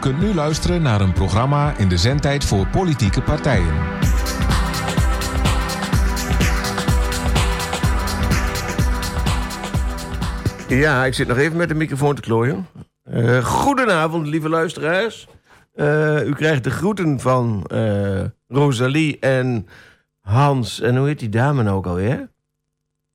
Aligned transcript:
kunt 0.00 0.20
nu 0.20 0.34
luisteren 0.34 0.82
naar 0.82 1.00
een 1.00 1.12
programma 1.12 1.76
in 1.76 1.88
de 1.88 1.96
zendtijd 1.96 2.44
voor 2.44 2.66
politieke 2.66 3.22
partijen. 3.22 3.74
Ja, 10.68 11.04
ik 11.04 11.14
zit 11.14 11.28
nog 11.28 11.36
even 11.36 11.56
met 11.56 11.68
de 11.68 11.74
microfoon 11.74 12.14
te 12.14 12.20
klooien. 12.20 12.66
Uh, 13.12 13.44
goedenavond, 13.44 14.26
lieve 14.26 14.48
luisteraars. 14.48 15.28
Uh, 15.74 16.26
u 16.26 16.32
krijgt 16.32 16.64
de 16.64 16.70
groeten 16.70 17.20
van 17.20 17.66
uh, 17.72 18.20
Rosalie 18.48 19.18
en 19.18 19.66
Hans. 20.20 20.80
En 20.80 20.96
hoe 20.96 21.06
heet 21.06 21.18
die 21.18 21.28
dame 21.28 21.62
nou 21.62 21.76
ook 21.76 21.86
alweer? 21.86 22.28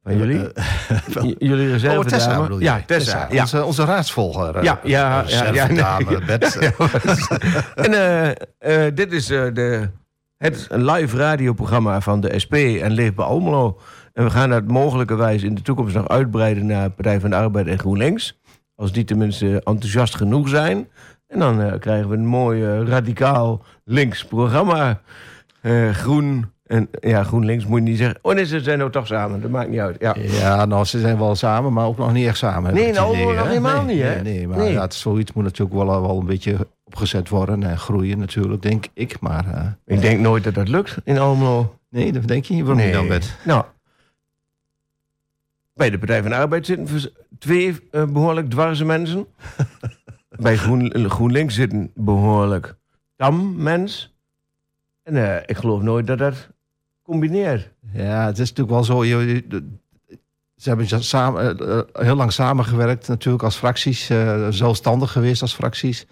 Van 0.05 0.18
jullie? 0.18 0.48
Jullie 1.50 1.72
reserve 1.72 1.98
Oh, 1.98 2.05
Tessa 2.05 2.41
bedoel 2.41 2.59
je? 2.59 2.64
Ja, 2.64 2.82
Tessa. 2.86 3.27
Ja. 3.32 3.41
Onze, 3.41 3.64
onze 3.64 3.86
raadsvolger. 3.86 4.64
Ja, 4.64 4.80
ja, 4.84 5.23
ja, 5.28 5.54
ja, 5.54 5.68
nee. 5.68 5.78
dame, 5.78 6.20
Bert. 6.26 6.58
En 7.76 7.94
eh, 7.94 8.30
eh, 8.58 8.95
dit 8.95 9.12
is 9.12 9.30
eh, 9.30 9.54
de, 9.54 9.90
het 10.38 10.68
live 10.70 11.18
radioprogramma 11.18 12.02
van 12.02 12.22
de 12.22 12.40
SP 12.44 12.54
en 12.54 12.91
Leefbaar 12.91 13.26
Almelo. 13.26 13.80
En 14.14 14.23
we 14.23 14.30
gaan 14.30 14.50
dat 14.50 14.68
mogelijkerwijs 14.68 15.44
in 15.44 15.55
de 15.55 15.62
toekomst 15.62 15.95
nog 15.95 16.08
uitbreiden 16.08 16.66
naar 16.66 16.90
Partij 16.90 17.20
van 17.20 17.30
de 17.30 17.36
Arbeid 17.36 17.67
en 17.67 17.80
GroenLinks. 17.80 18.40
Als 18.76 18.92
die 18.92 19.03
tenminste 19.03 19.62
enthousiast 19.64 20.16
genoeg 20.16 20.50
zijn. 20.50 20.88
En 21.28 21.40
dan 21.40 21.62
eh, 21.62 21.80
krijgen 21.80 22.09
we 22.09 22.16
een 22.16 22.26
mooi 22.26 22.64
eh, 22.64 22.88
radicaal 22.88 23.64
links 23.84 24.26
programma. 24.26 25.02
Eh, 25.62 25.90
groen 25.90 26.52
en 26.65 26.89
ja, 26.99 27.23
GroenLinks 27.23 27.65
moet 27.65 27.79
je 27.79 27.89
niet 27.89 27.97
zeggen. 27.97 28.19
Oh 28.21 28.33
nee, 28.33 28.45
ze 28.45 28.59
zijn 28.59 28.77
nou 28.77 28.91
toch 28.91 29.07
samen. 29.07 29.41
Dat 29.41 29.52
maakt 29.52 29.69
niet 29.69 29.80
uit. 29.80 29.95
Ja. 29.99 30.16
Ja, 30.17 30.66
nou, 30.66 30.85
ze 30.85 30.99
zijn 30.99 31.17
wel 31.17 31.35
samen, 31.35 31.73
maar 31.73 31.85
ook 31.85 31.97
nog 31.97 32.13
niet 32.13 32.27
echt 32.27 32.38
samen. 32.38 32.73
Nee, 32.73 32.91
nou, 32.91 33.17
nog 33.35 33.47
helemaal 33.47 33.83
nee, 33.83 33.95
niet, 33.95 34.03
hè? 34.03 34.22
Nee, 34.22 34.33
nee 34.33 34.47
maar 34.47 34.57
Nee. 34.57 34.72
Ja, 34.72 34.81
het, 34.81 34.94
zoiets 34.94 35.33
moet 35.33 35.44
natuurlijk 35.44 35.75
wel, 35.75 36.02
wel 36.02 36.19
een 36.19 36.25
beetje 36.25 36.67
opgezet 36.83 37.30
worden 37.30 37.63
en 37.63 37.77
groeien 37.77 38.17
natuurlijk, 38.17 38.61
denk 38.61 38.85
ik. 38.94 39.19
Maar 39.19 39.53
eh, 39.53 39.95
Ik 39.95 40.02
denk 40.02 40.19
nooit 40.19 40.44
dat 40.44 40.53
dat 40.53 40.67
lukt 40.67 40.97
in 41.03 41.17
Almelo. 41.17 41.77
nee, 41.89 42.11
dat 42.11 42.27
denk 42.27 42.45
je 42.45 42.53
niet. 42.53 42.66
Waarom 42.66 42.83
niet 42.83 42.94
dan, 42.94 43.07
Bert? 43.07 43.38
Nou, 43.44 43.66
bij 45.73 45.89
de 45.89 45.97
Partij 45.97 46.22
van 46.22 46.31
de 46.31 46.38
Arbeid 46.38 46.66
zitten 46.66 47.11
twee 47.39 47.79
eh, 47.91 48.05
behoorlijk 48.05 48.50
dwarse 48.50 48.85
mensen. 48.85 49.27
bij 50.29 50.57
Groen, 50.57 51.09
GroenLinks 51.09 51.55
zitten 51.55 51.91
behoorlijk 51.95 52.75
tam 53.16 53.63
mens. 53.63 54.13
En 55.03 55.16
eh, 55.16 55.44
ik 55.45 55.57
geloof 55.57 55.81
nooit 55.81 56.07
dat 56.07 56.17
dat 56.17 56.50
combineert. 57.06 57.70
Ja, 57.94 58.25
het 58.25 58.39
is 58.39 58.50
natuurlijk 58.50 58.70
wel 58.70 58.84
zo. 58.84 59.06
je- 59.06 59.44
ze 60.56 60.70
hebben 60.70 61.03
samen, 61.03 61.59
eh, 61.59 61.78
eh, 61.78 61.84
heel 61.94 62.16
lang 62.16 62.31
samengewerkt 62.34 63.08
natuurlijk 63.08 63.44
als 63.44 63.56
fracties. 63.56 64.09
eh, 64.09 64.47
zelfstandig 64.50 65.12
geweest 65.12 65.42
als 65.42 65.53
fracties. 65.53 66.06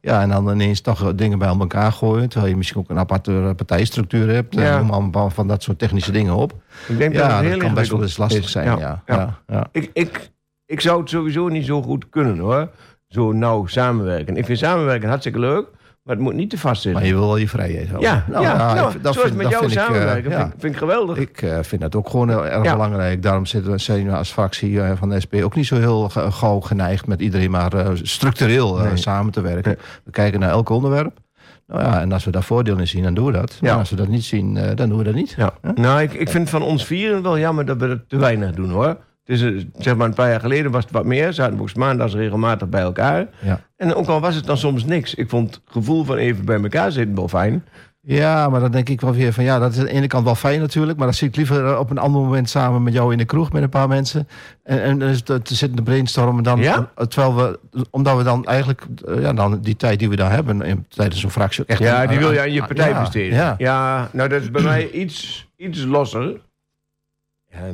Ja, 0.00 0.20
en 0.22 0.28
dan 0.28 0.50
ineens 0.50 0.80
toch 0.80 1.14
dingen 1.14 1.38
bij 1.38 1.48
elkaar 1.48 1.92
gooien. 1.92 2.28
Terwijl 2.28 2.50
je 2.50 2.56
misschien 2.56 2.80
ook 2.80 2.90
een 2.90 2.98
aparte 2.98 3.52
partijstructuur 3.56 4.28
hebt. 4.34 4.54
Ja. 4.54 4.78
Allemaal 4.78 5.30
van 5.30 5.48
dat 5.48 5.62
soort 5.62 5.78
technische 5.78 6.12
dingen 6.12 6.34
op. 6.34 6.52
Ik 6.88 6.98
denk 6.98 7.14
dat 7.14 7.22
Ja, 7.22 7.40
dat 7.40 7.50
heel 7.50 7.58
kan 7.58 7.74
best 7.74 7.90
wel 7.90 8.02
eens 8.02 8.16
lastig 8.16 8.44
is. 8.44 8.50
zijn. 8.50 8.66
Ja, 8.66 8.78
Ja, 8.78 9.02
ja. 9.06 9.14
ja. 9.16 9.38
ja. 9.46 9.68
Ik, 9.72 9.90
ik, 9.92 10.30
ik 10.66 10.80
zou 10.80 11.00
het 11.00 11.10
sowieso 11.10 11.48
niet 11.48 11.66
zo 11.66 11.82
goed 11.82 12.08
kunnen 12.08 12.38
hoor. 12.38 12.70
Zo 13.08 13.32
nauw 13.32 13.66
samenwerken. 13.66 14.36
Ik 14.36 14.44
vind 14.44 14.58
samenwerken 14.58 15.08
hartstikke 15.08 15.38
leuk. 15.38 15.66
Maar 16.06 16.14
het 16.14 16.24
moet 16.24 16.34
niet 16.34 16.50
te 16.50 16.58
vast 16.58 16.82
zitten. 16.82 17.00
Maar 17.00 17.10
je 17.10 17.16
wil 17.16 17.26
wel 17.26 17.36
je 17.36 17.48
vrijheid 17.48 17.88
houden. 17.88 18.10
ja, 18.10 18.24
Nou, 18.28 18.44
ja, 18.44 18.56
nou, 18.56 18.78
ik 18.86 18.90
vind- 18.90 19.02
dat 19.04 19.12
zoals 19.14 19.28
vind- 19.28 19.42
met 19.42 19.50
dat 19.50 19.60
jou 19.60 19.70
vind 19.70 19.80
ik, 19.80 19.86
eh, 19.88 19.94
samenwerken. 19.94 20.30
ja. 20.30 20.36
vind, 20.40 20.52
ik- 20.54 20.60
vind 20.60 20.72
ik 20.72 20.78
geweldig. 20.78 21.16
Ik 21.16 21.42
eh, 21.42 21.58
vind 21.62 21.80
dat 21.80 21.94
ook 21.94 22.08
gewoon 22.10 22.28
heel 22.28 22.46
erg 22.46 22.64
Ja. 22.64 22.72
belangrijk. 22.72 23.22
Daarom 23.22 23.46
zitten, 23.46 23.80
zijn 23.80 24.06
we 24.06 24.16
als 24.16 24.30
fractie 24.32 24.80
eh, 24.80 24.90
van 24.96 25.08
de 25.08 25.20
SP 25.24 25.34
ook 25.42 25.54
niet 25.54 25.66
zo 25.66 25.76
heel 25.76 26.08
gauw 26.14 26.60
geneigd 26.60 27.06
met 27.06 27.20
iedereen 27.20 27.50
maar 27.50 27.72
structureel 28.02 28.76
Nee. 28.78 28.96
samen 28.96 29.32
te 29.32 29.40
werken. 29.40 29.78
We 30.04 30.10
kijken 30.10 30.40
naar 30.40 30.50
elk 30.50 30.68
onderwerp. 30.68 31.18
Nou 31.66 31.82
ja, 31.82 32.00
en 32.00 32.12
als 32.12 32.24
we 32.24 32.30
daar 32.30 32.42
voordeel 32.42 32.78
in 32.78 32.88
zien, 32.88 33.02
dan 33.02 33.14
doen 33.14 33.26
we 33.26 33.32
dat. 33.32 33.58
Ja. 33.60 33.68
Maar 33.70 33.78
als 33.78 33.90
we 33.90 33.96
dat 33.96 34.08
niet 34.08 34.24
zien, 34.24 34.54
dan 34.74 34.88
doen 34.88 34.98
we 34.98 35.04
dat 35.04 35.14
niet. 35.14 35.34
Ja. 35.36 35.52
Nou, 35.74 36.00
ik, 36.02 36.12
ik 36.12 36.28
vind 36.28 36.50
van 36.50 36.62
ons 36.62 36.84
vieren 36.84 37.22
wel 37.22 37.38
jammer 37.38 37.64
dat 37.64 37.76
we 37.76 37.88
dat 37.88 37.98
te 38.08 38.16
weinig 38.16 38.52
doen 38.54 38.70
hoor. 38.70 38.96
Eh, 39.26 39.38
zeg 39.78 39.96
maar 39.96 40.06
een 40.06 40.14
paar 40.14 40.30
jaar 40.30 40.40
geleden 40.40 40.70
was 40.70 40.82
het 40.82 40.92
wat 40.92 41.04
meer. 41.04 41.32
Zaten 41.32 41.56
we 41.56 41.62
ook 41.62 41.74
maandags 41.74 42.14
regelmatig 42.14 42.68
bij 42.68 42.80
elkaar. 42.80 43.26
Ja. 43.42 43.60
En 43.76 43.94
ook 43.94 44.06
al 44.06 44.20
was 44.20 44.34
het 44.34 44.46
dan 44.46 44.56
soms 44.56 44.84
niks. 44.84 45.14
Ik 45.14 45.28
vond 45.28 45.54
het 45.54 45.60
gevoel 45.64 46.04
van 46.04 46.16
even 46.16 46.44
bij 46.44 46.62
elkaar 46.62 46.92
zitten 46.92 47.14
wel 47.14 47.28
fijn. 47.28 47.64
Ja, 48.08 48.48
maar 48.48 48.60
dan 48.60 48.70
denk 48.70 48.88
ik 48.88 49.00
wel 49.00 49.12
weer 49.12 49.32
van 49.32 49.44
ja, 49.44 49.58
dat 49.58 49.72
is 49.72 49.78
aan 49.78 49.84
de 49.84 49.90
ene 49.90 50.06
kant 50.06 50.24
wel 50.24 50.34
fijn 50.34 50.60
natuurlijk. 50.60 50.98
Maar 50.98 51.06
dat 51.06 51.16
zie 51.16 51.28
ik 51.28 51.36
liever 51.36 51.66
eh, 51.66 51.78
op 51.78 51.90
een 51.90 51.98
ander 51.98 52.20
moment 52.22 52.50
samen 52.50 52.82
met 52.82 52.92
jou 52.92 53.12
in 53.12 53.18
de 53.18 53.24
kroeg 53.24 53.52
met 53.52 53.62
een 53.62 53.68
paar 53.68 53.88
mensen. 53.88 54.28
En, 54.62 54.82
en 54.82 54.98
dus 54.98 55.22
te 55.22 55.42
te 55.42 55.54
zitten 55.54 55.76
te 55.76 55.82
brainstormen 55.82 56.42
dan. 56.42 56.60
Ja? 56.60 56.90
Terwijl 57.08 57.36
we, 57.36 57.58
omdat 57.90 58.16
we 58.16 58.22
dan 58.22 58.44
eigenlijk, 58.44 58.86
eh, 59.06 59.20
ja, 59.20 59.32
dan 59.32 59.60
die 59.60 59.76
tijd 59.76 59.98
die 59.98 60.08
we 60.08 60.16
daar 60.16 60.30
hebben 60.30 60.62
in, 60.62 60.86
tijdens 60.88 61.20
zo'n 61.20 61.30
fractie 61.30 61.62
ook 61.62 61.68
echt. 61.68 61.80
Ja, 61.80 62.06
die 62.06 62.18
wil 62.18 62.32
je 62.32 62.40
aan 62.40 62.52
je 62.52 62.64
partij 62.64 62.88
ja, 62.88 63.00
besteden. 63.00 63.56
Ja. 63.58 64.08
nou 64.12 64.28
dat 64.28 64.42
is 64.42 64.50
bij 64.50 64.62
mij 64.72 64.90
iets, 64.90 65.48
iets 65.56 65.84
losser. 65.84 66.40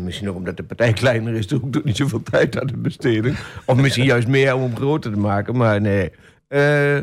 Misschien 0.00 0.28
ook 0.28 0.36
omdat 0.36 0.56
de 0.56 0.62
partij 0.62 0.92
kleiner 1.02 1.34
is, 1.34 1.46
doe 1.46 1.58
ik 1.58 1.76
ook 1.76 1.84
niet 1.84 1.96
zoveel 1.96 2.22
tijd 2.22 2.60
aan 2.60 2.66
de 2.66 2.76
besteding. 2.76 3.36
Of 3.66 3.76
misschien 3.76 4.04
juist 4.04 4.28
meer 4.28 4.54
om 4.54 4.62
hem 4.62 4.76
groter 4.76 5.12
te 5.12 5.18
maken, 5.18 5.56
maar 5.56 5.80
nee. 5.80 6.10
Eh, 6.48 6.98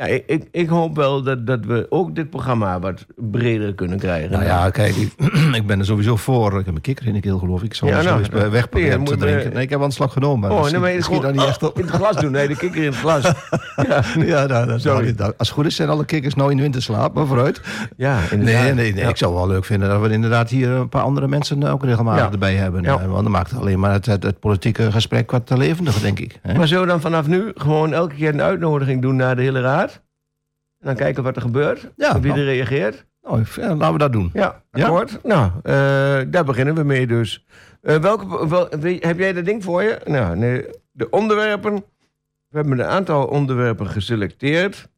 ja, 0.00 0.06
ik, 0.06 0.22
ik, 0.26 0.48
ik 0.50 0.68
hoop 0.68 0.96
wel 0.96 1.22
dat, 1.22 1.46
dat 1.46 1.64
we 1.64 1.86
ook 1.88 2.14
dit 2.14 2.30
programma 2.30 2.78
wat 2.80 3.06
breder 3.16 3.74
kunnen 3.74 3.98
krijgen. 3.98 4.30
Nou 4.30 4.44
ja, 4.44 4.70
kijk, 4.70 4.94
ik, 4.96 5.12
ik 5.60 5.66
ben 5.66 5.78
er 5.78 5.84
sowieso 5.84 6.16
voor. 6.16 6.58
Ik 6.58 6.66
heb 6.66 6.74
een 6.74 6.80
kikker 6.80 7.06
in 7.06 7.12
de 7.12 7.20
keel, 7.20 7.38
geloof 7.38 7.58
ik. 7.60 7.64
Ik 7.66 7.74
zal 7.74 7.88
Ja, 7.88 8.00
zo 8.00 8.08
nou, 8.08 8.18
eens 8.18 8.28
bij 8.28 8.50
weg 8.50 8.68
proberen 8.68 8.98
ja, 8.98 9.04
te 9.04 9.10
moet, 9.10 9.20
drinken. 9.20 9.44
eh, 9.46 9.52
Nee, 9.54 9.62
ik 9.62 9.70
heb 9.70 9.80
een 9.80 9.90
slag 9.92 10.12
genomen. 10.12 10.48
Maar 10.50 10.58
Oh, 10.58 10.70
nee, 10.70 10.80
maar 10.80 11.02
schiet 11.02 11.22
daar 11.22 11.32
niet 11.32 11.44
echt 11.44 11.62
op. 11.62 11.78
in 11.78 11.84
het 11.86 11.94
glas 11.94 12.16
doen. 12.16 12.30
Nee, 12.32 12.48
de 12.48 12.56
kikker 12.56 12.80
in 12.80 12.86
het 12.86 12.96
glas. 12.96 13.22
ja, 13.88 14.02
Ja, 14.24 14.46
nou, 14.46 14.66
dat, 14.66 14.80
Sorry. 14.80 15.14
dat- 15.14 15.38
als 15.38 15.48
het 15.48 15.56
goed 15.56 15.66
is 15.66 15.76
zijn 15.76 15.88
alle 15.88 16.04
kikkers 16.04 16.34
nou 16.34 16.50
in 16.50 16.60
winterslaap, 16.60 17.14
maar 17.14 17.26
vooruit. 17.26 17.60
ja 17.96 18.18
inderdaad. 18.30 18.62
nee, 18.62 18.74
nee. 18.74 18.94
Ja. 18.94 19.08
Ik 19.08 19.16
zou 19.16 19.34
wel 19.34 19.46
leuk 19.46 19.64
vinden 19.64 19.88
dat 19.88 20.00
we 20.00 20.08
inderdaad 20.10 20.50
hier 20.50 20.68
een 20.70 20.88
paar 20.88 21.02
andere 21.02 21.28
mensen 21.28 21.62
ook 21.64 21.84
regelmatig 21.84 22.24
Ja. 22.24 22.30
erbij 22.32 22.54
hebben. 22.54 22.82
Ja. 22.82 22.98
Eh, 22.98 23.06
Want 23.06 23.22
dan 23.22 23.30
maakt 23.30 23.50
het 23.50 23.60
alleen 23.60 23.78
maar 23.80 23.92
het, 23.92 24.06
het, 24.06 24.22
het 24.22 24.40
politieke 24.40 24.92
gesprek 24.92 25.30
wat 25.30 25.50
levendiger, 25.56 26.02
denk 26.02 26.18
ik. 26.18 26.38
hè? 26.42 26.54
Maar 26.54 26.68
we 26.80 26.86
dan 26.86 27.00
vanaf 27.00 27.26
nu 27.26 27.52
gewoon 27.54 27.92
elke 27.92 28.14
keer 28.14 28.28
een 28.28 28.42
uitnodiging 28.42 29.02
doen 29.02 29.16
naar 29.16 29.36
de 29.36 29.42
hele 29.42 29.60
raad? 29.60 29.89
En 30.80 30.86
dan 30.86 30.94
kijken 30.94 31.22
wat 31.22 31.36
er 31.36 31.42
gebeurt. 31.42 31.90
Ja, 31.96 32.20
wie 32.20 32.28
nou. 32.28 32.40
er 32.40 32.46
reageert. 32.46 33.04
Nou, 33.22 33.44
ja, 33.54 33.74
laten 33.74 33.92
we 33.92 33.98
dat 33.98 34.12
doen. 34.12 34.30
Ja, 34.32 34.62
Ja? 34.72 34.84
akkoord. 34.84 35.18
Nou, 35.22 35.50
eh, 35.62 35.72
daar 36.28 36.44
beginnen 36.44 36.74
we 36.74 36.82
mee 36.82 37.06
dus. 37.06 37.44
Eh, 37.82 37.96
welke, 37.96 38.48
wel, 38.48 38.68
heb 39.00 39.18
jij 39.18 39.32
dat 39.32 39.44
ding 39.44 39.64
voor 39.64 39.82
je? 39.82 40.00
Nou, 40.04 40.36
nee, 40.36 40.66
de 40.90 41.10
onderwerpen. 41.10 41.74
We 42.48 42.56
hebben 42.58 42.78
een 42.78 42.84
aantal 42.86 43.26
onderwerpen 43.26 43.86
geselecteerd. 43.86 44.88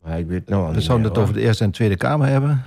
Maar 0.00 0.18
ik 0.18 0.26
weet 0.26 0.48
nou 0.48 0.74
al 0.74 0.80
zouden 0.80 1.08
het 1.08 1.18
over 1.18 1.34
de 1.34 1.40
Eerste 1.40 1.64
en 1.64 1.70
Tweede 1.70 1.96
Kamer 1.96 2.26
hebben. 2.26 2.64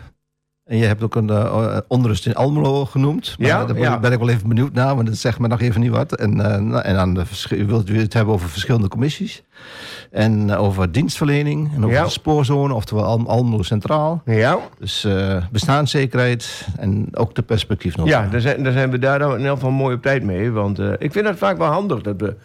En 0.65 0.77
je 0.77 0.85
hebt 0.85 1.03
ook 1.03 1.15
een 1.15 1.29
eh, 1.29 1.77
onrust 1.87 2.25
in 2.25 2.35
Almelo 2.35 2.85
genoemd. 2.85 3.35
Maar 3.39 3.47
Ja, 3.47 3.57
daar 3.65 3.73
ben, 3.73 3.81
ja. 3.83 3.99
ben 3.99 4.11
ik 4.11 4.19
wel 4.19 4.29
even 4.29 4.47
benieuwd 4.47 4.73
naar, 4.73 4.95
want 4.95 5.07
dat 5.07 5.17
zegt 5.17 5.39
me 5.39 5.47
nog 5.47 5.61
even 5.61 5.81
niet 5.81 5.89
wat. 5.91 6.15
En, 6.15 6.39
eh, 6.53 6.61
nou, 6.61 6.81
en 6.83 6.95
dan 6.95 7.13
de 7.13 7.23
je 7.49 7.65
wilt 7.65 7.89
het 7.89 8.13
hebben 8.13 8.33
over 8.33 8.49
verschillende 8.49 8.87
commissies. 8.87 9.43
En 10.11 10.55
over 10.55 10.91
dienstverlening. 10.91 11.69
En 11.75 11.83
over 11.83 11.95
Ja. 11.97 12.03
de 12.03 12.09
spoorzone, 12.09 12.73
oftewel 12.73 13.03
Al- 13.03 13.27
Almelo 13.27 13.61
Centraal. 13.63 14.21
Ja, 14.25 14.57
Dus 14.79 15.07
bestaanszekerheid 15.51 16.67
en 16.77 17.07
ook 17.13 17.35
de 17.35 17.41
perspectiefnota. 17.41 18.09
ja 18.09 18.27
daar, 18.27 18.41
zijn, 18.41 18.63
daar 18.63 18.71
zijn 18.73 18.91
we 18.91 18.99
daar 18.99 19.21
in 19.39 19.45
elk 19.45 19.55
geval 19.55 19.71
mooi 19.71 19.95
op 19.95 20.01
tijd 20.01 20.23
mee. 20.23 20.51
Want 20.51 20.79
ik 20.79 21.11
vind 21.11 21.27
het 21.27 21.37
vaak 21.37 21.57
wel 21.57 21.71
handig. 21.71 22.01
Dat 22.01 22.15
we, 22.21 22.35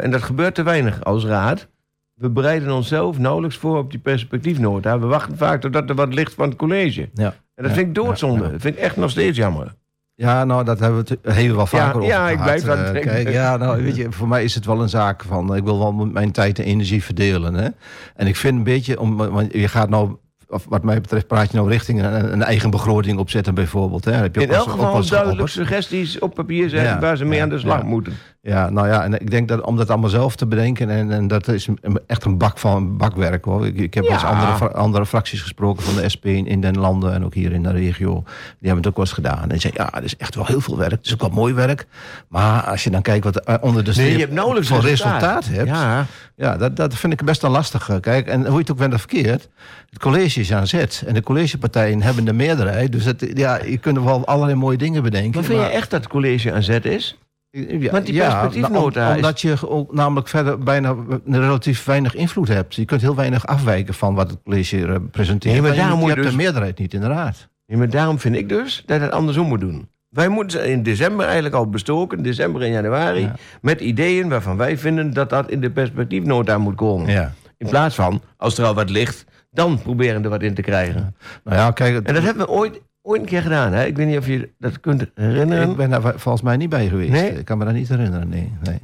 en 0.00 0.10
dat 0.10 0.22
gebeurt 0.22 0.54
te 0.54 0.62
weinig 0.62 1.04
als 1.04 1.24
raad. 1.24 1.66
We 2.14 2.30
bereiden 2.30 2.72
onszelf 2.72 3.18
nauwelijks 3.18 3.56
voor 3.56 3.78
op 3.78 3.90
die 3.90 4.00
perspectiefnota. 4.00 4.98
We 4.98 5.06
wachten 5.06 5.36
vaak 5.36 5.60
totdat 5.60 5.88
er 5.88 5.94
wat 5.94 6.14
ligt 6.14 6.34
van 6.34 6.48
het 6.48 6.56
college. 6.58 7.08
Ja. 7.14 7.24
En 7.54 7.62
dat 7.62 7.66
Ja, 7.66 7.72
vind 7.76 7.86
ik 7.88 7.94
doodzonde. 7.94 8.38
ja, 8.38 8.44
ja. 8.44 8.50
Dat 8.52 8.60
vind 8.60 8.76
ik 8.76 8.82
echt 8.82 8.96
nog 8.96 9.10
steeds 9.10 9.38
jammer. 9.38 9.74
Ja, 10.14 10.44
nou, 10.44 10.64
dat 10.64 10.78
hebben 10.78 11.04
we 11.04 11.18
het 11.22 11.34
heel 11.34 11.56
wel 11.56 11.66
vaker 11.66 11.96
over 11.96 12.08
ja, 12.08 12.28
ik 12.30 12.42
blijf 12.42 12.68
aan 12.68 12.78
Eh, 12.78 12.92
denken. 12.92 13.10
Kijk, 13.12 13.28
ja, 13.30 13.56
nou, 13.56 13.82
weet 13.82 13.96
je, 13.96 14.12
voor 14.12 14.28
mij 14.28 14.44
is 14.44 14.54
het 14.54 14.64
wel 14.66 14.82
een 14.82 14.88
zaak 14.88 15.22
van... 15.22 15.50
eh, 15.50 15.56
ik 15.56 15.64
wil 15.64 15.78
wel 15.78 15.92
mijn 15.92 16.32
tijd 16.32 16.58
en 16.58 16.64
energie 16.64 17.04
verdelen. 17.04 17.54
Hè? 17.54 17.68
En 18.16 18.26
ik 18.26 18.36
vind 18.36 18.56
een 18.58 18.64
beetje... 18.64 19.00
Om, 19.00 19.16
want 19.16 19.52
je 19.52 19.68
gaat 19.68 19.88
nou... 19.88 20.16
Of 20.48 20.66
wat 20.68 20.82
mij 20.82 21.00
betreft 21.00 21.26
praat 21.26 21.50
je 21.50 21.56
nou 21.56 21.68
richting 21.68 22.02
een, 22.02 22.32
een 22.32 22.42
eigen 22.42 22.70
begroting 22.70 23.18
opzetten 23.18 23.54
bijvoorbeeld. 23.54 24.04
Hè? 24.04 24.12
Heb 24.12 24.34
je 24.34 24.40
In 24.40 24.50
elk 24.50 24.68
geval 24.70 25.06
duidelijk 25.06 25.48
suggesties 25.48 26.18
op 26.18 26.34
papier 26.34 26.68
zetten 26.68 26.88
Ja, 26.90 27.00
waar 27.00 27.16
ze 27.16 27.24
mee 27.24 27.36
ja, 27.38 27.42
aan 27.44 27.48
de 27.50 27.58
slag 27.58 27.78
ja. 27.80 27.84
moeten. 27.86 28.12
Ja, 28.46 28.70
nou 28.70 28.86
ja, 28.88 29.02
en 29.04 29.20
ik 29.20 29.30
denk 29.30 29.48
dat 29.48 29.60
om 29.60 29.76
dat 29.76 29.90
allemaal 29.90 30.10
zelf 30.10 30.36
te 30.36 30.46
bedenken... 30.46 30.90
en, 30.90 31.10
en 31.12 31.28
dat 31.28 31.48
is 31.48 31.66
een- 31.66 32.00
echt 32.06 32.24
een 32.24 32.38
bak 32.38 32.58
van 32.58 32.96
bakwerk. 32.96 33.44
Hoor. 33.44 33.66
Ik, 33.66 33.76
ik 33.78 33.94
heb 33.94 34.04
wel 34.04 34.12
eens 34.12 34.22
Ja. 34.22 34.28
andere, 34.28 34.72
andere 34.72 35.06
fracties 35.06 35.40
gesproken 35.42 35.82
van 35.82 35.94
de 36.02 36.08
SP 36.14 36.24
in, 36.26 36.46
in 36.46 36.60
den 36.60 36.78
landen... 36.78 37.12
en 37.14 37.24
ook 37.24 37.34
hier 37.34 37.52
in 37.52 37.62
de 37.62 37.70
regio. 37.70 38.12
Die 38.24 38.24
hebben 38.58 38.76
het 38.76 38.86
ook 38.86 38.96
wel 38.96 39.04
eens 39.04 39.14
gedaan. 39.14 39.50
En 39.50 39.60
zeiden, 39.60 39.84
ja, 39.84 39.90
het 39.94 40.04
is 40.04 40.16
echt 40.16 40.34
wel 40.34 40.46
heel 40.46 40.60
veel 40.60 40.78
werk. 40.78 40.90
Het 40.90 41.06
is 41.06 41.12
ook 41.14 41.20
wel 41.20 41.30
mooi 41.30 41.54
werk. 41.54 41.86
Maar 42.28 42.62
als 42.62 42.84
je 42.84 42.90
dan 42.90 43.02
kijkt 43.02 43.24
wat 43.24 43.48
er 43.48 43.60
onder 43.62 43.84
de 43.84 43.90
Nee, 43.90 44.00
je 44.00 44.04
streep 44.10 44.20
hebt 44.20 44.32
nauwelijks 44.32 44.68
voor 44.68 44.80
resultaat. 44.80 45.20
resultaat, 45.22 45.46
hebt... 45.56 45.68
Ja, 45.68 46.06
Ja, 46.36 46.56
dat, 46.56 46.76
dat 46.76 46.94
vind 46.94 47.12
ik 47.12 47.24
best 47.24 47.42
wel 47.42 47.50
lastig. 47.50 47.88
eh, 47.88 47.96
Kijk, 48.00 48.26
en 48.26 48.40
hoe 48.44 48.52
je 48.52 48.58
het 48.58 48.70
ook 48.70 48.76
bent 48.78 48.98
verkeerd. 48.98 49.48
Het 49.90 49.98
college 49.98 50.40
is 50.40 50.52
aan 50.52 50.66
zet. 50.66 51.02
En 51.06 51.14
de 51.14 51.22
collegepartijen 51.22 52.02
hebben 52.02 52.24
de 52.24 52.32
meerderheid. 52.32 52.92
Dus 52.92 53.04
het, 53.04 53.30
ja, 53.34 53.58
je 53.64 53.78
kunt 53.78 53.98
wel 54.02 54.26
allerlei 54.26 54.58
mooie 54.58 54.76
dingen 54.78 55.02
bedenken. 55.02 55.34
maar 55.40 55.44
vind 55.44 55.60
je 55.60 55.66
echt 55.66 55.90
dat 55.90 56.00
het 56.00 56.10
college 56.10 56.52
aan 56.52 56.62
zet 56.62 56.84
is? 56.84 57.18
Ja, 57.56 57.90
Want 57.90 58.06
die 58.06 58.14
ja, 58.14 58.28
perspectiefnota 58.40 59.04
om- 59.04 59.10
is- 59.10 59.16
Omdat 59.16 59.40
je 59.40 59.68
ook 59.68 59.92
namelijk 59.94 60.28
verder 60.28 60.58
bijna 60.58 60.94
relatief 61.26 61.84
weinig 61.84 62.14
invloed 62.14 62.48
hebt. 62.48 62.74
Je 62.74 62.84
kunt 62.84 63.00
heel 63.00 63.14
weinig 63.14 63.46
afwijken 63.46 63.94
van 63.94 64.14
wat 64.14 64.30
het 64.30 64.38
college 64.44 64.86
eh, 64.86 64.94
presenteert. 65.10 65.52
Nee, 65.54 65.62
maar 65.62 65.70
je, 65.72 65.76
daarom 65.76 65.98
je 66.00 66.04
je 66.06 66.10
hebt 66.10 66.22
dus- 66.22 66.30
de 66.30 66.36
meerderheid 66.36 66.78
niet 66.78 66.94
in 66.94 67.00
de 67.00 67.06
raad. 67.06 67.48
Ja, 67.66 67.76
maar 67.76 67.90
daarom 67.90 68.18
vind 68.18 68.36
ik 68.36 68.48
dus 68.48 68.82
dat 68.86 69.00
het 69.00 69.10
andersom 69.10 69.46
moet 69.46 69.60
doen. 69.60 69.88
Wij 70.08 70.28
moeten 70.28 70.66
in 70.70 70.82
december 70.82 71.24
eigenlijk 71.24 71.54
al 71.54 71.68
bestoken, 71.68 72.22
december 72.22 72.62
en 72.62 72.70
januari, 72.70 73.20
Ja. 73.20 73.34
met 73.60 73.80
ideeën 73.80 74.28
waarvan 74.28 74.56
wij 74.56 74.78
vinden 74.78 75.12
dat 75.12 75.30
dat 75.30 75.50
in 75.50 75.60
de 75.60 75.70
perspectiefnota 75.70 76.58
moet 76.58 76.74
komen. 76.74 77.10
Ja. 77.10 77.32
In 77.58 77.68
plaats 77.68 77.94
van, 77.94 78.22
als 78.36 78.58
er 78.58 78.64
al 78.64 78.74
wat 78.74 78.90
ligt, 78.90 79.24
dan 79.50 79.78
proberen 79.82 80.24
er 80.24 80.30
wat 80.30 80.42
in 80.42 80.54
te 80.54 80.62
krijgen. 80.62 81.14
Nou 81.44 81.56
ja, 81.56 81.70
kijk, 81.70 81.94
het- 81.94 82.06
En 82.06 82.14
dat 82.14 82.22
hebben 82.22 82.46
we 82.46 82.52
ooit, 82.52 82.80
ooit 83.04 83.20
een 83.20 83.26
keer 83.26 83.42
gedaan. 83.42 83.72
Hè? 83.72 83.84
Ik 83.84 83.96
weet 83.96 84.06
niet 84.06 84.18
of 84.18 84.26
je 84.26 84.50
dat 84.58 84.80
kunt 84.80 85.10
herinneren. 85.14 85.70
ik 85.70 85.76
ben 85.76 85.90
daar 85.90 86.02
volgens 86.02 86.42
mij 86.42 86.56
niet 86.56 86.68
bij 86.68 86.88
geweest. 86.88 87.10
Nee? 87.10 87.38
Ik 87.38 87.44
kan 87.44 87.58
me 87.58 87.64
daar 87.64 87.74
niet 87.74 87.88
herinneren, 87.88 88.28
nee. 88.28 88.52
nee. 88.62 88.78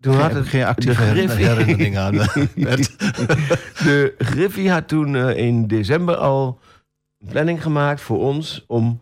Toen 0.00 0.14
had 0.14 0.32
het, 0.32 0.46
geen 0.46 0.64
actieve 0.64 1.02
herinnering 1.02 1.98
aan. 1.98 2.14
eh, 2.14 2.26
de 3.84 4.14
Griffie 4.18 4.70
had 4.70 4.88
toen 4.88 5.16
eh, 5.16 5.36
in 5.36 5.66
december 5.66 6.16
al 6.16 6.58
een 7.18 7.28
planning 7.28 7.62
gemaakt 7.62 8.00
voor 8.00 8.18
ons 8.18 8.64
om 8.66 9.00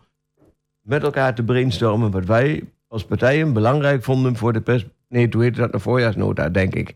met 0.81 1.03
elkaar 1.03 1.35
te 1.35 1.43
brainstormen 1.43 2.11
wat 2.11 2.25
wij 2.25 2.63
als 2.87 3.05
partijen 3.05 3.53
belangrijk 3.53 4.03
vonden 4.03 4.35
voor 4.35 4.53
de 4.53 4.61
pers... 4.61 4.85
Nee, 5.09 5.29
toen 5.29 5.41
heette 5.41 5.59
dat 5.59 5.71
de 5.71 5.79
voorjaarsnota, 5.79 6.49
denk 6.49 6.75
ik. 6.75 6.95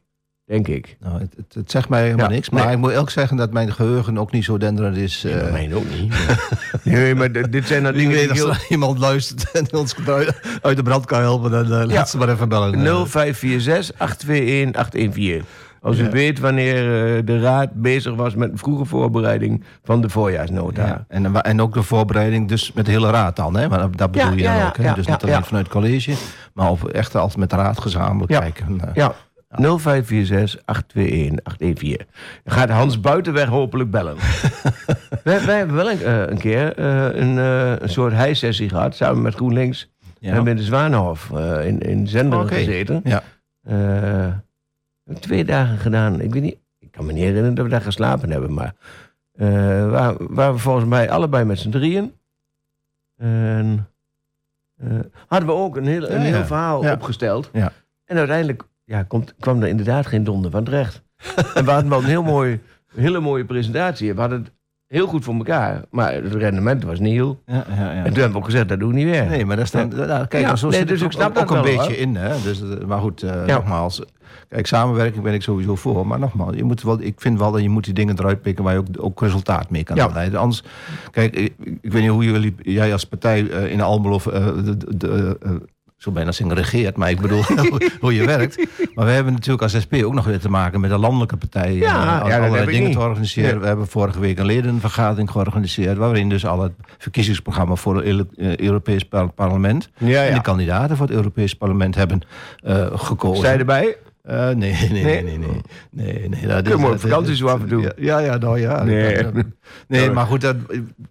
Denk 0.51 0.68
ik. 0.68 0.98
Nou, 1.00 1.19
het, 1.19 1.33
het, 1.36 1.53
het 1.53 1.71
zegt 1.71 1.89
mij 1.89 2.03
helemaal 2.03 2.25
Ja, 2.30 2.31
niks. 2.31 2.50
Maar 2.50 2.63
nee. 2.65 2.74
ik 2.74 2.80
moet 2.80 2.95
ook 2.95 3.09
zeggen 3.09 3.38
dat 3.38 3.51
mijn 3.53 3.71
geheugen 3.74 4.18
ook 4.18 4.31
niet 4.31 4.44
zo 4.44 4.57
denderend 4.57 4.98
is. 4.98 5.24
Nee, 5.24 5.33
eh, 5.33 5.42
bij 5.42 5.51
mij 5.51 5.74
ook 5.75 5.83
niet. 6.00 6.09
maar- 6.09 6.50
nee, 6.83 7.15
maar 7.15 7.31
dit 7.50 7.68
zijn 7.68 7.83
Wie 7.83 7.94
dingen 7.94 8.18
die 8.18 8.30
als 8.30 8.39
heel... 8.39 8.53
iemand 8.77 8.98
luistert 9.00 9.51
en 9.51 9.74
ons 9.74 9.95
uit 10.62 10.77
de 10.77 10.83
brand 10.83 11.06
kan 11.06 11.19
helpen, 11.21 11.51
dan 11.51 11.63
eh, 11.63 11.69
Ja. 11.69 11.86
laat 11.86 12.09
ze 12.09 12.18
maar 12.18 12.30
even 12.30 12.50
bellen. 12.50 12.74
Eh, 12.74 12.80
0546 13.06 13.98
821 13.98 14.75
814. 14.81 15.44
Als 15.81 15.98
u 15.98 16.03
Ja. 16.03 16.09
weet 16.09 16.39
wanneer 16.39 16.75
eh, 17.18 17.21
de 17.25 17.39
raad 17.39 17.69
bezig 17.74 18.15
was 18.15 18.36
met 18.36 18.51
vroege 18.53 18.86
voorbereiding 18.86 19.63
van 19.83 20.01
de 20.01 20.09
voorjaarsnota. 20.09 20.86
Ja, 20.86 21.06
en, 21.07 21.42
en 21.42 21.62
ook 21.62 21.74
de 21.74 21.83
voorbereiding 21.83 22.48
dus 22.48 22.74
met 22.74 22.86
de 22.86 22.92
hele 22.92 23.09
raad 23.09 23.36
dan, 23.36 23.57
hè? 23.57 23.68
Maar 23.69 23.80
dat, 23.92 24.12
bedoel 24.12 24.27
Ja, 24.30 24.36
je 24.36 24.42
ja, 24.42 24.51
dan 24.51 24.57
ja, 24.62 24.68
ook, 24.68 24.77
hè? 24.77 24.83
ja, 24.83 24.94
dus 24.94 25.06
ja, 25.06 25.12
niet 25.12 25.21
alleen 25.24 25.36
ja. 25.36 25.44
vanuit 25.44 25.65
het 25.65 25.74
college, 25.75 26.13
maar 26.53 26.71
echt 26.92 27.15
als 27.15 27.36
met 27.36 27.50
de 27.50 27.56
raad 27.56 27.80
gezamenlijk 27.81 28.31
Ja. 28.31 28.39
kijken. 28.39 28.81
eh. 28.94 29.07
Ja, 29.57 29.77
0546 29.77 30.62
821 30.65 31.39
814. 31.44 31.98
Dan 32.44 32.53
gaat 32.53 32.69
Hans 32.69 33.00
Buitenweg 33.00 33.48
hopelijk 33.48 33.92
bellen. 33.92 34.15
wij, 35.24 35.45
wij 35.45 35.57
hebben 35.57 35.75
wel 35.75 35.92
een, 35.92 36.01
eh, 36.01 36.27
een 36.27 36.38
keer 36.38 36.77
eh, 36.77 37.21
een, 37.21 37.38
eh, 37.38 37.75
een 37.80 37.89
soort 37.89 38.13
heisessie 38.13 38.69
gehad, 38.69 38.95
samen 38.95 39.21
met 39.21 39.36
GroenLinks. 39.36 39.89
Ja. 40.19 40.33
hebben 40.33 40.51
in 40.51 40.57
de 40.57 40.63
Zwanenhof 40.63 41.30
in, 41.63 41.80
in 41.80 42.07
Zenderen 42.07 42.45
Oké. 42.45 42.53
gezeten. 42.53 43.01
Ja. 43.03 44.44
Twee 45.19 45.45
dagen 45.45 45.77
gedaan. 45.77 46.21
Ik 46.21 46.33
weet 46.33 46.42
niet, 46.42 46.57
ik 46.80 46.92
kan 46.92 47.06
me 47.06 47.13
niet 47.13 47.24
herinneren 47.24 47.56
dat 47.56 47.65
we 47.65 47.71
daar 47.71 47.81
geslapen 47.81 48.31
hebben, 48.31 48.53
maar 48.53 48.74
waar, 49.89 50.15
waar 50.18 50.53
we 50.53 50.59
volgens 50.59 50.86
mij 50.86 51.09
allebei 51.09 51.45
met 51.45 51.59
z'n 51.59 51.69
drieën. 51.69 52.13
En 53.18 53.88
hadden 55.27 55.50
we 55.50 55.56
ook 55.56 55.75
een 55.75 55.86
heel, 55.86 56.09
een 56.09 56.21
heel 56.21 56.45
verhaal 56.45 56.80
opgesteld. 56.92 57.50
Ja. 57.53 57.71
En 58.06 58.18
uiteindelijk 58.18 58.63
ja, 58.92 59.04
komt, 59.04 59.34
kwam 59.40 59.62
er 59.62 59.68
inderdaad 59.68 60.06
geen 60.06 60.24
donder 60.24 60.52
van 60.52 60.64
terecht. 60.64 61.02
en 61.54 61.66
we 61.66 61.72
hadden 61.72 61.90
wel 61.90 62.00
een 62.00 62.06
heel 62.06 62.24
mooi, 62.24 62.60
hele 62.96 63.20
mooie 63.20 63.46
presentatie. 63.46 64.14
We 64.14 64.20
hadden 64.20 64.40
het 64.40 64.52
heel 64.88 65.08
goed 65.08 65.24
voor 65.24 65.36
elkaar, 65.36 65.82
maar 65.90 66.14
het 66.14 66.34
rendement 66.34 66.84
was 66.84 67.00
nieuw. 67.00 67.40
Ja, 67.46 67.66
ja, 67.70 67.76
ja. 67.76 67.90
En 67.90 68.04
toen 68.04 68.14
hebben 68.14 68.32
we 68.32 68.38
ook 68.38 68.46
gezegd, 68.46 68.70
dat 68.70 68.80
doen 68.80 68.90
we 68.90 68.96
niet 68.96 69.06
weer. 69.06 69.26
Nee, 69.26 69.46
maar 69.46 69.56
daar 69.56 69.68
staan, 69.68 69.88
nou, 69.88 70.28
kijk, 70.28 70.44
Ja, 70.46 70.56
zo 70.56 70.70
nee, 70.70 70.80
zit 70.80 70.88
dus 70.88 71.00
ik 71.00 71.06
ook, 71.06 71.12
snap 71.12 71.38
ook 71.38 71.48
dat 71.48 71.58
een 71.58 71.62
beetje 71.62 71.78
hoor. 71.78 71.92
in. 71.92 72.16
Hè? 72.16 72.42
Dus, 72.42 72.62
eh, 72.62 72.86
maar 72.86 73.00
goed, 73.00 73.24
eh, 73.24 73.46
nogmaals. 73.46 74.02
Kijk, 74.48 74.68
samenwerking 74.68 75.24
ben 75.24 75.34
ik 75.34 75.42
sowieso 75.42 75.76
voor. 75.76 76.08
Maar 76.08 76.20
nogmaals, 76.20 76.56
je 76.56 76.64
moet 76.64 76.82
wel, 76.82 77.02
ik 77.02 77.22
vind 77.22 77.40
wel 77.40 77.52
dat 77.52 77.62
je 77.62 77.70
moet 77.70 77.84
die 77.84 77.94
dingen 77.94 78.20
eruit 78.20 78.42
pikken 78.42 78.64
waar 78.64 78.74
je 78.74 78.80
ook, 78.80 78.88
ook 78.98 79.22
resultaat 79.22 79.70
mee 79.70 79.84
kan 79.84 80.12
leiden. 80.14 80.40
Anders, 80.40 80.64
kijk, 81.12 81.36
ik, 81.36 81.54
ik 81.82 81.92
weet 81.92 82.02
niet 82.02 82.12
hoe 82.12 82.24
jullie, 82.24 82.56
jij 82.64 82.94
als 82.94 83.06
partij 83.06 83.50
eh, 83.50 83.72
in 83.72 83.82
Almelo, 83.82 84.20
de, 84.24 84.98
de, 84.98 85.38
de, 86.01 86.07
zo 86.07 86.12
bijna 86.12 86.31
zeggen 86.31 86.56
regeert, 86.56 86.98
maar 86.98 87.09
ik 87.09 87.19
bedoel 87.21 87.44
hoe, 88.00 88.15
je 88.15 88.25
werkt. 88.25 88.57
Maar 88.94 89.06
we 89.06 89.12
hebben 89.12 89.33
natuurlijk 89.33 89.62
als 89.62 89.81
SP 89.83 89.94
ook 90.03 90.13
nog 90.13 90.25
weer 90.25 90.39
te 90.39 90.50
maken 90.50 90.80
met 90.80 90.92
een 90.92 91.00
landelijke 91.00 91.38
partij. 91.38 91.74
Ja, 91.74 92.21
eh, 92.24 92.30
ja, 92.30 92.38
allerlei 92.38 92.65
dingen 92.65 92.83
niet. 92.83 92.94
te 92.94 93.00
organiseren. 93.00 93.59
We 93.59 93.68
hebben 93.68 93.88
vorige 93.88 94.19
week 94.19 94.39
een 94.39 94.45
ledenvergadering 94.45 95.31
georganiseerd, 95.31 95.98
waarin 95.98 96.30
dus 96.30 96.45
al 96.45 96.62
het 96.62 96.71
verkiezingsprogramma 96.98 97.75
voor 97.75 98.03
het 98.03 98.27
eh, 98.38 98.56
Europees 98.57 99.03
par- 99.03 99.31
parlement 99.31 99.89
Ja, 99.98 100.24
en 100.24 100.33
de 100.33 100.42
kandidaten 100.42 100.98
voor 100.98 101.06
het 101.06 101.15
Europees 101.15 101.53
parlement 101.53 101.95
hebben 101.95 102.21
eh, 102.63 102.88
gekozen. 102.94 103.51
Je 103.51 103.57
erbij? 103.57 103.95
Eh, 104.24 104.50
nee, 104.50 104.56
nee, 104.56 104.90
nee, 104.90 105.04
Nee? 105.04 105.24
nee, 105.24 105.38
nee. 105.38 105.62
nee, 105.92 106.30
nee 106.30 106.48
dat 106.48 106.62
Kun 106.64 106.72
je 106.76 106.82
maar 106.82 106.92
op 106.92 107.00
vakantie 107.00 107.36
zo 107.36 107.48
af 107.48 107.62
en 107.62 107.68
toe. 107.68 107.94
Ja, 107.98 108.20
ja, 108.20 108.38
nou 108.38 108.60
ja. 108.60 108.84
Nee. 108.84 109.24
Dat- 109.24 109.44
nee, 109.88 110.10
maar 110.12 110.26
goed, 110.26 110.42
dat, 110.42 110.56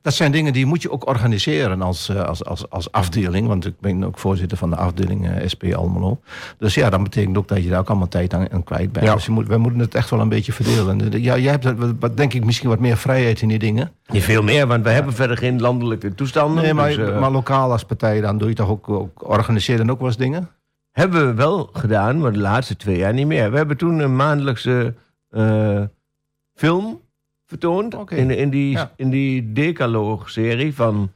dat 0.03 0.15
zijn 0.15 0.33
dingen 0.33 0.53
die 0.53 0.67
moet 0.67 0.83
je 0.83 0.91
ook 0.91 1.07
organiseren 1.09 1.83
als, 1.83 2.09
eh, 2.09 2.23
als, 2.25 2.45
als, 2.45 2.71
als 2.71 2.93
afdeling. 2.93 3.47
Want 3.47 3.67
ik 3.67 3.75
ben 3.81 4.05
ook 4.05 4.19
voorzitter 4.19 4.59
van 4.59 4.71
de 4.71 4.77
afdeling 4.77 5.29
eh, 5.31 5.49
SP 5.53 5.63
Almelo. 5.75 6.21
Dus 6.59 6.75
ja, 6.75 6.91
dat 6.91 7.03
betekent 7.03 7.37
ook 7.39 7.49
dat 7.49 7.63
je 7.63 7.69
daar 7.69 7.79
ook 7.81 7.89
allemaal 7.89 8.09
tijd 8.09 8.35
aan, 8.35 8.51
aan 8.53 8.65
kwijt 8.65 8.93
bent. 8.93 9.07
Ja. 9.07 9.15
Dus 9.15 9.25
je 9.25 9.31
moet, 9.33 9.47
wij 9.49 9.59
moeten 9.59 9.81
het 9.81 9.95
echt 9.95 10.11
wel 10.11 10.21
een 10.21 10.29
beetje 10.29 10.53
verdelen. 10.53 11.23
Ja, 11.23 11.37
jij 11.39 11.51
hebt 11.59 11.67
wat- 12.01 12.17
denk 12.17 12.35
ik 12.35 12.45
misschien 12.45 12.69
wat 12.69 12.79
meer 12.81 12.97
vrijheid 12.97 13.43
in 13.43 13.49
die 13.49 13.59
dingen. 13.59 13.93
Niet 14.07 14.23
veel 14.25 14.43
meer, 14.43 14.67
want 14.67 14.85
we 14.85 14.91
hebben 14.91 15.13
verder 15.15 15.37
geen 15.37 15.61
landelijke 15.61 16.15
toestanden. 16.15 16.63
Nee, 16.63 16.75
maar, 16.75 16.89
dus, 16.97 17.19
maar 17.21 17.31
lokaal 17.31 17.73
als 17.73 17.85
partij, 17.85 18.21
dan 18.21 18.39
doe 18.39 18.49
je 18.49 18.55
toch 18.55 18.69
ook, 18.69 18.89
ook 18.89 19.29
organiseren 19.31 19.87
dan 19.87 19.91
ook 19.95 19.99
wel 20.01 20.09
eens 20.09 20.17
dingen? 20.17 20.49
Hebben 21.01 21.27
we 21.27 21.35
wel 21.35 21.69
gedaan, 21.73 22.19
maar 22.19 22.33
de 22.33 22.39
laatste 22.39 22.77
twee 22.77 22.97
jaar 22.97 23.13
niet 23.15 23.27
meer. 23.27 23.51
We 23.51 23.57
hebben 23.57 23.77
toen 23.77 23.99
een 23.99 24.17
maandelijkse 24.17 24.95
eh, 25.29 25.83
film 26.55 27.01
vertoond. 27.47 28.11
In, 28.11 28.31
in 28.31 28.51
die, 28.51 28.71
Ja. 28.71 28.93
in 28.97 29.11
die 29.11 29.53
Decaloog-serie 29.53 30.75
van 30.75 31.13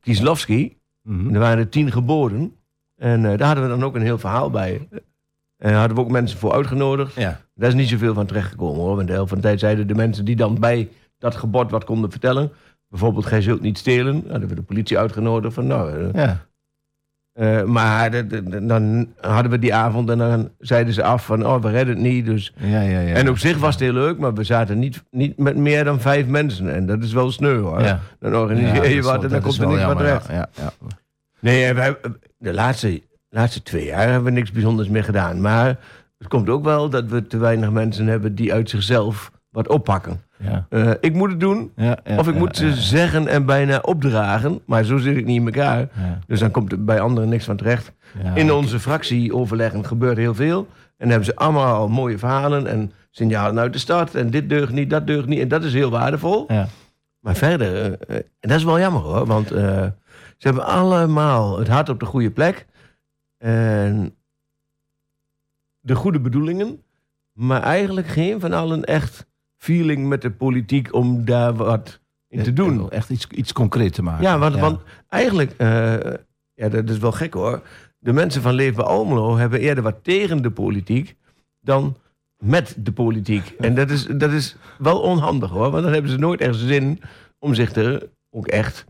Kieslowski. 0.00 0.76
Mhm. 1.02 1.34
Er 1.34 1.40
waren 1.40 1.58
er 1.58 1.68
tien 1.68 1.92
geboden. 1.92 2.56
En 2.96 3.24
eh, 3.24 3.38
daar 3.38 3.46
hadden 3.46 3.64
we 3.64 3.70
dan 3.70 3.84
ook 3.84 3.94
een 3.94 4.02
heel 4.02 4.18
verhaal 4.18 4.50
bij. 4.50 4.88
En 4.90 5.70
daar 5.70 5.78
hadden 5.78 5.96
we 5.96 6.02
ook 6.02 6.10
mensen 6.10 6.38
voor 6.38 6.52
uitgenodigd. 6.52 7.14
Ja. 7.14 7.40
Daar 7.54 7.68
is 7.68 7.74
niet 7.74 7.88
zoveel 7.88 8.14
van 8.14 8.26
terechtgekomen 8.26 8.80
hoor. 8.80 8.96
Want 8.96 9.06
de 9.06 9.12
helft 9.12 9.28
van 9.28 9.38
de 9.38 9.44
tijd 9.44 9.60
zeiden 9.60 9.86
de 9.86 9.94
mensen 9.94 10.24
die 10.24 10.36
dan 10.36 10.58
bij 10.60 10.88
dat 11.18 11.34
gebod 11.36 11.70
wat 11.70 11.84
konden 11.84 12.10
vertellen. 12.10 12.50
Bijvoorbeeld, 12.88 13.26
gij 13.26 13.40
zult 13.42 13.60
niet 13.60 13.78
stelen. 13.78 14.24
Hadden 14.30 14.48
we 14.48 14.54
de 14.54 14.62
politie 14.62 14.98
uitgenodigd 14.98 15.54
van 15.54 15.66
nou... 15.66 15.92
eh, 16.12 16.12
Ja. 16.24 16.46
Eh, 17.32 17.62
maar 17.62 18.10
de- 18.10 18.26
de- 18.26 18.42
de- 18.42 18.66
dan 18.66 19.08
hadden 19.20 19.50
we 19.50 19.58
die 19.58 19.74
avond 19.74 20.10
en 20.10 20.18
dan 20.18 20.50
zeiden 20.58 20.94
ze 20.94 21.02
af 21.02 21.24
van, 21.24 21.46
oh, 21.46 21.62
we 21.62 21.70
redden 21.70 21.94
het 21.94 22.04
niet. 22.04 22.26
Dus. 22.26 22.52
Ja, 22.56 22.80
ja, 22.80 23.00
ja. 23.00 23.14
En 23.14 23.28
op 23.28 23.38
zich 23.38 23.58
was 23.58 23.74
het 23.74 23.82
heel 23.82 23.92
leuk, 23.92 24.18
maar 24.18 24.34
we 24.34 24.44
zaten 24.44 24.78
niet, 24.78 25.02
niet 25.10 25.38
met 25.38 25.56
meer 25.56 25.84
dan 25.84 26.00
vijf 26.00 26.26
mensen. 26.26 26.74
En 26.74 26.86
dat 26.86 27.02
is 27.02 27.12
wel 27.12 27.30
sneu 27.30 27.56
hoor. 27.58 27.80
Ja. 27.82 28.00
Dan 28.18 28.36
organiseer 28.36 28.88
je 28.90 29.02
wat 29.02 29.12
wel- 29.12 29.22
en 29.22 29.28
dan 29.28 29.40
komt 29.40 29.58
er 29.58 29.66
niks 29.66 29.80
van 29.80 29.88
jammer, 29.88 29.96
terecht. 29.96 30.26
Ja, 30.28 30.34
ja, 30.34 30.48
ja. 30.62 30.72
Nee, 31.40 31.64
en 31.64 31.74
wij, 31.74 31.96
de 32.38 32.52
laatste, 32.54 33.02
laatste 33.28 33.62
twee 33.62 33.84
jaar 33.84 34.02
hebben 34.06 34.24
we 34.24 34.30
niks 34.30 34.52
bijzonders 34.52 34.88
meer 34.88 35.04
gedaan. 35.04 35.40
Maar 35.40 35.66
het 36.18 36.28
komt 36.28 36.48
ook 36.48 36.64
wel 36.64 36.88
dat 36.90 37.04
we 37.04 37.26
te 37.26 37.36
weinig 37.38 37.70
mensen 37.70 38.06
hebben 38.06 38.34
die 38.34 38.52
uit 38.52 38.70
zichzelf 38.70 39.30
wat 39.52 39.68
oppakken. 39.68 40.20
Ja, 40.38 40.66
Eh, 40.68 40.90
ik 41.00 41.14
moet 41.14 41.30
het 41.30 41.40
doen, 41.40 41.72
ja, 41.76 41.98
ja, 42.04 42.18
of 42.18 42.28
ik 42.28 42.34
moet 42.34 42.56
ze 42.56 42.74
zeggen 42.74 43.26
en 43.26 43.46
bijna 43.46 43.78
opdragen. 43.78 44.60
Maar 44.66 44.84
zo 44.84 44.96
zit 44.96 45.16
ik 45.16 45.24
niet 45.24 45.40
in 45.40 45.46
elkaar. 45.46 45.88
Dus 46.26 46.40
dan 46.40 46.50
komt 46.50 46.72
er 46.72 46.84
bij 46.84 47.00
anderen 47.00 47.28
niks 47.28 47.44
van 47.44 47.56
terecht. 47.56 47.92
In 48.34 48.52
onze 48.52 48.80
fractieoverleggen 48.80 49.86
gebeurt 49.86 50.16
heel 50.16 50.34
veel. 50.34 50.58
En 50.58 51.08
dan 51.08 51.08
hebben 51.08 51.24
ze 51.26 51.36
allemaal 51.36 51.88
mooie 51.88 52.18
verhalen 52.18 52.66
en 52.66 52.92
signalen 53.10 53.58
uit 53.58 53.72
de 53.72 53.78
stad. 53.78 54.14
En 54.14 54.30
dit 54.30 54.48
deugt 54.48 54.72
niet, 54.72 54.90
dat 54.90 55.06
deugt 55.06 55.26
niet. 55.26 55.40
En 55.40 55.48
dat 55.48 55.64
is 55.64 55.72
heel 55.72 55.90
waardevol. 55.90 56.44
Ja. 56.52 56.68
Maar 57.20 57.34
verder, 57.34 57.74
eh, 57.74 58.16
eh, 58.16 58.22
en 58.40 58.48
dat 58.48 58.58
is 58.58 58.64
wel 58.64 58.78
jammer 58.78 59.02
hoor. 59.02 59.26
Want 59.26 59.48
ze 59.48 59.92
hebben 60.48 60.66
allemaal 60.66 61.58
het 61.58 61.68
hart 61.68 61.88
op 61.88 62.00
de 62.00 62.06
goede 62.06 62.30
plek. 62.30 62.66
En 63.38 64.14
de 65.80 65.94
goede 65.94 66.20
bedoelingen. 66.20 66.82
Maar 67.32 67.62
eigenlijk 67.62 68.06
geen 68.06 68.40
van 68.40 68.52
allen 68.52 68.84
echt 68.84 69.26
feeling 69.62 70.08
met 70.08 70.22
de 70.22 70.30
politiek 70.30 70.94
om 70.94 71.24
daar 71.24 71.54
wat 71.54 72.00
in 72.28 72.42
te 72.42 72.52
doen. 72.52 72.90
Echt 72.90 73.10
iets, 73.10 73.26
iets 73.26 73.52
concreet 73.52 73.94
te 73.94 74.02
maken. 74.02 74.22
Ja, 74.22 74.38
want, 74.38 74.58
want 74.58 74.80
eigenlijk, 75.08 75.54
eh, 75.56 75.94
ja, 76.54 76.68
dat 76.68 76.90
is 76.90 76.98
wel 76.98 77.12
gek 77.12 77.34
hoor. 77.34 77.62
De 77.98 78.12
mensen 78.12 78.42
van 78.42 78.54
Leefbaar 78.54 78.86
Almelo 78.86 79.36
hebben 79.36 79.60
eerder 79.60 79.82
wat 79.82 80.04
tegen 80.04 80.42
de 80.42 80.50
politiek 80.50 81.16
dan 81.60 81.96
met 82.38 82.74
de 82.78 82.92
politiek. 82.92 83.54
En 83.58 83.74
dat 83.74 83.90
is, 83.90 84.06
dat 84.06 84.32
is 84.32 84.56
wel 84.78 85.00
onhandig 85.00 85.50
hoor, 85.50 85.70
want 85.70 85.82
dan 85.82 85.92
hebben 85.92 86.10
ze 86.10 86.18
nooit 86.18 86.40
echt 86.40 86.56
zin 86.56 87.00
om 87.38 87.54
zich 87.54 87.74
er 87.74 88.08
ook 88.30 88.46
echt, 88.46 88.84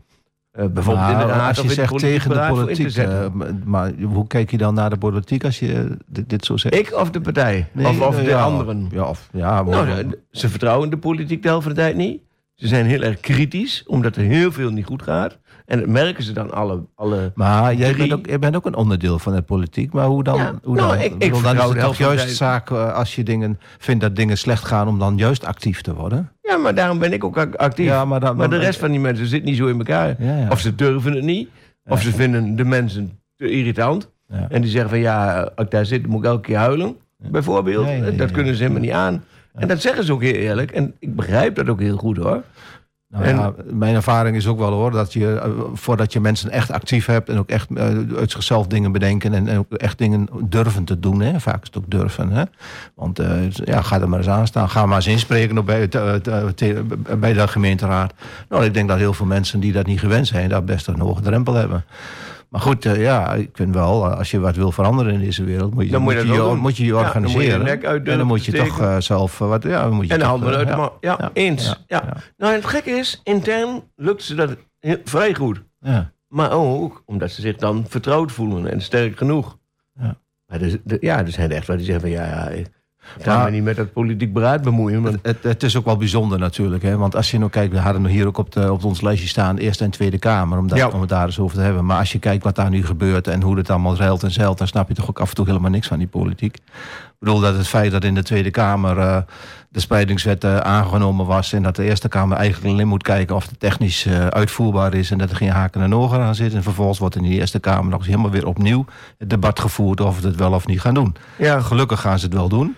eh, 0.53 0.65
bijvoorbeeld 0.65 1.07
in 1.09 1.17
de 1.17 1.25
Maar 1.25 1.35
raad 1.35 1.47
als 1.47 1.57
je 1.57 1.67
de 1.67 1.73
zegt 1.73 1.99
tegen 1.99 2.29
de 2.29 2.45
politiek, 2.49 2.95
eh, 2.95 3.25
maar 3.63 3.91
hoe 4.01 4.27
kijk 4.27 4.51
je 4.51 4.57
dan 4.57 4.73
naar 4.73 4.89
de 4.89 4.97
politiek 4.97 5.43
als 5.43 5.59
je 5.59 5.73
eh, 5.73 5.91
dit, 6.07 6.29
dit 6.29 6.45
zo 6.45 6.57
zegt? 6.57 6.75
Ik 6.75 6.93
of 6.95 7.11
de 7.11 7.21
partij? 7.21 7.67
Nee, 7.71 7.87
of 7.87 8.01
of 8.01 8.15
de 8.15 8.21
ja, 8.23 8.43
anderen? 8.43 8.87
Ja, 8.91 9.03
of, 9.03 9.29
ja, 9.31 9.63
maar- 9.63 9.85
Nou, 9.85 10.05
ze 10.31 10.49
vertrouwen 10.49 10.89
de 10.89 10.97
politiek 10.97 11.41
de 11.41 11.47
helft 11.47 11.63
van 11.63 11.73
de 11.73 11.79
tijd 11.79 11.95
niet. 11.95 12.21
Ze 12.55 12.67
zijn 12.67 12.85
heel 12.85 13.01
erg 13.01 13.19
kritisch, 13.19 13.83
omdat 13.87 14.15
er 14.15 14.23
heel 14.23 14.51
veel 14.51 14.69
niet 14.71 14.85
goed 14.85 15.01
gaat. 15.03 15.37
En 15.65 15.79
dat 15.79 15.87
merken 15.87 16.23
ze 16.23 16.31
dan 16.31 16.51
alle... 16.51 16.85
alle 16.95 17.31
Maar 17.35 17.75
jij 17.75 17.95
bent, 17.95 18.13
ook, 18.13 18.25
jij 18.25 18.39
bent 18.39 18.55
ook 18.55 18.65
een 18.65 18.75
onderdeel 18.75 19.19
van 19.19 19.35
de 19.35 19.41
politiek. 19.41 19.93
Maar 19.93 20.05
hoe 20.05 20.23
dan? 20.23 20.37
Ja, 20.37 20.53
hoe 20.63 20.75
nou, 20.75 20.87
dan? 20.87 20.97
ik- 21.05 21.13
ik 21.13 21.19
dan 21.19 21.55
is 21.55 21.61
de 21.61 21.67
het 21.67 21.79
toch 21.79 21.97
de 21.97 22.03
juist 22.03 22.23
tijd. 22.23 22.35
zaak 22.35 22.71
eh, 22.71 22.93
als 22.93 23.15
je 23.15 23.23
dingen 23.23 23.59
vindt 23.77 24.01
dat 24.01 24.15
dingen 24.15 24.37
slecht 24.37 24.63
gaan... 24.65 24.87
om 24.87 24.99
dan 24.99 25.17
juist 25.17 25.45
actief 25.45 25.81
te 25.81 25.93
worden? 25.93 26.31
ja, 26.41 26.57
maar 26.57 26.75
daarom 26.75 26.99
ben 26.99 27.13
ik 27.13 27.23
ook 27.23 27.37
ac- 27.37 27.55
actief. 27.55 27.85
Ja, 27.85 28.05
maar 28.05 28.19
dan- 28.19 28.35
maar 28.35 28.49
de 28.49 28.57
rest 28.57 28.79
van 28.79 28.91
die 28.91 28.99
mensen 28.99 29.27
zit 29.27 29.43
niet 29.43 29.57
zo 29.57 29.67
in 29.67 29.77
elkaar. 29.77 30.15
Ja. 30.23 30.47
Of 30.49 30.59
ze 30.59 30.75
durven 30.75 31.13
het 31.13 31.23
niet. 31.23 31.49
Of 31.85 32.01
ze 32.01 32.11
vinden 32.11 32.55
de 32.55 32.65
mensen 32.65 33.19
te 33.35 33.49
irritant. 33.51 34.11
En 34.49 34.61
die 34.61 34.71
zeggen 34.71 34.89
van 34.89 34.99
ja, 34.99 35.41
als 35.55 35.65
ik 35.65 35.71
daar 35.71 35.85
zit, 35.85 36.07
moet 36.07 36.19
ik 36.23 36.25
elke 36.29 36.41
keer 36.41 36.57
huilen. 36.57 36.95
Bijvoorbeeld. 37.17 38.17
Dat 38.17 38.31
kunnen 38.31 38.55
ze 38.55 38.61
helemaal 38.61 38.81
niet 38.83 38.91
aan. 38.91 39.23
En 39.53 39.67
dat 39.67 39.81
zeggen 39.81 40.03
ze 40.03 40.13
ook 40.13 40.21
heel 40.21 40.33
eerlijk. 40.33 40.71
En 40.71 40.93
ik 40.99 41.15
begrijp 41.15 41.55
dat 41.55 41.67
ook 41.69 41.79
heel 41.79 41.97
goed 41.97 42.17
hoor. 42.17 42.43
Nou 43.07 43.25
En- 43.25 43.35
ja, 43.35 43.53
mijn 43.71 43.95
ervaring 43.95 44.35
is 44.35 44.47
ook 44.47 44.57
wel 44.57 44.71
hoor, 44.71 44.91
dat 44.91 45.13
je 45.13 45.35
eh, 45.35 45.51
voordat 45.73 46.13
je 46.13 46.19
mensen 46.19 46.49
echt 46.49 46.71
actief 46.71 47.05
hebt 47.05 47.29
en 47.29 47.37
ook 47.37 47.49
echt 47.49 47.69
eh, 47.75 47.85
uit 48.17 48.31
zichzelf 48.31 48.67
dingen 48.67 48.91
bedenken 48.91 49.33
en, 49.33 49.47
en 49.47 49.57
ook 49.57 49.73
echt 49.73 49.97
dingen 49.97 50.27
durven 50.43 50.83
te 50.83 50.99
doen. 50.99 51.21
Hè? 51.21 51.39
Vaak 51.39 51.61
is 51.61 51.67
het 51.67 51.77
ook 51.77 51.91
durven. 51.91 52.29
Hè? 52.31 52.43
Want 52.95 53.19
eh, 53.19 53.49
ja, 53.51 53.81
ga 53.81 54.01
er 54.01 54.09
maar 54.09 54.19
eens 54.19 54.27
aan 54.27 54.47
staan. 54.47 54.69
Ga 54.69 54.85
maar 54.85 54.95
eens 54.95 55.07
inspreken 55.07 55.57
op 55.57 55.65
bij, 55.65 55.79
het, 55.79 56.29
bij 57.19 57.33
de 57.33 57.47
gemeenteraad. 57.47 58.13
Nou, 58.49 58.65
ik 58.65 58.73
denk 58.73 58.87
dat 58.87 58.97
heel 58.97 59.13
veel 59.13 59.25
mensen 59.25 59.59
die 59.59 59.71
dat 59.71 59.85
niet 59.85 59.99
gewend 59.99 60.27
zijn, 60.27 60.49
daar 60.49 60.63
best 60.63 60.87
een 60.87 60.99
hoge 60.99 61.21
drempel 61.21 61.53
hebben. 61.53 61.83
Maar 62.53 62.61
goed, 62.61 62.85
eh, 62.85 63.01
ja, 63.01 63.33
ik 63.33 63.49
vind 63.53 63.73
wel, 63.73 64.05
eh, 64.05 64.17
als 64.17 64.31
je 64.31 64.39
wat 64.39 64.55
wil 64.55 64.71
veranderen 64.71 65.13
in 65.13 65.19
deze 65.19 65.43
wereld, 65.43 65.73
moet 65.73 65.85
je 65.85 65.91
Dan 65.91 66.01
moet 66.01 66.13
je 66.13 66.19
je, 66.19 66.33
je- 66.33 66.55
moet 66.55 66.77
je 66.77 66.85
je 66.85 66.93
Ja, 66.93 67.11
dan 67.13 67.21
moet 67.21 67.31
je 67.31 67.37
organiseren. 67.37 68.05
en 68.05 68.17
dan 68.17 68.27
moet 68.27 68.45
je 68.45 68.51
toch 68.51 68.79
eh, 68.79 68.97
zelf 68.99 69.37
wat, 69.37 69.63
ja, 69.63 69.81
dan 69.83 69.93
moet 69.93 70.07
je 70.07 70.13
En 70.13 70.19
de 70.19 70.25
handen 70.25 70.55
uit 70.55 70.67
de 70.67 70.73
ja. 70.73 70.91
Ja, 70.99 71.29
eens. 71.33 71.83
Ja. 71.87 72.17
Nou, 72.37 72.53
het 72.53 72.65
gekke 72.65 72.89
is, 72.89 73.21
intern 73.23 73.81
lukt 73.95 74.23
ze 74.23 74.35
dat 74.35 74.55
heel- 74.79 74.97
vrij 75.03 75.33
goed. 75.33 75.61
Ja. 75.79 76.11
Maar 76.27 76.51
ook 76.51 77.03
omdat 77.05 77.31
ze 77.31 77.41
zich 77.41 77.55
dan 77.55 77.85
vertrouwd 77.87 78.31
voelen 78.31 78.71
en 78.71 78.81
sterk 78.81 79.17
genoeg. 79.17 79.57
Ja. 79.99 80.15
Maar 80.47 80.61
er, 80.61 80.79
er- 80.87 80.97
ja, 80.99 81.17
er 81.19 81.31
zijn 81.31 81.49
er 81.49 81.55
echt 81.55 81.67
wel 81.67 81.77
die 81.77 81.85
zeggen 81.85 82.03
van 82.09 82.13
ja, 82.19 82.25
ja 82.25 82.63
ik 83.17 83.25
me 83.25 83.49
niet 83.49 83.63
met 83.63 83.75
dat 83.75 83.93
politiek 83.93 84.33
beraad 84.33 84.61
bemoeien. 84.61 85.19
Het, 85.21 85.37
het 85.41 85.63
is 85.63 85.77
ook 85.77 85.85
wel 85.85 85.97
bijzonder 85.97 86.39
natuurlijk. 86.39 86.83
Hè? 86.83 86.97
Want 86.97 87.15
als 87.15 87.31
je 87.31 87.37
nou 87.37 87.49
kijkt, 87.49 87.73
we 87.73 87.79
hadden 87.79 88.05
hier 88.05 88.27
ook 88.27 88.37
op, 88.37 88.51
de, 88.51 88.71
op 88.71 88.83
ons 88.83 89.01
lijstje 89.01 89.27
staan... 89.27 89.57
Eerste 89.57 89.83
en 89.83 89.89
Tweede 89.89 90.17
Kamer, 90.19 90.57
om, 90.57 90.67
dat, 90.67 90.77
Ja. 90.77 90.87
om 90.87 90.99
het 90.99 91.09
daar 91.09 91.25
eens 91.25 91.39
over 91.39 91.57
te 91.57 91.63
hebben. 91.63 91.85
Maar 91.85 91.99
als 91.99 92.11
je 92.11 92.19
kijkt 92.19 92.43
wat 92.43 92.55
daar 92.55 92.69
nu 92.69 92.85
gebeurt 92.85 93.27
en 93.27 93.41
hoe 93.41 93.57
het 93.57 93.69
allemaal 93.69 93.95
zeilt 93.95 94.23
en 94.23 94.31
zeilt... 94.31 94.57
dan 94.57 94.67
snap 94.67 94.87
je 94.87 94.93
toch 94.93 95.09
ook 95.09 95.19
af 95.19 95.29
en 95.29 95.35
toe 95.35 95.45
helemaal 95.45 95.69
niks 95.71 95.87
van 95.87 95.97
die 95.97 96.07
politiek. 96.07 96.55
Ik 96.55 97.29
bedoel 97.29 97.39
dat 97.39 97.57
het 97.57 97.67
feit 97.67 97.91
dat 97.91 98.03
in 98.03 98.15
de 98.15 98.23
Tweede 98.23 98.51
Kamer 98.51 98.97
eh, 98.97 99.17
de 99.69 99.79
spreidingswet 99.79 100.43
eh, 100.43 100.57
aangenomen 100.57 101.25
was... 101.25 101.53
en 101.53 101.63
dat 101.63 101.75
de 101.75 101.83
Eerste 101.83 102.07
Kamer 102.07 102.37
eigenlijk 102.37 102.73
alleen 102.73 102.87
moet 102.87 103.03
kijken 103.03 103.35
of 103.35 103.49
het 103.49 103.59
technisch 103.59 104.05
eh, 104.05 104.27
uitvoerbaar 104.27 104.93
is... 104.93 105.11
en 105.11 105.17
dat 105.17 105.29
er 105.29 105.35
geen 105.35 105.49
haken 105.49 105.81
en 105.81 105.95
ogen 105.95 106.19
aan 106.19 106.35
zitten. 106.35 106.57
En 106.57 106.63
vervolgens 106.63 106.99
wordt 106.99 107.15
in 107.15 107.23
die 107.23 107.39
Eerste 107.39 107.59
Kamer 107.59 107.89
nog 107.89 107.99
eens 107.99 108.07
helemaal 108.07 108.31
weer 108.31 108.47
opnieuw... 108.47 108.85
het 109.17 109.29
debat 109.29 109.59
gevoerd 109.59 110.01
of 110.01 110.19
we 110.19 110.27
het 110.27 110.35
wel 110.35 110.53
of 110.53 110.67
niet 110.67 110.81
gaan 110.81 110.93
doen. 110.93 111.15
ja, 111.37 111.61
Gelukkig 111.61 112.01
gaan 112.01 112.19
ze 112.19 112.25
het 112.25 112.33
wel 112.33 112.49
doen. 112.49 112.75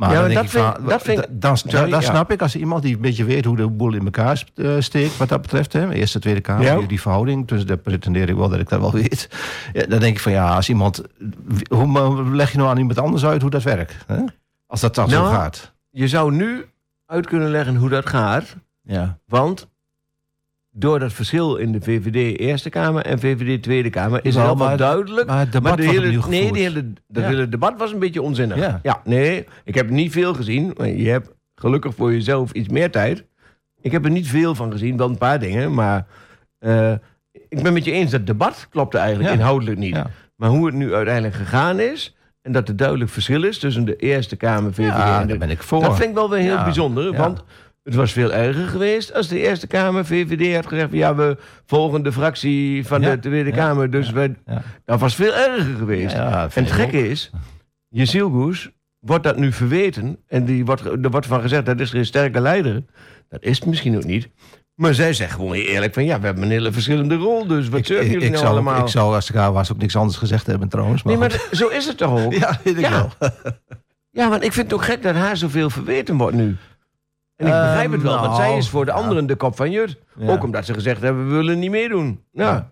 Maar 0.00 0.12
Ja, 0.12 0.20
maar 0.20 0.28
dat 0.32 0.46
vind 0.50 0.64
van, 0.64 0.84
dat 0.86 1.02
vind 1.02 1.18
ik- 1.18 1.26
dan, 1.30 1.56
Sorry, 1.56 1.76
dan, 1.80 1.90
dan 1.90 2.00
ja. 2.00 2.06
snap 2.06 2.30
ik 2.30 2.42
als 2.42 2.56
iemand 2.56 2.82
die 2.82 2.94
een 2.94 3.00
beetje 3.00 3.24
weet 3.24 3.44
hoe 3.44 3.56
de 3.56 3.68
boel 3.68 3.94
in 3.94 4.04
elkaar 4.04 4.44
eh, 4.54 4.74
steekt, 4.78 5.16
wat 5.16 5.28
dat 5.28 5.42
betreft, 5.42 5.72
hè, 5.72 5.90
Eerste 5.92 6.18
Tweede 6.18 6.40
Kamer, 6.40 6.64
Ja. 6.64 6.80
die, 6.86 7.00
verhouding, 7.00 7.46
dus 7.46 7.64
daar 7.66 7.76
pretendeer 7.76 8.28
ik 8.28 8.34
wel 8.36 8.48
dat 8.48 8.58
ik 8.60 8.68
dat 8.68 8.80
wel 8.80 8.92
weet. 9.02 9.28
Ja, 9.72 9.86
dan 9.86 9.98
denk 10.00 10.14
ik 10.16 10.20
van 10.22 10.32
ja, 10.32 10.54
als 10.54 10.68
iemand, 10.68 11.02
hoe 11.68 12.24
leg 12.34 12.50
je 12.52 12.58
nou 12.58 12.70
aan 12.70 12.76
iemand 12.78 12.98
anders 12.98 13.24
uit 13.24 13.42
hoe 13.42 13.50
dat 13.50 13.62
werkt? 13.62 13.96
Hè? 14.06 14.16
Als 14.66 14.80
dat 14.80 14.94
dan 14.94 15.08
zo 15.08 15.20
Nou, 15.22 15.34
gaat. 15.34 15.72
je 15.90 16.08
zou 16.08 16.32
nu 16.32 16.64
uit 17.06 17.26
kunnen 17.26 17.50
leggen 17.50 17.76
hoe 17.76 17.88
dat 17.88 18.06
gaat. 18.06 18.56
Ja. 18.82 19.18
Want 19.26 19.68
door 20.72 20.98
dat 20.98 21.12
verschil 21.12 21.56
in 21.56 21.72
de 21.72 21.80
VVD 21.80 22.38
Eerste 22.38 22.70
Kamer 22.70 23.04
en 23.04 23.18
VVD 23.18 23.62
Tweede 23.62 23.90
Kamer 23.90 24.24
is 24.24 24.34
Wel, 24.34 24.54
maar- 24.54 24.76
duidelijk. 24.76 25.26
Maar 25.26 25.38
het 25.38 25.52
debat 25.52 25.76
de 25.76 25.84
wordt 25.84 25.98
hele, 25.98 26.26
nee, 26.28 26.52
de 26.52 26.58
hele, 26.58 26.92
dat 27.08 27.22
Ja. 27.22 27.28
hele 27.28 27.48
debat 27.48 27.78
was 27.78 27.92
een 27.92 27.98
beetje 27.98 28.22
onzinnig. 28.22 28.78
Ja. 28.82 29.00
nee, 29.04 29.46
ik 29.64 29.74
heb 29.74 29.90
niet 29.90 30.12
veel 30.12 30.34
gezien. 30.34 30.74
maar 30.76 30.88
Je 30.88 31.08
hebt 31.10 31.30
gelukkig 31.54 31.94
voor 31.94 32.12
jezelf 32.12 32.52
iets 32.52 32.68
meer 32.68 32.90
tijd. 32.90 33.24
Ik 33.80 33.92
heb 33.92 34.04
er 34.04 34.10
niet 34.10 34.28
veel 34.28 34.54
van 34.54 34.72
gezien, 34.72 34.96
wel 34.96 35.08
een 35.08 35.18
paar 35.18 35.38
dingen. 35.40 35.74
Maar 35.74 36.06
eh, 36.58 36.92
ik 37.48 37.62
ben 37.62 37.72
met 37.72 37.84
je 37.84 37.92
eens, 37.92 38.10
dat 38.10 38.26
debat 38.26 38.66
klopte 38.70 38.98
eigenlijk 38.98 39.28
Ja. 39.28 39.34
inhoudelijk 39.34 39.78
niet. 39.78 40.02
Maar 40.36 40.48
hoe 40.48 40.66
het 40.66 40.74
nu 40.74 40.94
uiteindelijk 40.94 41.34
gegaan 41.34 41.80
is... 41.80 42.16
en 42.42 42.52
dat 42.52 42.68
er 42.68 42.76
duidelijk 42.76 43.10
verschil 43.10 43.42
is 43.44 43.58
tussen 43.58 43.84
de 43.84 43.96
Eerste 43.96 44.36
Kamer, 44.36 44.74
VVD 44.74 44.88
en 44.94 45.20
de... 45.20 45.26
daar 45.26 45.38
ben 45.38 45.50
ik 45.50 45.62
voor. 45.62 45.80
Dat 45.82 45.96
vind 45.96 46.08
ik 46.08 46.14
wel 46.14 46.30
weer 46.30 46.40
heel 46.40 46.62
bijzonder. 46.64 47.16
Want 47.16 47.44
het 47.82 47.94
was 47.94 48.12
veel 48.12 48.32
erger 48.32 48.66
geweest 48.68 49.14
als 49.14 49.28
de 49.28 49.38
Eerste 49.38 49.66
Kamer, 49.66 50.04
VVD, 50.06 50.54
had 50.54 50.66
gezegd... 50.66 50.88
van, 50.88 50.98
ja, 50.98 51.14
we 51.14 51.36
volgen 51.66 52.02
de 52.02 52.12
fractie 52.12 52.86
van 52.86 53.00
Ja. 53.00 53.10
de 53.10 53.18
Tweede 53.18 53.50
Ja. 53.50 53.56
Kamer. 53.56 53.90
Dus 53.90 54.12
dat 54.84 55.00
was 55.00 55.14
veel 55.14 55.34
erger 55.34 55.74
geweest. 55.76 56.14
En 56.14 56.48
het 56.54 56.70
gekke 56.72 57.08
is, 57.08 57.30
Jezielgoes 57.88 58.70
wordt 58.98 59.24
dat 59.24 59.36
nu 59.36 59.52
verweten. 59.52 60.18
En 60.26 60.44
die 60.44 60.64
wordt, 60.64 60.84
er 60.84 61.10
wordt 61.10 61.26
van 61.26 61.40
gezegd, 61.40 61.66
dat 61.66 61.80
is 61.80 61.90
geen 61.90 62.06
sterke 62.06 62.40
leider. 62.40 62.84
Dat 63.28 63.42
is 63.42 63.56
het 63.58 63.66
misschien 63.68 63.96
ook 63.96 64.04
niet. 64.04 64.28
Maar 64.74 64.94
zij 64.94 65.12
zegt 65.12 65.32
gewoon 65.32 65.52
eerlijk 65.54 65.94
van... 65.94 66.04
ja, 66.04 66.20
we 66.20 66.26
hebben 66.26 66.44
een 66.44 66.50
hele 66.50 66.72
verschillende 66.72 67.14
rol, 67.14 67.46
dus 67.46 67.68
wat 67.68 67.78
ik, 67.80 67.86
jullie 67.86 68.10
ik 68.16 68.20
nou 68.20 68.36
zou, 68.36 68.46
allemaal? 68.50 68.80
ik 68.80 68.88
zou, 68.88 69.14
als 69.14 69.28
ik 69.30 69.34
haar 69.34 69.52
was, 69.52 69.72
ook 69.72 69.78
niks 69.78 69.96
anders 69.96 70.16
gezegd 70.18 70.46
hebben 70.46 70.68
trouwens. 70.68 71.02
Maar 71.02 71.18
nee, 71.18 71.28
maar 71.28 71.48
zo 71.52 71.68
is 71.68 71.86
het 71.86 71.96
toch 71.96 72.24
ook? 72.24 72.32
ja, 72.42 72.58
weet 72.64 72.76
ik 72.76 72.80
Ja. 72.80 72.90
wel. 72.90 73.30
Ja, 74.10 74.28
want 74.28 74.44
ik 74.44 74.52
vind 74.52 74.66
het 74.70 74.74
ook 74.74 74.84
gek 74.84 75.02
dat 75.02 75.14
haar 75.14 75.36
zoveel 75.36 75.70
verweten 75.70 76.16
wordt 76.16 76.36
nu. 76.36 76.56
En 77.40 77.46
ik 77.46 77.52
begrijp 77.52 77.92
het 77.92 78.02
wel, 78.02 78.12
want 78.12 78.24
nou, 78.24 78.34
zij 78.36 78.56
is 78.56 78.68
voor 78.68 78.84
de 78.84 78.92
anderen 78.92 79.26
de 79.26 79.36
kop 79.36 79.56
van 79.56 79.70
Jut. 79.70 79.98
Ook 80.26 80.42
omdat 80.42 80.64
ze 80.64 80.74
gezegd 80.74 81.00
hebben, 81.00 81.28
we 81.28 81.34
willen 81.34 81.58
niet 81.58 81.70
meedoen. 81.70 82.24
Ja. 82.32 82.44
Ja. 82.44 82.70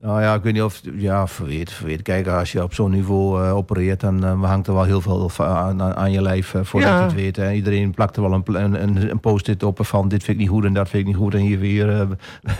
Nou 0.00 0.20
ja, 0.22 0.34
ik 0.34 0.42
weet 0.42 0.52
niet 0.52 0.62
of... 0.62 0.80
Ja, 0.96 1.26
verweerd, 1.26 1.72
verweerd. 1.72 2.02
Kijk, 2.02 2.26
als 2.26 2.52
je 2.52 2.62
op 2.62 2.74
zo'n 2.74 2.90
niveau 2.90 3.44
eh, 3.44 3.56
opereert... 3.56 4.00
dan 4.00 4.24
eh, 4.24 4.42
hangt 4.44 4.66
er 4.66 4.74
wel 4.74 4.82
heel 4.84 5.00
veel 5.00 5.28
va- 5.28 5.56
aan, 5.56 5.82
aan, 5.82 6.12
je 6.12 6.22
lijf 6.22 6.54
eh, 6.54 6.60
voordat 6.64 6.90
Ja. 6.90 6.96
je 6.98 7.02
het 7.02 7.14
weet. 7.14 7.36
Hè. 7.36 7.52
Iedereen 7.52 7.90
plakt 7.90 8.16
er 8.16 8.22
wel 8.22 8.32
een, 8.32 8.54
een, 8.82 9.10
een, 9.10 9.20
post-it 9.20 9.62
op 9.62 9.86
van... 9.86 10.08
dit 10.08 10.24
vind 10.24 10.36
ik 10.36 10.42
niet 10.42 10.52
goed 10.52 10.64
en 10.64 10.72
dat 10.72 10.88
vind 10.88 11.02
ik 11.02 11.08
niet 11.08 11.16
goed... 11.22 11.34
en 11.34 11.40
hier 11.40 11.58
weer 11.58 12.00
eh, 12.00 12.06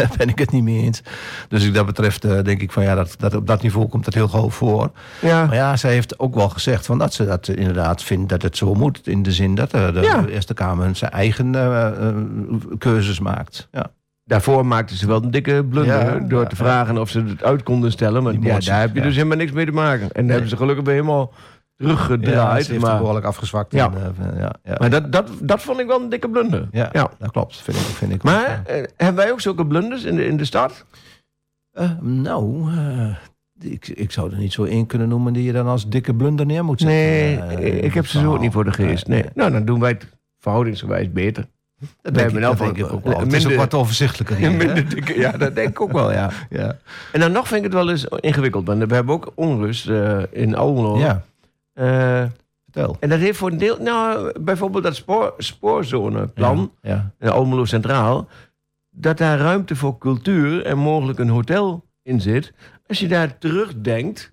ben 0.18 0.28
ik 0.28 0.38
het 0.38 0.50
niet 0.50 0.62
mee 0.62 0.82
eens. 0.82 1.02
Dus 1.48 1.64
wat 1.64 1.74
dat 1.74 1.86
betreft 1.86 2.24
eh, 2.24 2.42
denk 2.42 2.60
ik 2.62 2.72
van... 2.72 2.82
ja, 2.82 2.94
dat, 2.94 3.14
dat, 3.18 3.34
op 3.34 3.46
dat 3.46 3.62
niveau 3.62 3.88
komt 3.88 4.04
dat 4.04 4.14
heel 4.14 4.28
gauw 4.28 4.50
voor. 4.50 4.90
Ja. 5.20 5.46
Maar 5.46 5.54
ja, 5.54 5.76
zij 5.76 5.92
heeft 5.92 6.18
ook 6.18 6.34
wel 6.34 6.48
gezegd 6.48 6.86
van 6.86 6.98
dat 6.98 7.14
ze 7.14 7.24
dat 7.26 7.48
inderdaad 7.48 8.02
vindt 8.02 8.28
dat 8.28 8.42
het 8.42 8.56
zo 8.56 8.74
moet. 8.74 9.06
In 9.06 9.22
de 9.22 9.32
zin 9.32 9.54
dat 9.54 9.72
eh, 9.72 9.92
de 9.92 10.00
Ja. 10.00 10.26
Eerste 10.26 10.54
Kamer 10.54 10.96
zijn 10.96 11.10
eigen 11.10 11.54
eh, 11.54 11.86
eh, 12.08 12.14
keuzes 12.78 13.20
maakt. 13.20 13.68
Ja. 13.72 13.90
Daarvoor 14.28 14.66
maakte 14.66 14.96
ze 14.96 15.06
wel 15.06 15.22
een 15.22 15.30
dikke 15.30 15.64
blunder 15.70 16.14
Ja, 16.14 16.18
door 16.28 16.42
ja, 16.42 16.46
te 16.48 16.56
vragen 16.56 16.98
of 16.98 17.10
ze 17.10 17.22
het 17.22 17.42
uit 17.42 17.62
konden 17.62 17.90
stellen. 17.92 18.22
Maar 18.22 18.32
ja, 18.40 18.58
daar 18.58 18.80
heb 18.80 18.92
je 18.94 18.98
ja. 19.00 19.04
dus 19.06 19.14
helemaal 19.16 19.36
niks 19.36 19.52
mee 19.52 19.64
te 19.66 19.72
maken. 19.72 20.12
En 20.12 20.22
daar 20.22 20.30
hebben 20.32 20.48
ze 20.48 20.56
gelukkig 20.56 20.84
weer 20.84 20.94
helemaal 20.94 21.32
Ja, 21.76 21.84
teruggedraaid. 21.84 22.66
het 22.68 22.78
maar 22.80 22.98
behoorlijk 22.98 23.26
afgezwakt. 23.26 23.72
Ja. 23.72 23.92
En, 23.92 24.14
eh, 24.32 24.38
ja, 24.40 24.52
ja. 24.64 24.74
maar 24.78 24.90
dat, 24.90 25.12
dat, 25.12 25.30
dat 25.42 25.62
vond 25.62 25.80
ik 25.80 25.86
wel 25.86 26.00
een 26.02 26.08
dikke 26.08 26.28
blunder. 26.30 26.68
Ja, 26.72 26.88
Ja. 26.92 27.10
dat 27.18 27.30
klopt. 27.30 27.56
Vind 27.56 27.76
ik, 27.76 27.82
vind 27.82 28.12
ik 28.12 28.22
Maar 28.22 28.48
ja. 28.48 28.62
eh, 28.66 28.82
hebben 28.96 29.22
wij 29.22 29.32
ook 29.32 29.40
zulke 29.40 29.66
blunders 29.66 30.04
in 30.04 30.16
de, 30.16 30.26
in 30.26 30.36
de 30.36 30.44
stad? 30.44 30.84
Eh, 31.72 31.90
nou, 32.00 32.68
ik, 33.60 33.88
ik 33.88 34.12
zou 34.12 34.32
er 34.32 34.38
niet 34.38 34.52
zo 34.52 34.64
één 34.64 34.86
kunnen 34.86 35.08
noemen 35.08 35.32
die 35.32 35.44
je 35.44 35.52
dan 35.52 35.66
als 35.66 35.88
dikke 35.88 36.14
blunder 36.14 36.46
neer 36.46 36.64
moet 36.64 36.80
zetten. 36.80 36.96
Nee, 37.58 37.80
ik 37.80 37.94
heb 37.94 38.06
ze 38.06 38.18
zo 38.20 38.32
ook 38.32 38.40
niet 38.40 38.52
voor 38.52 38.64
de 38.64 38.72
geest. 38.72 39.06
Nee. 39.06 39.24
Nou, 39.34 39.50
dan 39.50 39.64
doen 39.64 39.80
wij 39.80 39.90
het 39.90 40.06
verhoudingsgewijs 40.38 41.12
beter. 41.12 41.46
Dat 41.78 42.14
denk, 42.14 42.16
hebben 42.16 42.36
ik, 42.36 42.48
dat 42.48 42.58
denk 42.58 42.76
ik 42.76 42.92
ook 42.92 43.04
wel. 43.04 43.20
Het 43.20 43.32
is 43.32 43.46
ook 43.46 43.54
wat 43.54 43.74
overzichtelijker 43.74 44.36
hier. 44.36 44.52
Minder 44.52 44.88
dikke, 44.88 45.18
ja, 45.18 45.32
dat 45.32 45.54
denk 45.54 45.68
ik 45.68 45.80
ook 45.80 45.92
wel, 45.92 46.12
ja. 46.12 46.30
Ja. 46.50 46.76
En 47.12 47.20
dan 47.20 47.32
nog 47.32 47.46
vind 47.48 47.58
ik 47.58 47.64
het 47.64 47.72
wel 47.72 47.90
eens 47.90 48.04
ingewikkeld. 48.04 48.66
Want 48.66 48.84
we 48.84 48.94
hebben 48.94 49.14
ook 49.14 49.32
onrust 49.34 49.88
eh, 49.88 50.18
in 50.30 50.56
Almelo. 50.56 50.98
ja, 50.98 51.24
Eh, 51.72 52.24
vertel. 52.64 52.96
en 53.00 53.08
dat 53.08 53.18
heeft 53.18 53.38
voor 53.38 53.50
een 53.50 53.58
deel... 53.58 53.76
Nou, 53.80 54.32
bijvoorbeeld 54.40 54.84
dat 54.84 54.96
spoor, 54.96 55.34
spoorzoneplan 55.38 56.72
Ja, 56.82 56.90
ja. 56.90 57.12
in 57.26 57.28
Almelo 57.28 57.64
Centraal... 57.64 58.28
dat 58.90 59.18
daar 59.18 59.38
ruimte 59.38 59.76
voor 59.76 59.98
cultuur 59.98 60.64
en 60.64 60.78
mogelijk 60.78 61.18
een 61.18 61.28
hotel 61.28 61.84
in 62.02 62.20
zit. 62.20 62.52
Als 62.86 62.98
je 62.98 63.08
daar 63.08 63.38
terugdenkt... 63.38 64.32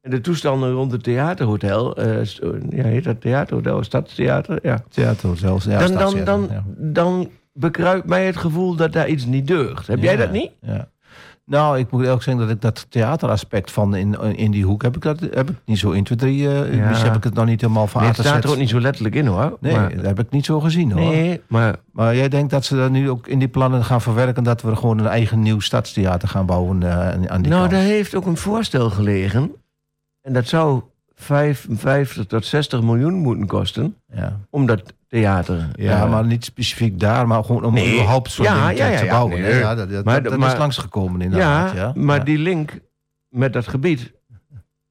en 0.00 0.10
de 0.10 0.20
toestanden 0.20 0.72
rond 0.72 0.92
het 0.92 1.02
theaterhotel... 1.02 1.96
eh, 1.96 2.16
s- 2.22 2.40
ja, 2.70 2.84
heet 2.84 3.04
dat 3.04 3.20
theaterhotel? 3.20 3.84
Stadstheater? 3.84 4.58
Ja. 4.62 4.78
Theater 4.88 5.36
zelfs. 5.36 5.64
Ja, 5.64 5.78
dan, 5.86 5.94
dan, 5.94 6.24
dan, 6.24 6.48
ja. 6.50 6.62
dan 6.76 7.28
bekruipt 7.52 8.06
mij 8.06 8.26
het 8.26 8.36
gevoel 8.36 8.74
dat 8.76 8.92
daar 8.92 9.08
iets 9.08 9.24
niet 9.24 9.46
deugt. 9.46 9.86
Heb 9.86 10.02
jij 10.02 10.16
dat 10.16 10.32
niet? 10.32 10.50
Ja. 10.60 10.88
Nou, 11.44 11.78
ik 11.78 11.90
moet 11.90 12.06
ook 12.06 12.22
zeggen 12.22 12.42
dat 12.46 12.54
ik 12.54 12.60
dat 12.62 12.86
theateraspect 12.88 13.70
van 13.70 13.94
in, 13.96 14.36
in 14.36 14.50
die 14.50 14.64
hoek 14.64 14.82
heb 14.82 14.96
ik 14.96 15.02
dat 15.02 15.20
heb 15.20 15.50
ik 15.50 15.56
niet 15.64 15.78
zo 15.78 15.92
1, 15.92 16.04
2, 16.04 16.18
3. 16.18 16.48
eh 16.48 16.74
Ja. 16.76 16.88
Dus 16.88 17.02
heb 17.02 17.14
ik 17.16 17.24
het 17.24 17.34
nog 17.34 17.46
niet 17.46 17.60
helemaal 17.60 17.86
van 17.86 18.00
Nee, 18.02 18.10
het 18.10 18.20
staat 18.20 18.44
er 18.44 18.50
ook 18.50 18.56
niet 18.56 18.68
zo 18.68 18.80
letterlijk 18.80 19.14
in 19.14 19.26
hoor. 19.26 19.56
Nee, 19.60 19.72
Maar- 19.76 19.94
dat 19.96 20.04
heb 20.04 20.18
ik 20.18 20.30
niet 20.30 20.44
zo 20.44 20.60
gezien 20.60 20.92
hoor. 20.92 21.00
nee 21.10 21.40
maar 21.48 21.76
Maar 21.92 22.16
jij 22.16 22.28
denkt 22.28 22.50
dat 22.50 22.64
ze 22.64 22.76
dat 22.76 22.90
nu 22.90 23.10
ook 23.10 23.26
in 23.26 23.38
die 23.38 23.48
plannen 23.48 23.84
gaan 23.84 24.00
verwerken 24.00 24.42
dat 24.44 24.62
we 24.62 24.76
gewoon 24.76 24.98
een 24.98 25.06
eigen 25.06 25.40
nieuw 25.40 25.60
stadstheater 25.60 26.28
gaan 26.28 26.46
bouwen 26.46 26.82
eh, 26.82 27.08
aan 27.10 27.42
die 27.42 27.50
nou, 27.50 27.60
kant? 27.60 27.70
daar 27.70 27.80
heeft 27.80 28.14
ook 28.14 28.26
een 28.26 28.36
voorstel 28.36 28.90
gelegen. 28.90 29.52
En 30.30 30.36
dat 30.36 30.46
zou 30.48 30.82
55 31.14 32.26
tot 32.26 32.46
60 32.46 32.82
miljoen 32.82 33.12
moeten 33.14 33.46
kosten. 33.46 33.96
Ja. 34.14 34.40
Om 34.50 34.66
dat 34.66 34.82
theater... 35.08 35.68
Ja, 35.74 36.02
eh, 36.04 36.10
maar 36.10 36.24
niet 36.26 36.44
specifiek 36.44 37.00
daar, 37.00 37.26
maar 37.26 37.44
gewoon 37.44 37.64
om 37.64 37.74
Nee. 37.74 37.92
überhaupt 37.94 38.30
zo'n 38.30 38.44
Ja, 38.44 38.68
te- 38.68 38.74
ja, 38.76 38.96
te 38.98 39.04
ja, 39.04 39.10
bouwen. 39.10 39.40
nee. 39.40 39.54
Ja, 39.58 39.74
dat 39.74 39.90
dat, 39.90 40.04
Maar- 40.04 40.22
dat, 40.22 40.30
dat 40.30 40.40
maar- 40.40 40.52
is 40.52 40.58
langsgekomen 40.58 41.20
inderdaad. 41.20 41.72
ja, 41.72 41.78
Ja, 41.80 41.92
maar 41.94 42.24
die 42.24 42.38
link 42.38 42.78
met 43.28 43.52
dat 43.52 43.68
gebied... 43.68 44.12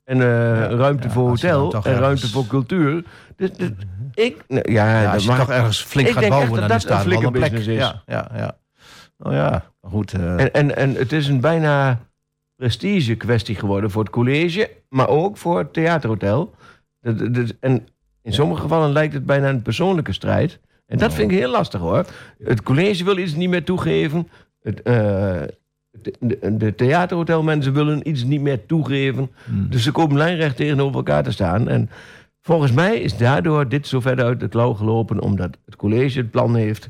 En 0.03 0.21
eh, 0.21 0.69
ruimte 0.69 1.09
voor 1.09 1.37
dan 1.37 1.49
hotel 1.51 1.83
en 1.83 1.99
ruimte 1.99 2.29
voor 2.29 2.47
cultuur. 2.47 3.03
Dus, 3.35 3.53
dus 3.53 3.69
ik, 4.13 4.43
nou, 4.47 4.71
ja, 4.71 5.13
als 5.13 5.23
je 5.23 5.29
mag- 5.29 5.39
toch 5.39 5.49
ergens 5.49 5.81
flink 5.83 6.07
Ik 6.07 6.13
gaat 6.13 6.21
denk 6.21 6.33
bouwen, 6.33 6.59
dan 6.59 6.69
dat 6.69 6.81
daar 6.81 6.97
een 6.97 7.03
flinke 7.03 7.31
plek. 7.31 7.41
business 7.41 7.67
is. 7.67 7.77
Ja, 7.77 8.01
ja, 8.05 8.29
ja. 8.35 8.57
Nou 9.17 9.35
ja, 9.35 9.63
goed. 9.81 10.13
eh, 10.13 10.39
En, 10.39 10.53
en, 10.53 10.75
en 10.75 10.95
het 10.95 11.11
is 11.11 11.27
een 11.27 11.39
bijna 11.39 11.99
prestige 12.59 13.15
kwestie 13.15 13.55
geworden 13.55 13.91
voor 13.91 14.03
het 14.03 14.11
college, 14.11 14.69
maar 14.89 15.07
ook 15.07 15.37
voor 15.37 15.57
het 15.57 15.73
theaterhotel. 15.73 16.53
Dat- 17.01 17.19
dat- 17.19 17.33
dat- 17.33 17.55
En 17.59 17.87
in 18.21 18.33
sommige 18.33 18.61
gevallen 18.61 18.91
lijkt 18.91 19.13
het 19.13 19.25
bijna 19.25 19.49
een 19.49 19.61
persoonlijke 19.61 20.13
strijd. 20.13 20.59
En 20.85 20.97
dat 20.97 21.13
vind 21.13 21.31
ik 21.31 21.37
heel 21.37 21.51
lastig 21.51 21.79
hoor. 21.79 22.05
Het 22.43 22.63
college 22.63 23.03
wil 23.03 23.17
iets 23.17 23.35
niet 23.35 23.49
meer 23.49 23.63
toegeven. 23.63 24.27
Het, 24.61 24.81
eh, 24.81 24.93
de, 25.91 26.13
de, 26.19 26.57
de 26.57 26.75
theaterhotelmensen 26.75 27.73
willen 27.73 28.09
iets 28.09 28.23
niet 28.23 28.41
meer 28.41 28.65
toegeven. 28.65 29.29
hmm. 29.45 29.69
Dus 29.69 29.83
ze 29.83 29.91
komen 29.91 30.17
lijnrecht 30.17 30.55
tegenover 30.55 30.95
elkaar 30.95 31.23
te 31.23 31.31
staan. 31.31 31.67
En 31.67 31.89
volgens 32.41 32.71
mij 32.71 32.99
is 32.99 33.17
daardoor 33.17 33.69
dit 33.69 33.87
zo 33.87 33.99
verder 33.99 34.25
uit 34.25 34.39
de 34.39 34.47
klauw 34.47 34.73
gelopen... 34.73 35.21
omdat 35.21 35.57
het 35.65 35.75
college 35.75 36.17
het 36.19 36.31
plan 36.31 36.55
heeft 36.55 36.89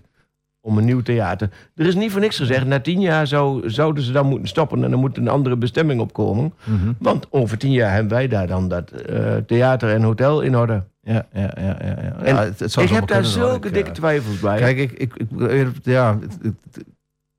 om 0.61 0.77
een 0.77 0.85
nieuw 0.85 1.01
theater. 1.01 1.49
Er 1.75 1.85
is 1.85 1.95
niet 1.95 2.11
voor 2.11 2.21
niks 2.21 2.37
gezegd. 2.37 2.65
Na 2.65 2.79
tien 2.79 2.99
jaar 3.01 3.27
zou, 3.27 3.69
zouden 3.69 4.03
ze 4.03 4.11
dan 4.11 4.25
moeten 4.25 4.47
stoppen... 4.47 4.83
en 4.83 4.91
er 4.91 4.97
moet 4.97 5.17
een 5.17 5.27
andere 5.27 5.55
bestemming 5.57 6.01
opkomen. 6.01 6.53
Mhm. 6.63 6.91
Want 6.99 7.27
over 7.29 7.57
tien 7.57 7.71
jaar 7.71 7.91
hebben 7.93 8.11
wij 8.11 8.27
daar 8.27 8.47
dan 8.47 8.67
dat 8.67 8.91
eh, 8.91 9.35
theater 9.47 9.89
en 9.93 10.01
hotel 10.01 10.41
in 10.41 10.57
orde. 10.57 10.83
Ja, 11.01 11.25
ja, 11.33 11.51
ja, 11.57 11.61
ja. 11.61 11.75
ja. 11.81 12.15
En 12.23 12.35
ja 12.35 12.43
het, 12.43 12.59
het 12.59 12.71
zou 12.71 12.85
ik 12.85 12.91
heb 12.93 13.07
daar 13.07 13.25
zulke 13.25 13.67
Ik, 13.67 13.73
dikke 13.73 13.89
eh, 13.89 13.95
twijfels 13.95 14.39
bij. 14.39 14.57
Kijk, 14.57 14.77
ik, 14.77 14.91
ik, 14.91 15.13
ik, 15.15 15.67
ja, 15.83 16.17
het- 16.21 16.37
het- 16.41 16.83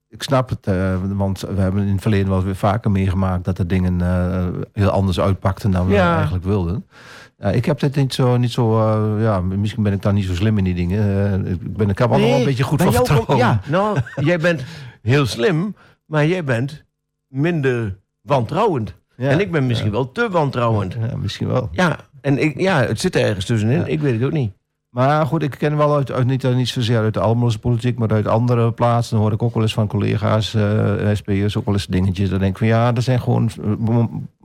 ik 0.08 0.22
snap 0.22 0.48
het, 0.48 0.66
eh, 0.66 0.96
want 1.12 1.40
we 1.40 1.60
hebben 1.60 1.82
in 1.86 1.92
het 1.92 2.02
verleden 2.02 2.28
wel 2.28 2.42
weer 2.44 2.56
vaker 2.56 2.90
meegemaakt 2.90 3.44
dat 3.44 3.56
de 3.56 3.66
dingen 3.66 4.00
eh, 4.00 4.46
heel 4.72 4.90
anders 4.90 5.20
uitpakten 5.20 5.70
dan 5.70 5.86
we 5.86 5.92
Ja. 5.92 6.14
eigenlijk 6.14 6.44
wilden. 6.44 6.86
Ja, 7.40 7.50
ik 7.50 7.64
heb 7.64 7.80
dit 7.80 7.96
niet 7.96 8.14
zo, 8.14 8.36
niet 8.36 8.50
zo 8.50 8.78
eh, 8.78 9.22
ja, 9.22 9.40
misschien 9.40 9.82
ben 9.82 9.92
ik 9.92 10.02
daar 10.02 10.12
niet 10.12 10.24
zo 10.24 10.34
slim 10.34 10.58
in 10.58 10.64
die 10.64 10.74
dingen. 10.74 11.32
Eh, 11.46 11.52
ik, 11.52 11.76
ben, 11.76 11.88
ik 11.88 11.98
heb 11.98 12.10
allemaal 12.10 12.28
wel 12.28 12.38
een 12.38 12.44
beetje 12.44 12.62
goed 12.62 12.82
van 12.82 12.92
vertrouwen. 12.92 13.36
Ja, 13.36 13.60
nou, 13.68 13.98
jij 14.14 14.38
bent 14.38 14.62
heel 15.02 15.26
slim, 15.26 15.74
maar 16.06 16.26
jij 16.26 16.44
bent 16.44 16.84
minder 17.28 17.98
wantrouwend. 18.20 18.94
Ja. 19.16 19.28
En 19.28 19.40
ik 19.40 19.50
ben 19.50 19.66
misschien 19.66 19.90
wel 19.90 20.12
te 20.12 20.28
wantrouwend. 20.30 20.96
Ja, 21.10 21.16
misschien 21.16 21.48
wel. 21.48 21.68
Ja, 21.72 21.96
en 22.20 22.38
ik, 22.38 22.60
ja, 22.60 22.82
het 22.82 23.00
zit 23.00 23.16
er 23.16 23.22
ergens 23.22 23.44
tussenin. 23.44 23.86
Ik 23.86 24.00
weet 24.00 24.14
het 24.14 24.24
ook 24.24 24.32
niet. 24.32 24.52
Maar 24.90 25.26
goed, 25.26 25.42
ik 25.42 25.50
ken 25.50 25.76
wel 25.76 25.94
uit, 25.96 26.12
uit 26.12 26.26
niet, 26.26 26.54
niet 26.54 26.68
zozeer 26.68 26.98
uit 26.98 27.14
de 27.14 27.20
Almeloze 27.20 27.58
politiek, 27.58 27.98
maar 27.98 28.10
uit 28.12 28.26
andere 28.26 28.72
plaatsen. 28.72 29.14
Dan 29.14 29.24
hoor 29.24 29.32
ik 29.34 29.42
ook 29.42 29.54
wel 29.54 29.62
eens 29.62 29.72
van 29.72 29.86
collega's, 29.86 30.54
eh 30.54 31.08
SP'ers, 31.14 31.56
ook 31.56 31.64
wel 31.64 31.74
eens 31.74 31.86
dingetjes. 31.86 32.30
Dan 32.30 32.38
denk 32.38 32.50
ik 32.52 32.58
van 32.58 32.66
ja, 32.66 32.94
er 32.94 33.02
zijn 33.02 33.20
gewoon 33.20 33.50
eh, 33.88 34.04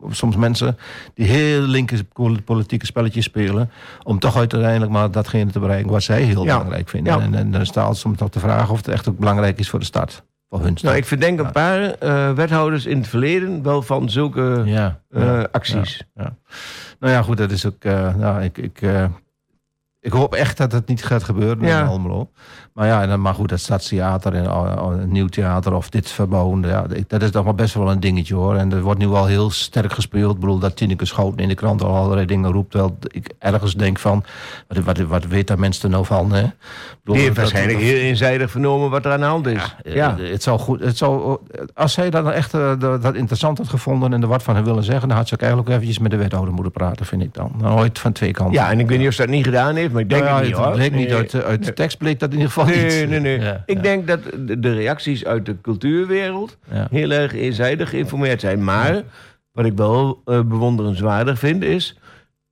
soms 0.10 0.36
mensen 0.36 0.78
die 1.14 1.26
heel 1.28 1.62
linker 1.62 2.00
politieke 2.46 2.86
spelletjes 2.86 3.26
spelen. 3.26 3.70
Om 4.04 4.20
toch 4.20 4.38
uiteindelijk 4.38 4.92
maar 4.92 5.12
datgene 5.12 5.52
te 5.52 5.60
bereiken 5.60 5.92
wat 5.92 6.04
zij 6.04 6.22
heel 6.22 6.44
Ja. 6.46 6.54
belangrijk 6.58 6.90
vinden. 6.90 7.18
Ja. 7.18 7.22
En, 7.24 7.36
en 7.36 7.52
dan 7.52 7.66
staat 7.66 7.98
soms 7.98 8.20
nog 8.20 8.30
de 8.30 8.40
vraag 8.40 8.70
of 8.70 8.78
het 8.78 8.88
echt 8.88 9.10
ook 9.10 9.20
belangrijk 9.20 9.60
is 9.60 9.70
voor 9.70 9.80
de 9.80 9.86
stad. 9.86 10.24
Voor 10.50 10.60
hun 10.62 10.72
stad. 10.72 10.84
Nou, 10.84 10.96
ik 10.98 11.06
verdenk 11.06 11.40
een 11.40 11.52
paar 11.52 11.82
eh, 11.94 12.32
wethouders 12.32 12.86
in 12.86 12.98
het 12.98 13.08
verleden 13.08 13.64
wel 13.64 13.82
van 13.82 14.10
zulke 14.10 14.64
eh, 15.10 15.44
acties. 15.52 16.04
Nou 17.00 17.14
ja, 17.14 17.22
goed, 17.22 17.38
dat 17.38 17.52
is 17.52 17.66
ook. 17.66 17.84
eh, 17.84 18.16
nou, 18.16 18.42
ik, 18.44 18.58
ik, 18.58 18.82
eh, 18.82 19.06
ik 20.06 20.12
hoop 20.14 20.34
echt 20.34 20.58
dat 20.58 20.72
het 20.72 20.88
niet 20.88 21.06
gaat 21.06 21.24
gebeuren 21.24 21.68
Ja. 21.68 21.82
in 21.82 21.88
Almelo. 21.88 22.30
Maar 22.74 22.88
ja, 22.88 23.02
en 23.02 23.10
dan, 23.10 23.22
maar 23.22 23.34
goed, 23.34 23.50
dat 23.50 23.60
stadstheater 23.60 24.34
en 24.34 24.44
uh, 24.44 24.74
een 25.00 25.12
nieuw 25.12 25.28
theater 25.28 25.74
of 25.74 25.90
dit 25.90 26.10
verbouwen, 26.12 26.62
ja, 26.62 26.86
dat 27.08 27.22
is 27.22 27.32
toch 27.32 27.44
wel 27.44 27.54
best 27.54 27.74
wel 27.74 27.92
een 27.92 28.00
dingetje 28.00 28.36
hoor. 28.36 28.56
En 28.56 28.72
er 28.72 28.82
wordt 28.82 29.00
nu 29.00 29.08
wel 29.08 29.26
heel 29.26 29.50
sterk 29.50 29.94
gespeeld. 29.94 30.34
Ik 30.34 30.40
bedoel, 30.40 30.60
dat 30.60 30.76
Tineke 30.76 31.06
Schouten 31.06 31.40
in 31.40 31.48
de 31.48 31.56
krant 31.56 31.84
al 31.84 31.96
allerlei 31.96 32.26
dingen 32.26 32.52
roept. 32.52 32.74
Wel, 32.74 32.98
ik 33.12 33.34
ergens 33.40 33.76
denk 33.76 34.00
van, 34.00 34.24
wat, 34.68 34.78
wat, 34.84 34.98
wat 34.98 35.26
weet 35.26 35.48
daar 35.48 35.60
mensen 35.60 35.84
er 35.84 35.90
nou 35.90 36.06
van? 36.06 36.32
Hè? 36.34 36.42
Bedoel, 36.42 37.16
Die 37.16 37.24
heeft 37.24 37.38
waarschijnlijk 37.38 37.80
heel 37.80 37.98
eenzijdig 38.00 38.52
vernomen 38.52 38.90
wat 38.90 39.06
er 39.06 39.12
aan 39.12 39.20
de 39.20 39.26
hand 39.26 39.48
is. 39.48 39.76
eh, 39.84 39.94
Ja, 39.96 40.16
Het 40.18 40.44
zou 40.44 40.60
goed, 40.60 40.80
het 40.80 40.98
zou, 40.98 41.38
als 41.74 41.94
zij 41.94 42.10
dat 42.10 42.30
echt 42.32 42.54
eh, 42.54 42.72
dat, 42.80 43.14
interessant 43.16 43.58
had 43.58 43.68
gevonden 43.70 44.14
en 44.14 44.22
er 44.22 44.28
wat 44.28 44.44
van 44.44 44.56
had 44.56 44.66
willen 44.66 44.84
zeggen, 44.84 45.08
dan 45.08 45.18
had 45.18 45.28
ze 45.28 45.34
ook 45.34 45.40
eigenlijk 45.42 45.70
ook 45.70 45.76
eventjes 45.76 46.00
met 46.00 46.12
de 46.12 46.18
wethouder 46.18 46.54
moeten 46.54 46.72
praten, 46.74 47.06
vind 47.06 47.22
ik 47.22 47.34
dan. 47.34 47.52
Nou, 47.58 47.80
ooit 47.80 48.00
van 48.00 48.12
twee 48.12 48.32
kanten. 48.32 48.54
ja, 48.54 48.72
en 48.72 48.80
ik 48.80 48.88
weet 48.88 48.98
niet 49.00 49.08
of 49.08 49.14
ze 49.14 49.22
dat 49.22 49.30
niet 49.32 49.44
gedaan 49.46 49.76
heeft, 49.76 49.94
maar 49.96 50.04
ik 50.04 50.10
denk 50.10 50.24
Nou 50.24 50.34
ja, 50.36 50.40
het 50.40 50.48
niet 50.48 50.58
hoor. 50.66 50.74
bleek 50.76 50.92
niet 50.92 51.08
Nee. 51.08 51.16
uit, 51.18 51.32
de- 51.32 51.44
uit 51.44 51.66
de 51.66 51.74
tekst 51.74 51.98
bleek 51.98 52.20
dat 52.20 52.30
in 52.30 52.36
ieder 52.38 52.52
geval 52.52 52.66
niet. 52.74 52.76
Nee, 52.76 53.08
nee, 53.08 53.20
nee. 53.20 53.40
Ja, 53.40 53.64
ik 53.66 53.76
ja, 53.76 53.82
denk 53.82 54.08
dat 54.08 54.20
de, 54.60 54.74
reacties 54.74 55.26
uit 55.26 55.46
de 55.46 55.62
cultuurwereld 55.62 56.58
ja. 56.72 56.88
heel 56.92 57.12
erg 57.12 57.34
eenzijdig 57.34 57.90
geïnformeerd 57.90 58.42
zijn. 58.42 58.64
Maar 58.64 59.04
wat 59.52 59.66
ik 59.66 59.74
wel 59.78 60.22
eh, 60.26 60.42
bewonderenswaardig 60.42 61.40
vind 61.40 61.64
is 61.64 62.00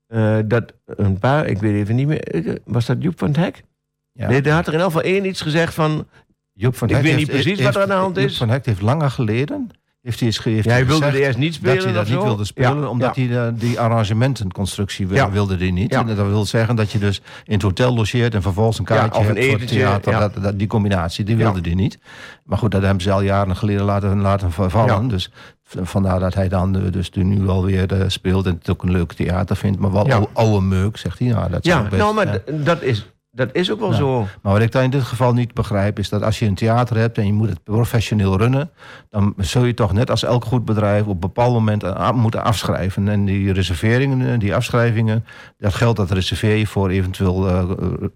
eh, 0.08 0.38
dat 0.45 0.73
een 0.86 1.19
paar, 1.19 1.45
ik 1.47 1.58
weet 1.58 1.73
even 1.75 1.95
niet 1.95 2.08
meer, 2.08 2.21
eh, 2.23 2.56
was 2.65 2.86
dat 2.86 2.97
Joep 2.99 3.19
van 3.19 3.27
het 3.27 3.38
Hek? 3.38 3.63
Ja. 4.12 4.27
Nee, 4.27 4.41
daar 4.41 4.56
had 4.56 4.67
er 4.67 4.73
in 4.73 4.79
elk 4.79 4.91
geval 4.91 5.06
één 5.12 5.25
iets 5.25 5.41
gezegd 5.41 5.73
van, 5.73 6.08
Joep 6.53 6.75
van 6.75 6.88
Ik 6.89 6.93
Hek 6.95 7.03
weet 7.03 7.13
heeft- 7.15 7.32
niet 7.32 7.41
precies 7.41 7.62
wat 7.63 7.75
er 7.75 7.82
aan 7.82 7.88
de 7.88 7.93
hand 7.93 8.15
Joep 8.15 8.25
is. 8.25 8.38
van 8.38 8.49
Hek 8.49 8.65
heeft 8.65 8.82
langer 8.82 9.10
geleden 9.10 9.69
heeft 10.04 10.20
hij 10.44 10.54
ja, 10.54 10.72
hij 10.72 10.86
wilde 10.86 11.06
er 11.06 11.16
eerst 11.16 11.38
niet 11.38 11.54
spelen 11.54 11.76
dat 11.76 11.84
hij 11.86 11.94
dat 11.94 12.06
niet 12.08 12.13
zo. 12.13 12.24
wilde 12.24 12.46
spelen, 12.46 12.80
Ja, 12.82 12.88
omdat 12.88 13.16
ja. 13.16 13.22
hij 13.22 13.32
de, 13.32 13.54
die 13.58 13.80
arrangementenconstructie 13.80 15.08
wil- 15.08 15.18
Ja. 15.18 15.32
wilde 15.32 15.58
hij 15.58 15.72
niet. 15.72 15.92
En 15.94 16.06
dat 16.08 16.18
wil 16.28 16.46
zeggen 16.46 16.76
dat 16.76 16.92
je 16.92 17.00
dus 17.00 17.22
in 17.46 17.54
het 17.54 17.62
hotel 17.62 17.94
logeert 17.96 18.34
en 18.34 18.42
vervolgens 18.42 18.80
een 18.80 18.86
kaartje 18.86 19.20
of 19.20 19.28
een 19.28 19.36
hebt 19.36 19.50
voor 19.50 19.60
het 19.60 19.68
theater. 19.68 20.12
Dat, 20.20 20.34
dat, 20.44 20.60
die 20.60 20.68
combinatie, 20.68 21.26
die 21.26 21.36
wilde 21.36 21.60
hij 21.62 21.74
niet. 21.74 22.00
Maar 22.44 22.58
goed, 22.58 22.72
dat 22.72 22.82
hebben 22.82 23.02
ze 23.04 23.12
al 23.12 23.22
jaren 23.22 23.56
geleden 23.56 23.84
laten, 23.86 24.22
laten 24.22 24.52
vervallen. 24.52 25.02
Ja. 25.04 25.08
Dus 25.08 25.32
vandaar 25.63 26.20
dat 26.20 26.34
hij 26.34 26.50
dan 26.50 26.76
eh, 26.76 26.92
dus 26.92 27.10
nu 27.12 27.48
alweer 27.48 27.94
eh, 27.94 28.04
speelt 28.08 28.46
en 28.46 28.54
het 28.60 28.70
ook 28.70 28.84
een 28.84 28.92
leuk 28.92 29.13
theater 29.13 29.56
vindt. 29.56 29.80
Maar 29.80 29.92
wel 29.92 30.30
oude, 30.34 30.62
meuk, 30.66 30.98
zegt 30.98 31.20
hij. 31.20 31.28
Nou, 31.28 31.50
dat 31.50 31.66
Ja, 31.66 31.88
nou, 31.92 32.13
maar 32.13 32.42
dat, 32.52 32.82
is, 32.82 33.06
dat 33.36 33.50
is 33.52 33.72
ook 33.72 33.80
wel 33.80 33.89
Ja. 33.91 33.96
zo. 33.98 34.28
Maar 34.41 34.54
wat 34.54 34.62
ik 34.62 34.72
dan 34.72 34.84
in 34.84 34.89
dit 34.89 35.04
geval 35.04 35.34
niet 35.34 35.54
begrijp, 35.54 36.00
is 36.00 36.10
dat 36.10 36.22
als 36.24 36.39
je 36.39 36.46
een 36.46 36.56
theater 36.56 36.98
hebt 36.98 37.17
en 37.17 37.26
je 37.26 37.34
moet 37.34 37.50
het 37.50 37.63
professioneel 37.63 38.38
runnen, 38.38 38.69
dan 39.10 39.34
zul 39.38 39.63
je 39.63 39.74
toch 39.74 39.93
net 39.93 40.10
als 40.10 40.24
elk 40.24 40.46
goed 40.46 40.65
bedrijf 40.65 41.02
op 41.04 41.08
een 41.13 41.19
bepaald 41.19 41.54
moment 41.54 42.13
moeten 42.15 42.43
afschrijven. 42.43 43.08
En 43.08 43.26
die 43.26 43.54
reserveringen, 43.54 44.39
die 44.39 44.56
afschrijvingen, 44.56 45.26
dat 45.58 45.74
geld 45.74 45.96
dat 45.96 46.12
reserveer 46.12 46.56
je 46.56 46.67
voor 46.67 46.89
eventueel 46.89 47.48
eh, 47.50 47.60
eh, 47.60 47.67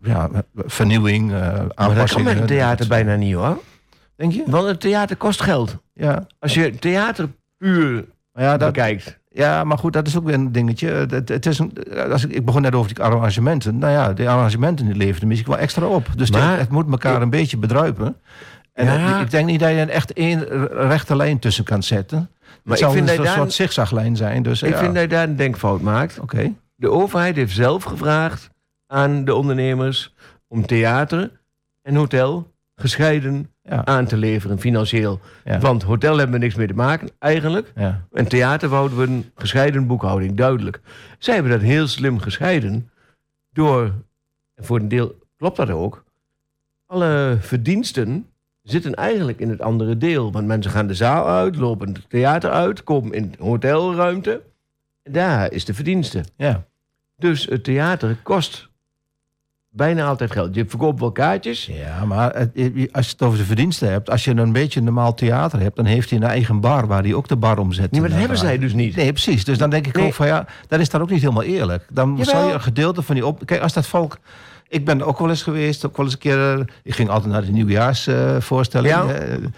ja, 0.02 0.30
vernieuwing, 0.56 1.32
eh 1.32 1.40
Maar 1.40 1.54
dat 1.68 1.72
aanpassingen. 1.78 2.26
kan 2.26 2.34
met 2.34 2.42
een 2.42 2.48
theater 2.58 2.88
bijna 2.88 3.16
niet 3.16 3.34
hoor. 3.34 3.58
Denk 4.16 4.32
je? 4.34 4.44
Want 4.48 4.68
een 4.68 4.78
theater 4.78 5.16
kost 5.16 5.42
geld. 5.42 5.78
Ja. 5.94 6.28
Als 6.40 6.54
je 6.54 6.76
theater 6.80 7.30
puur 7.58 8.06
ja, 8.34 8.58
dat, 8.58 8.74
bekijkt. 8.74 9.17
Ja, 9.38 9.64
maar 9.64 9.78
goed, 9.78 9.94
dat 9.94 10.08
is 10.08 10.18
ook 10.18 10.24
weer 10.26 10.34
een 10.34 10.52
dingetje. 10.52 10.90
Het, 10.90 11.30
het- 11.30 11.46
is 11.46 11.60
een, 11.60 11.74
als 12.12 12.24
ik, 12.26 12.32
ik 12.32 12.46
begon 12.46 12.62
net 12.62 12.76
over 12.76 12.94
die 12.94 13.04
arrangementen. 13.04 13.78
Nou 13.78 13.92
ja, 13.94 14.14
die 14.14 14.30
arrangementen 14.30 14.86
die 14.86 14.96
leverden 14.96 15.28
misschien 15.28 15.52
wel 15.52 15.60
extra 15.62 15.86
op. 15.86 16.08
Dus 16.16 16.32
Maar- 16.32 16.50
het, 16.52 16.60
het 16.60 16.70
moet 16.70 16.92
elkaar 16.92 17.22
een 17.22 17.30
beetje 17.30 17.58
bedruipen. 17.58 18.16
En 18.74 18.86
Ja. 18.86 18.92
het- 18.98 19.22
ik 19.22 19.32
denk 19.32 19.46
niet 19.46 19.60
dat 19.60 19.70
je 19.70 19.76
er 19.76 19.90
echt 19.90 20.14
één 20.14 20.44
rechte 20.88 21.16
lijn 21.16 21.40
tussen 21.40 21.64
kan 21.64 21.84
zetten. 21.84 22.18
Maar 22.18 22.58
het 22.64 22.74
ik 22.74 22.78
zou 22.78 22.94
vind 22.94 23.10
een 23.10 23.18
dat 23.26 23.34
soort, 23.34 23.54
zigzaglijn 23.54 24.16
zijn. 24.16 24.44
Dus, 24.44 24.62
Ik 24.62 24.70
ja. 24.74 24.78
vind 24.78 24.94
dat 24.94 25.02
je 25.04 25.10
daar 25.10 25.24
een 25.28 25.36
denkfout 25.36 25.82
maakt. 25.82 26.20
Oké. 26.20 26.54
De 26.76 26.90
overheid 26.92 27.36
heeft 27.36 27.54
zelf 27.56 27.84
gevraagd 27.84 28.50
aan 28.88 29.26
de 29.26 29.36
ondernemers 29.36 30.14
om 30.48 30.66
theater 30.66 31.32
en 31.82 31.96
hotel 31.96 32.52
gescheiden 32.76 33.50
Ja. 33.70 33.86
aan 33.86 34.06
te 34.06 34.18
leveren, 34.18 34.60
financieel. 34.60 35.20
Ja. 35.44 35.60
Want 35.60 35.84
hotel 35.84 36.18
hebben 36.18 36.40
we 36.40 36.44
niks 36.46 36.56
mee 36.56 36.68
te 36.68 36.74
maken, 36.74 37.10
eigenlijk. 37.20 37.72
Ja. 37.76 38.06
En 38.12 38.28
theater 38.28 38.70
wouden 38.70 38.98
we 38.98 39.04
een 39.04 39.32
gescheiden 39.36 39.88
boekhouding, 39.88 40.38
duidelijk. 40.38 40.82
Zij 41.20 41.34
hebben 41.34 41.52
dat 41.52 41.62
heel 41.62 41.88
slim 41.88 42.20
gescheiden 42.20 42.90
door, 43.52 43.84
en 44.56 44.66
voor 44.66 44.80
een 44.80 44.88
deel 44.88 45.16
klopt 45.38 45.58
dat 45.58 45.70
ook, 45.70 46.04
alle 46.86 47.38
verdiensten 47.40 48.28
zitten 48.64 48.94
eigenlijk 48.94 49.40
in 49.40 49.50
het 49.50 49.62
andere 49.62 49.98
deel. 49.98 50.32
Want 50.32 50.48
mensen 50.48 50.72
gaan 50.72 50.88
de 50.88 50.94
zaal 50.94 51.28
uit, 51.28 51.56
lopen 51.56 51.88
het 51.94 52.10
theater 52.10 52.52
uit, 52.52 52.84
komen 52.84 53.14
in 53.14 53.34
hotelruimte. 53.40 54.42
En 55.04 55.12
daar 55.12 55.52
is 55.52 55.66
de 55.66 55.74
verdienste. 55.74 56.24
ja. 56.36 56.66
Dus 57.20 57.46
het 57.46 57.64
theater 57.64 58.18
kost 58.24 58.67
bijna 59.78 60.08
altijd 60.08 60.32
geld. 60.32 60.56
Je 60.56 60.66
verkoopt 60.68 61.00
wel 61.00 61.12
kaartjes. 61.12 61.66
Ja, 61.66 62.06
maar 62.06 62.36
het- 62.36 62.52
als 62.92 63.06
je 63.06 63.12
het 63.12 63.22
over 63.22 63.38
de 63.38 63.44
verdiensten 63.46 63.92
hebt... 63.92 64.10
als 64.10 64.24
je 64.24 64.32
een 64.36 64.52
beetje 64.52 64.80
een 64.80 64.86
normaal 64.86 65.14
theater 65.14 65.60
hebt... 65.60 65.76
dan 65.76 65.86
heeft 65.86 66.10
hij 66.10 66.20
een 66.20 66.26
eigen 66.26 66.60
bar 66.60 66.88
waar 66.88 67.04
hij 67.04 67.14
ook 67.14 67.28
de 67.28 67.36
bar 67.36 67.58
omzet. 67.58 67.92
Nee, 67.92 68.02
maar 68.02 68.10
dat 68.10 68.20
hebben 68.20 68.38
zij 68.38 68.58
dus 68.58 68.74
niet. 68.74 68.96
Nee, 68.96 69.12
precies. 69.12 69.44
Dus 69.46 69.58
dan 69.58 69.70
denk 69.70 69.88
ik 69.88 69.96
Nee. 69.96 70.06
ook 70.06 70.14
van 70.14 70.28
ja, 70.28 70.46
dat 70.68 70.80
is 70.80 70.90
dan 70.90 71.02
ook 71.02 71.10
niet 71.10 71.22
helemaal 71.22 71.44
eerlijk. 71.44 71.86
Dan 71.90 72.10
Jawel. 72.10 72.26
zou 72.26 72.48
je 72.48 72.54
een 72.54 72.62
gedeelte 72.62 73.02
van 73.02 73.16
die 73.16 73.26
op. 73.26 73.46
Kijk, 73.46 73.62
als 73.62 73.74
dat 73.74 73.88
volk. 73.88 74.18
Ik 74.70 74.86
ben 74.86 75.02
ook 75.02 75.20
wel 75.20 75.30
eens 75.30 75.44
geweest, 75.44 75.86
ook 75.86 75.98
wel 75.98 76.06
eens 76.06 76.14
een 76.14 76.20
keer. 76.22 76.54
eh, 76.60 76.66
ik 76.84 76.94
ging 76.96 77.10
altijd 77.10 77.32
naar 77.34 77.46
de 77.46 77.52
nieuwjaarsvoorstelling. 77.52 78.94
Ja. 78.94 79.04
eh, 79.14 79.30
dat 79.30 79.50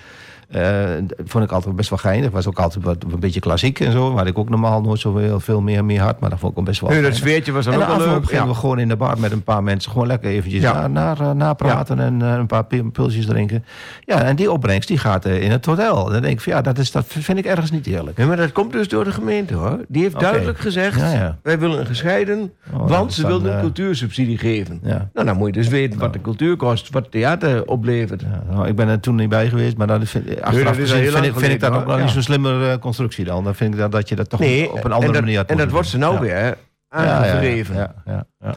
vond 1.25 1.43
ik 1.43 1.51
altijd 1.51 1.75
best 1.75 1.89
wel 1.89 1.99
geinig. 1.99 2.31
Was 2.31 2.47
ook 2.47 2.59
altijd 2.59 2.83
wat, 2.83 2.97
een 3.11 3.19
beetje 3.19 3.39
klassiek 3.39 3.79
en 3.79 3.91
zo. 3.91 4.13
Waar 4.13 4.27
ik 4.27 4.37
ook 4.37 4.49
normaal 4.49 4.81
nooit 4.81 4.99
zo 4.99 5.17
heel 5.17 5.39
veel 5.39 5.61
meer 5.61 5.85
mee 5.85 5.99
had. 5.99 6.19
Maar 6.19 6.29
dat 6.29 6.39
vond 6.39 6.51
ik 6.51 6.59
ook 6.59 6.65
best 6.65 6.81
wel 6.81 6.89
Nee, 6.89 7.01
dat 7.01 7.15
sfeertje 7.15 7.51
was 7.51 7.65
dan 7.65 7.73
En 7.73 7.81
ook 7.81 7.87
wel 7.87 7.97
leuk. 7.97 8.25
gingen 8.25 8.43
Ja. 8.43 8.49
we 8.49 8.55
gewoon 8.55 8.79
in 8.79 8.87
de 8.87 8.95
bar 8.95 9.19
met 9.19 9.31
een 9.31 9.43
paar 9.43 9.63
mensen. 9.63 9.91
Gewoon 9.91 10.07
lekker 10.07 10.29
eventjes 10.29 10.61
Ja. 10.61 10.87
na, 10.87 11.15
eh, 11.19 11.31
napraten 11.31 11.99
en 11.99 12.21
eh, 12.21 12.33
een 12.33 12.45
paar 12.47 12.65
pilsjes 12.91 13.25
drinken. 13.25 13.65
Ja, 14.05 14.21
en 14.23 14.35
die 14.35 14.51
opbrengst 14.51 14.87
die 14.87 14.97
gaat 14.97 15.25
eh, 15.25 15.41
in 15.43 15.51
het 15.51 15.65
hotel. 15.65 16.09
Dan 16.09 16.21
denk 16.21 16.33
ik 16.33 16.41
van 16.41 16.53
ja, 16.53 16.61
dat, 16.61 16.77
is, 16.77 16.91
dat 16.91 17.05
vind 17.07 17.37
ik 17.37 17.45
ergens 17.45 17.71
niet 17.71 17.87
eerlijk. 17.87 18.17
Maar 18.17 18.37
dat 18.37 18.51
komt 18.51 18.71
dus 18.71 18.87
door 18.87 19.03
de 19.03 19.11
gemeente 19.11 19.53
hoor. 19.53 19.77
Die 19.87 20.01
heeft 20.01 20.19
duidelijk 20.19 20.59
gezegd: 20.59 20.99
Ja, 20.99 21.11
ja. 21.13 21.37
wij 21.43 21.59
willen 21.59 21.79
een 21.79 21.85
gescheiden, 21.85 22.51
Oh, 22.73 22.87
want 22.89 23.13
ze 23.13 23.27
wilden 23.27 23.47
een 23.49 23.55
eh, 23.55 23.61
cultuursubsidie 23.61 24.37
geven. 24.37 24.79
Nou, 24.83 25.25
dan 25.25 25.37
moet 25.37 25.47
je 25.47 25.53
dus 25.53 25.67
weten 25.67 25.99
wat 25.99 26.13
de 26.13 26.21
cultuur 26.21 26.55
kost, 26.55 26.89
wat 26.89 27.11
theater 27.11 27.65
oplevert. 27.65 28.23
Nou, 28.49 28.67
ik 28.67 28.75
ben 28.75 28.87
er 28.87 28.99
toen 28.99 29.15
niet 29.15 29.29
bij 29.29 29.49
geweest, 29.49 29.77
maar 29.77 29.87
dat 29.87 30.01
vind, 30.03 30.38
achteraf 30.43 30.75
dat 30.75 30.77
is 30.85 30.91
al 30.91 30.97
gezien 30.97 31.11
vind, 31.11 31.25
ik, 31.25 31.39
vind 31.39 31.53
ik 31.53 31.59
dat 31.59 31.69
ook 31.69 31.75
wel 31.75 31.85
hoor. 31.85 31.95
niet 31.97 32.05
Ja. 32.07 32.13
zo'n 32.13 32.21
slimme 32.21 32.69
eh, 32.71 32.77
constructie 32.77 33.25
dan. 33.25 33.43
Dan 33.43 33.55
vind 33.55 33.73
ik 33.73 33.79
dat, 33.79 33.91
dat 33.91 34.09
je 34.09 34.15
dat 34.15 34.29
toch 34.29 34.39
Nee, 34.39 34.69
op 34.71 34.77
een 34.77 34.83
en 34.83 34.91
andere 34.91 35.11
dat, 35.13 35.21
manier 35.21 35.37
had 35.37 35.49
En 35.49 35.57
dat 35.57 35.71
wordt 35.71 35.87
ze 35.87 35.97
nou 35.97 36.13
Ja. 36.13 36.19
weer 36.19 36.33
Ja, 36.33 37.03
ja, 37.03 37.25
ja. 37.41 37.41
Ja, 37.41 37.93
ja, 38.05 38.25
ja. 38.39 38.55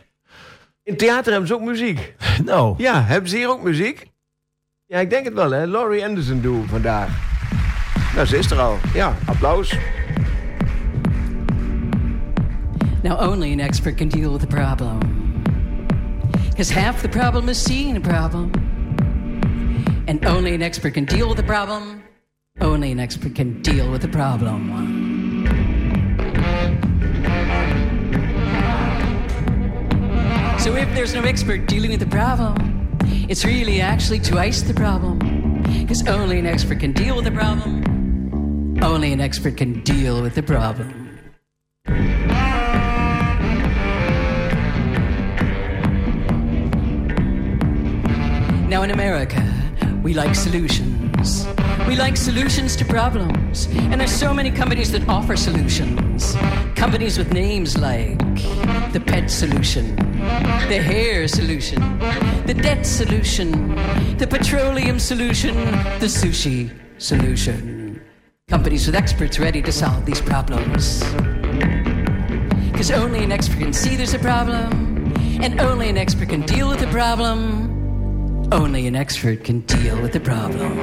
In 0.82 0.96
theater 0.96 1.30
hebben 1.30 1.48
ze 1.48 1.54
ook 1.54 1.60
muziek. 1.60 2.14
Nou, 2.44 2.74
Ja, 2.78 3.02
hebben 3.02 3.30
ze 3.30 3.36
hier 3.36 3.48
ook 3.48 3.62
muziek? 3.62 4.10
Ja, 4.86 4.98
ik 4.98 5.10
denk 5.10 5.24
het 5.24 5.34
wel, 5.34 5.50
hè. 5.50 5.66
Laurie 5.66 6.04
Anderson 6.04 6.40
doen 6.40 6.66
vandaag. 6.68 7.08
Nou, 8.14 8.26
ze 8.26 8.38
is 8.38 8.50
er 8.50 8.58
al. 8.60 8.78
Ja, 8.94 9.14
applaus. 9.24 9.76
Now, 13.02 13.30
only 13.30 13.52
an 13.52 13.58
expert 13.60 13.96
can 13.96 14.08
deal 14.08 14.30
with 14.32 14.40
the 14.40 14.46
problem. 14.46 14.98
Because 16.48 16.72
half 16.80 17.00
the 17.00 17.08
problem 17.08 17.48
is 17.48 17.62
seeing 17.62 17.94
the 17.94 18.00
problem. 18.08 18.50
And 20.12 20.26
only 20.26 20.54
an 20.54 20.60
expert 20.60 20.92
can 20.92 21.06
deal 21.06 21.26
with 21.26 21.38
the 21.38 21.42
problem. 21.42 22.02
Only 22.60 22.92
an 22.92 23.00
expert 23.00 23.34
can 23.34 23.62
deal 23.62 23.90
with 23.90 24.02
the 24.02 24.08
problem. 24.08 24.68
So, 30.58 30.76
if 30.76 30.94
there's 30.94 31.14
no 31.14 31.22
expert 31.22 31.66
dealing 31.66 31.92
with 31.92 32.00
the 32.00 32.06
problem, 32.06 32.98
it's 33.26 33.46
really 33.46 33.80
actually 33.80 34.18
twice 34.18 34.60
the 34.60 34.74
problem. 34.74 35.18
Because 35.80 36.06
only 36.06 36.38
an 36.38 36.44
expert 36.44 36.80
can 36.80 36.92
deal 36.92 37.16
with 37.16 37.24
the 37.24 37.32
problem. 37.32 38.82
Only 38.82 39.14
an 39.14 39.20
expert 39.22 39.56
can 39.56 39.82
deal 39.82 40.20
with 40.20 40.34
the 40.34 40.42
problem. 40.42 41.08
Now 48.68 48.82
in 48.82 48.90
America, 48.90 49.51
we 50.02 50.14
like 50.14 50.34
solutions. 50.34 51.46
We 51.86 51.96
like 51.96 52.16
solutions 52.16 52.74
to 52.76 52.84
problems. 52.84 53.66
And 53.72 54.00
there's 54.00 54.12
so 54.12 54.34
many 54.34 54.50
companies 54.50 54.90
that 54.92 55.08
offer 55.08 55.36
solutions. 55.36 56.34
Companies 56.74 57.18
with 57.18 57.32
names 57.32 57.78
like 57.78 58.18
the 58.92 59.02
pet 59.04 59.30
solution, 59.30 59.94
the 60.68 60.82
hair 60.82 61.28
solution, 61.28 61.80
the 62.46 62.54
debt 62.54 62.84
solution, 62.84 63.76
the 64.18 64.26
petroleum 64.26 64.98
solution, 64.98 65.54
the 66.00 66.06
sushi 66.06 66.70
solution. 66.98 68.02
Companies 68.48 68.86
with 68.86 68.96
experts 68.96 69.38
ready 69.38 69.62
to 69.62 69.72
solve 69.72 70.04
these 70.04 70.20
problems. 70.20 71.04
Because 72.72 72.90
only 72.90 73.22
an 73.22 73.30
expert 73.30 73.58
can 73.58 73.72
see 73.72 73.94
there's 73.94 74.14
a 74.14 74.18
problem, 74.18 75.14
and 75.40 75.60
only 75.60 75.88
an 75.88 75.96
expert 75.96 76.30
can 76.30 76.42
deal 76.42 76.68
with 76.68 76.80
the 76.80 76.88
problem. 76.88 77.71
Only 78.52 78.86
an 78.86 78.94
expert 78.94 79.44
can 79.44 79.60
deal 79.60 79.98
with 80.02 80.12
the 80.12 80.20
problem. 80.20 80.58
So 80.58 80.66
only 80.68 80.82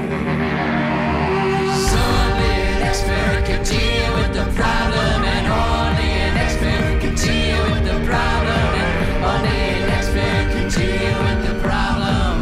an 2.66 2.82
expert 2.82 3.46
can 3.46 3.64
deal 3.64 4.16
with 4.16 4.34
the 4.34 4.46
problem, 4.56 5.24
and 5.24 5.48
only 5.48 6.10
an 6.10 6.36
expert 6.36 7.00
can 7.00 7.14
deal 7.14 7.64
with 7.70 7.84
the 7.86 8.00
problem, 8.10 8.74
and 8.82 9.24
only 9.24 9.60
an 9.78 9.90
expert 9.92 10.50
can 10.52 10.68
deal 10.80 11.18
with 11.28 11.42
the 11.48 11.54
problem. 11.62 12.36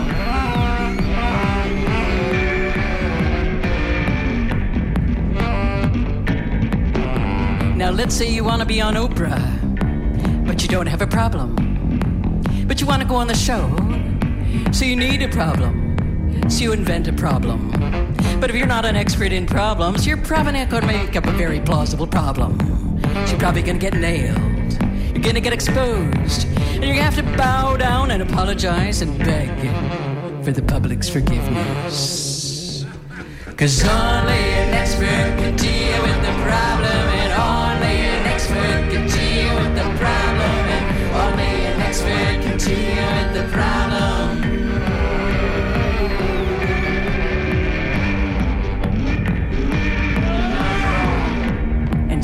Now 7.77 7.91
let's 7.91 8.15
say 8.15 8.31
you 8.31 8.45
want 8.45 8.61
to 8.61 8.65
be 8.65 8.79
on 8.79 8.93
Oprah, 8.95 9.43
but 10.47 10.63
you 10.63 10.69
don't 10.69 10.87
have 10.87 11.01
a 11.01 11.07
problem. 11.07 11.57
But 12.65 12.79
you 12.79 12.87
want 12.87 13.01
to 13.01 13.07
go 13.07 13.15
on 13.15 13.27
the 13.27 13.35
show, 13.35 13.67
so 14.71 14.85
you 14.85 14.95
need 14.95 15.21
a 15.21 15.27
problem. 15.27 15.95
So 16.49 16.63
you 16.63 16.73
invent 16.73 17.07
a 17.07 17.13
problem. 17.13 17.71
But 18.39 18.49
if 18.49 18.55
you're 18.55 18.67
not 18.67 18.85
an 18.85 18.95
expert 18.95 19.31
in 19.31 19.45
problems, 19.45 20.05
you're 20.05 20.17
probably 20.17 20.53
not 20.53 20.69
going 20.69 20.81
to 20.81 20.87
make 20.87 21.15
up 21.15 21.25
a 21.25 21.31
very 21.31 21.59
plausible 21.59 22.07
problem. 22.07 22.59
So 23.25 23.31
you're 23.31 23.39
probably 23.39 23.63
going 23.63 23.79
to 23.79 23.85
get 23.89 23.93
nailed. 23.93 24.37
You're 25.13 25.23
going 25.23 25.35
to 25.35 25.41
get 25.41 25.53
exposed. 25.53 26.45
And 26.45 26.83
you're 26.83 26.95
going 26.95 26.97
to 26.97 27.03
have 27.03 27.15
to 27.15 27.37
bow 27.37 27.75
down 27.77 28.11
and 28.11 28.21
apologize 28.21 29.01
and 29.01 29.17
beg 29.17 29.49
for 30.43 30.51
the 30.51 30.61
public's 30.61 31.09
forgiveness. 31.09 32.85
Cause 33.57 33.83
only 33.83 34.33
an 34.33 34.73
expert 34.75 35.07
can 35.07 35.55
deal 35.55 36.01
with 36.03 36.21
the 36.21 36.35
problem, 36.45 36.85
and 36.85 37.33
only 37.33 37.97
an 38.05 38.27
expert 38.27 38.91
can 38.91 39.07
deal 39.07 39.55
with 39.55 39.73
the 39.75 39.97
problem, 39.97 40.63
and 40.77 40.85
only 41.15 41.65
an 41.65 41.81
expert 41.81 42.43
can 42.43 42.57
deal 42.59 43.07
with 43.17 43.33
the 43.33 43.51
problem. 43.51 43.76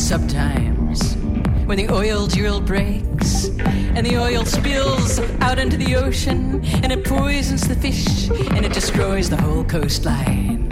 Sometimes, 0.04 1.16
when 1.66 1.78
the 1.78 1.90
oil 1.90 2.28
drill 2.28 2.60
breaks 2.60 3.48
and 3.96 4.06
the 4.06 4.18
oil 4.18 4.44
spills 4.44 5.20
out 5.40 5.58
into 5.58 5.78
the 5.78 5.96
ocean 5.96 6.62
and 6.84 6.92
it 6.92 7.06
poisons 7.06 7.66
the 7.70 7.76
fish 7.76 8.30
and 8.30 8.66
it 8.66 8.74
destroys 8.74 9.30
the 9.30 9.42
whole 9.42 9.64
coastline. 9.64 10.68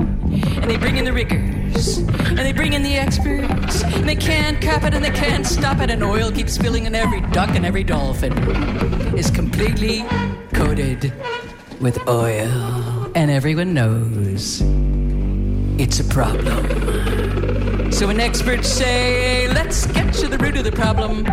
And 0.62 0.70
they 0.70 0.76
bring 0.76 0.98
in 0.98 1.06
the 1.06 1.14
riggers 1.14 2.00
and 2.00 2.40
they 2.40 2.52
bring 2.52 2.74
in 2.74 2.84
the 2.84 2.98
experts 2.98 3.84
and 3.84 4.08
they 4.08 4.18
can't 4.18 4.60
cap 4.62 4.84
it 4.84 4.94
and 4.94 5.04
they 5.04 5.12
can't 5.12 5.48
stop 5.48 5.80
it 5.80 5.90
and 5.90 6.04
oil 6.04 6.30
keeps 6.30 6.54
spilling 6.54 6.86
and 6.86 6.96
every 6.96 7.22
duck 7.32 7.52
and 7.52 7.66
every 7.66 7.86
dolphin 7.86 8.34
is 9.18 9.32
completely 9.32 10.04
coated 10.54 11.14
with 11.80 12.06
oil. 12.10 13.10
And 13.16 13.32
everyone 13.32 13.74
knows 13.74 14.62
it's 15.80 16.02
a 16.02 16.04
problem. 16.04 17.61
So 17.92 18.08
when 18.08 18.20
experts 18.20 18.68
say, 18.68 19.48
let's 19.50 19.86
get 19.86 20.14
to 20.16 20.28
the 20.28 20.38
root 20.38 20.58
of 20.58 20.64
the 20.64 20.72
problem, 20.72 21.24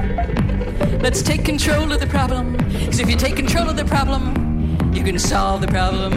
let's 1.01 1.23
take 1.23 1.45
control 1.45 1.93
of 1.93 2.01
the 2.01 2.07
problem. 2.07 2.57
Because 2.57 3.01
if 3.01 3.09
you 3.09 3.17
take 3.17 3.37
control 3.37 3.71
of 3.71 3.77
the 3.77 3.87
problem, 3.87 4.93
you 4.93 5.03
can 5.03 5.19
solve 5.19 5.63
the 5.63 5.69
problem. 5.69 6.13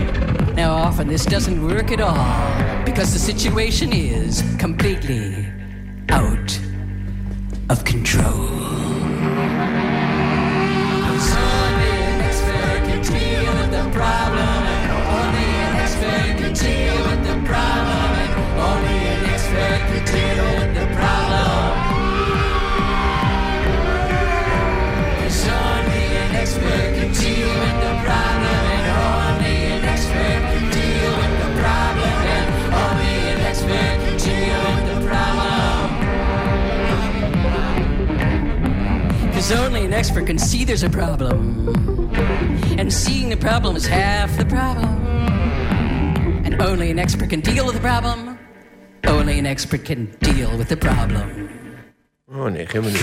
Now, 0.55 0.73
often 0.73 1.07
this 1.07 1.25
doesn't 1.25 1.65
work 1.65 1.91
at 1.91 2.01
all 2.01 2.83
because 2.83 3.13
the 3.13 3.19
situation 3.19 3.93
is 3.93 4.43
completely 4.59 5.47
out 6.09 6.59
of 7.69 7.85
control. 7.85 8.49
So 11.19 11.37
only 11.37 11.91
an 12.11 12.21
expert 12.21 12.81
can 12.87 13.01
deal 13.03 13.53
with 13.53 13.71
the 13.71 13.89
problem, 13.93 14.63
only 15.17 15.47
an 15.65 15.75
expert 15.77 16.37
can 16.41 16.53
deal 16.53 16.97
with 17.07 17.21
the 17.27 17.47
problem, 17.47 18.59
only 18.59 19.10
only 25.51 26.05
an 26.17 26.35
expert 26.35 26.89
can 26.95 27.11
deal 27.13 27.49
with 27.59 27.77
the 27.85 27.93
problem, 28.05 28.63
and 28.75 28.85
only 29.01 29.55
an 29.75 29.83
expert 29.85 30.41
can 30.51 30.65
deal 30.71 31.11
with 31.21 31.33
the 31.41 31.49
problem, 31.61 32.17
and 32.37 32.47
only 32.73 33.13
an 33.31 33.41
expert 33.41 33.95
can 34.03 34.15
deal 34.17 34.61
with 34.75 34.85
the 34.91 34.99
problem. 35.07 35.81
Cause 39.33 39.51
only 39.51 39.85
an 39.85 39.93
expert 39.93 40.25
can 40.27 40.37
see 40.37 40.63
there's 40.65 40.83
a 40.83 40.89
problem. 40.89 41.69
And 42.77 42.91
seeing 42.91 43.29
the 43.29 43.37
problem 43.37 43.75
is 43.75 43.85
half 43.85 44.35
the 44.37 44.45
problem. 44.45 45.05
And 46.45 46.61
only 46.61 46.91
an 46.91 46.99
expert 46.99 47.29
can 47.29 47.41
deal 47.41 47.65
with 47.65 47.75
the 47.75 47.81
problem. 47.81 48.30
Only 49.31 49.43
an 49.43 49.51
expert 49.51 49.81
can 49.81 50.09
deal 50.19 50.57
with 50.57 50.67
the 50.67 50.77
problem. 50.77 51.21
Oh 52.27 52.45
nee, 52.45 52.67
geen 52.67 52.81
minuut. 52.81 53.01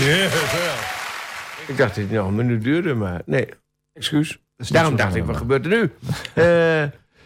Ik 1.67 1.77
dacht 1.77 1.95
dat 1.95 2.03
het 2.03 2.11
nog 2.11 2.27
een 2.27 2.35
minuut 2.35 2.63
duurde, 2.63 2.93
maar 2.93 3.21
nee. 3.25 3.47
Excuus. 3.93 4.37
Daarom 4.55 4.95
dacht 4.95 5.15
ik, 5.15 5.23
wat 5.23 5.37
gebeurt 5.37 5.65
er 5.65 5.71
nu? 5.71 5.91
Eh, 6.43 6.81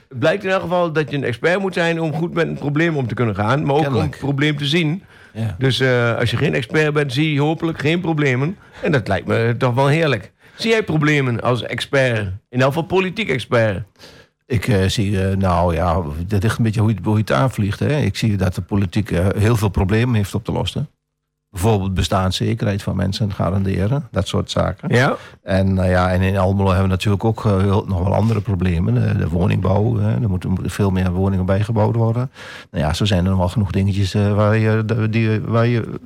het 0.09 0.19
blijkt 0.19 0.43
in 0.43 0.49
elk 0.49 0.61
geval 0.61 0.91
dat 0.91 1.09
je 1.09 1.17
een 1.17 1.23
expert 1.23 1.59
moet 1.59 1.73
zijn... 1.73 2.01
om 2.01 2.13
goed 2.13 2.33
met 2.33 2.47
een 2.47 2.57
probleem 2.57 2.97
om 2.97 3.07
te 3.07 3.13
kunnen 3.13 3.35
gaan. 3.35 3.65
Maar 3.65 3.75
ook 3.75 3.87
om 3.87 3.95
het 3.95 4.17
probleem 4.17 4.57
te 4.57 4.65
zien. 4.65 5.03
Ja. 5.33 5.55
Dus 5.57 5.79
eh, 5.79 6.17
als 6.17 6.31
je 6.31 6.37
geen 6.37 6.53
expert 6.53 6.93
bent, 6.93 7.13
zie 7.13 7.33
je 7.33 7.41
hopelijk 7.41 7.79
geen 7.79 8.01
problemen. 8.01 8.57
En 8.81 8.91
dat 8.91 9.07
lijkt 9.07 9.27
me 9.27 9.55
toch 9.57 9.73
wel 9.73 9.87
heerlijk. 9.87 10.31
Zie 10.55 10.71
jij 10.71 10.83
problemen 10.83 11.41
als 11.41 11.63
expert? 11.63 12.31
In 12.49 12.61
elk 12.61 12.73
geval 12.73 12.83
politiek 12.83 13.29
expert. 13.29 13.83
Ik 14.45 14.67
eh, 14.67 14.87
zie, 14.87 15.21
eh, 15.27 15.37
nou 15.37 15.73
ja, 15.73 16.01
dat 16.27 16.43
ligt 16.43 16.57
een 16.57 16.63
beetje 16.63 16.81
hoe 16.81 16.89
je, 16.89 16.97
hoe 17.03 17.13
je 17.13 17.19
het 17.19 17.31
aanvliegt. 17.31 17.79
Hè. 17.79 17.97
Ik 17.97 18.15
zie 18.15 18.37
dat 18.37 18.55
de 18.55 18.61
politiek 18.61 19.11
eh, 19.11 19.27
heel 19.37 19.55
veel 19.55 19.69
problemen 19.69 20.15
heeft 20.15 20.35
op 20.35 20.43
te 20.43 20.51
lossen. 20.51 20.87
Bijvoorbeeld 21.49 21.93
bestaanszekerheid 21.93 22.83
van 22.83 22.95
mensen 22.95 23.33
garanderen, 23.33 24.07
dat 24.11 24.27
soort 24.27 24.51
zaken. 24.51 24.95
Ja? 24.95 25.15
En, 25.43 25.73
nou 25.73 25.89
ja, 25.89 26.11
en 26.11 26.21
in 26.21 26.37
Almelo 26.37 26.67
hebben 26.67 26.85
we 26.85 26.89
natuurlijk 26.89 27.23
ook 27.23 27.43
heel- 27.43 27.85
nog 27.87 28.03
wel 28.03 28.13
andere 28.13 28.41
problemen. 28.41 28.93
De, 28.93 29.17
de 29.17 29.29
woningbouw, 29.29 29.99
er 29.99 30.29
moeten 30.29 30.69
veel 30.69 30.91
meer 30.91 31.11
woningen 31.11 31.45
bijgebouwd 31.45 31.95
worden. 31.95 32.31
Nou 32.71 32.83
ja, 32.83 32.93
zo 32.93 33.05
zijn 33.05 33.23
er 33.23 33.29
nog 33.29 33.39
wel 33.39 33.49
genoeg 33.49 33.71
dingetjes 33.71 34.13
waar 34.13 34.57
je, 34.57 34.85
die, 35.09 35.41
waar 35.41 35.67
je 35.67 35.99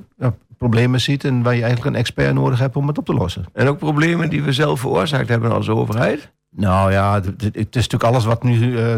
problemen 0.58 1.00
ziet... 1.00 1.24
en 1.24 1.42
waar 1.42 1.54
je 1.54 1.62
eigenlijk 1.62 1.94
een 1.94 2.00
expert 2.00 2.34
nodig 2.34 2.58
hebt 2.58 2.76
om 2.76 2.86
het 2.88 2.98
op 2.98 3.04
te 3.04 3.14
lossen. 3.14 3.44
En 3.52 3.68
ook 3.68 3.78
problemen 3.78 4.30
die 4.30 4.42
we 4.42 4.52
zelf 4.52 4.80
veroorzaakt 4.80 5.28
hebben 5.28 5.52
als 5.52 5.68
overheid. 5.68 6.30
Nou 6.50 6.92
ja, 6.92 7.14
het 7.14 7.54
is 7.54 7.64
natuurlijk 7.64 8.02
alles 8.02 8.24
wat 8.24 8.42
nu, 8.42 8.78
eh, 8.78 8.96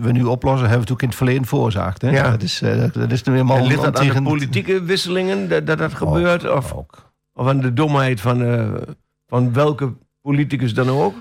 we 0.00 0.12
nu 0.12 0.24
oplossen... 0.24 0.68
hebben 0.68 0.86
we 0.86 0.90
natuurlijk 0.90 1.02
in 1.02 1.08
het 1.08 1.16
verleden 1.16 1.44
veroorzaakt. 1.44 2.02
Hè? 2.02 2.10
Ja. 2.10 2.30
Dat, 2.30 2.42
is, 2.42 2.62
eh, 2.62 2.92
dat 2.92 3.12
is 3.12 3.22
nu 3.22 3.32
helemaal... 3.32 3.56
En 3.56 3.66
ligt 3.66 3.82
dat 3.82 3.98
aan 3.98 4.06
de 4.06 4.22
politieke 4.22 4.82
wisselingen 4.82 5.48
dat 5.48 5.66
dat, 5.66 5.78
dat 5.78 5.94
gebeurt? 5.94 6.46
Ook, 6.46 6.56
Of, 6.56 6.72
ook. 6.72 7.12
of 7.32 7.46
aan 7.46 7.60
de 7.60 7.72
domheid 7.72 8.20
van, 8.20 8.42
eh, 8.44 8.72
van 9.26 9.52
welke 9.52 9.92
politicus 10.20 10.74
dan 10.74 10.88
ook? 10.88 11.14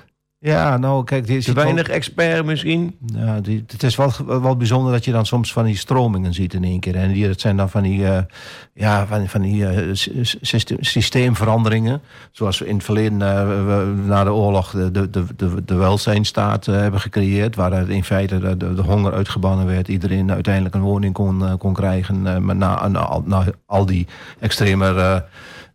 Ja, 0.44 0.78
nou 0.78 1.04
kijk... 1.04 1.28
dit 1.28 1.44
Te 1.46 1.54
weinig 1.54 1.88
expert 1.88 2.46
misschien? 2.46 2.96
Ja, 3.16 3.40
die, 3.42 3.64
het 3.68 3.84
is 3.84 3.96
wel, 3.96 4.12
wel 4.26 4.58
bijzonder 4.58 4.92
dat 4.92 5.06
je 5.06 5.12
dan 5.12 5.26
soms 5.26 5.54
van 5.54 5.66
die 5.66 5.78
stromingen 5.78 6.34
ziet 6.34 6.54
in 6.54 6.64
één 6.64 6.80
keer. 6.80 6.96
En 6.96 7.12
die, 7.14 7.28
dat 7.28 7.40
zijn 7.42 7.58
dan 7.58 7.70
van 7.70 7.84
die, 7.84 8.06
eh, 8.08 8.24
ja, 8.74 9.06
van, 9.08 9.28
van 9.28 9.42
die 9.42 9.68
eh, 9.68 9.90
sy- 9.94 10.24
syste- 10.42 10.78
systeemveranderingen. 10.80 12.02
Zoals 12.32 12.60
we 12.60 12.68
in 12.68 12.76
het 12.76 12.84
verleden, 12.84 13.22
eh, 13.22 14.08
na 14.08 14.24
de 14.24 14.34
oorlog, 14.34 14.72
de, 14.72 14.92
de, 14.92 15.10
de, 15.10 15.64
de, 15.66 15.76
welzijnstaat 15.76 16.66
hebben 16.66 17.00
gecreëerd. 17.00 17.56
Waar 17.56 17.90
in 17.90 18.04
feite 18.04 18.40
de, 18.40 18.58
de, 18.58 18.74
de 18.74 18.82
honger 18.82 19.14
uitgebannen 19.14 19.66
werd. 19.66 19.88
Iedereen 19.88 20.32
uiteindelijk 20.32 20.76
een 20.76 20.82
woning 20.82 21.14
kon, 21.14 21.58
kon 21.58 21.74
krijgen. 21.74 22.46
maar 22.46 22.56
na, 22.56 22.88
na, 22.88 23.00
al- 23.00 23.24
na 23.26 23.44
al 23.66 23.86
die 23.86 24.08
extreme 24.40 25.24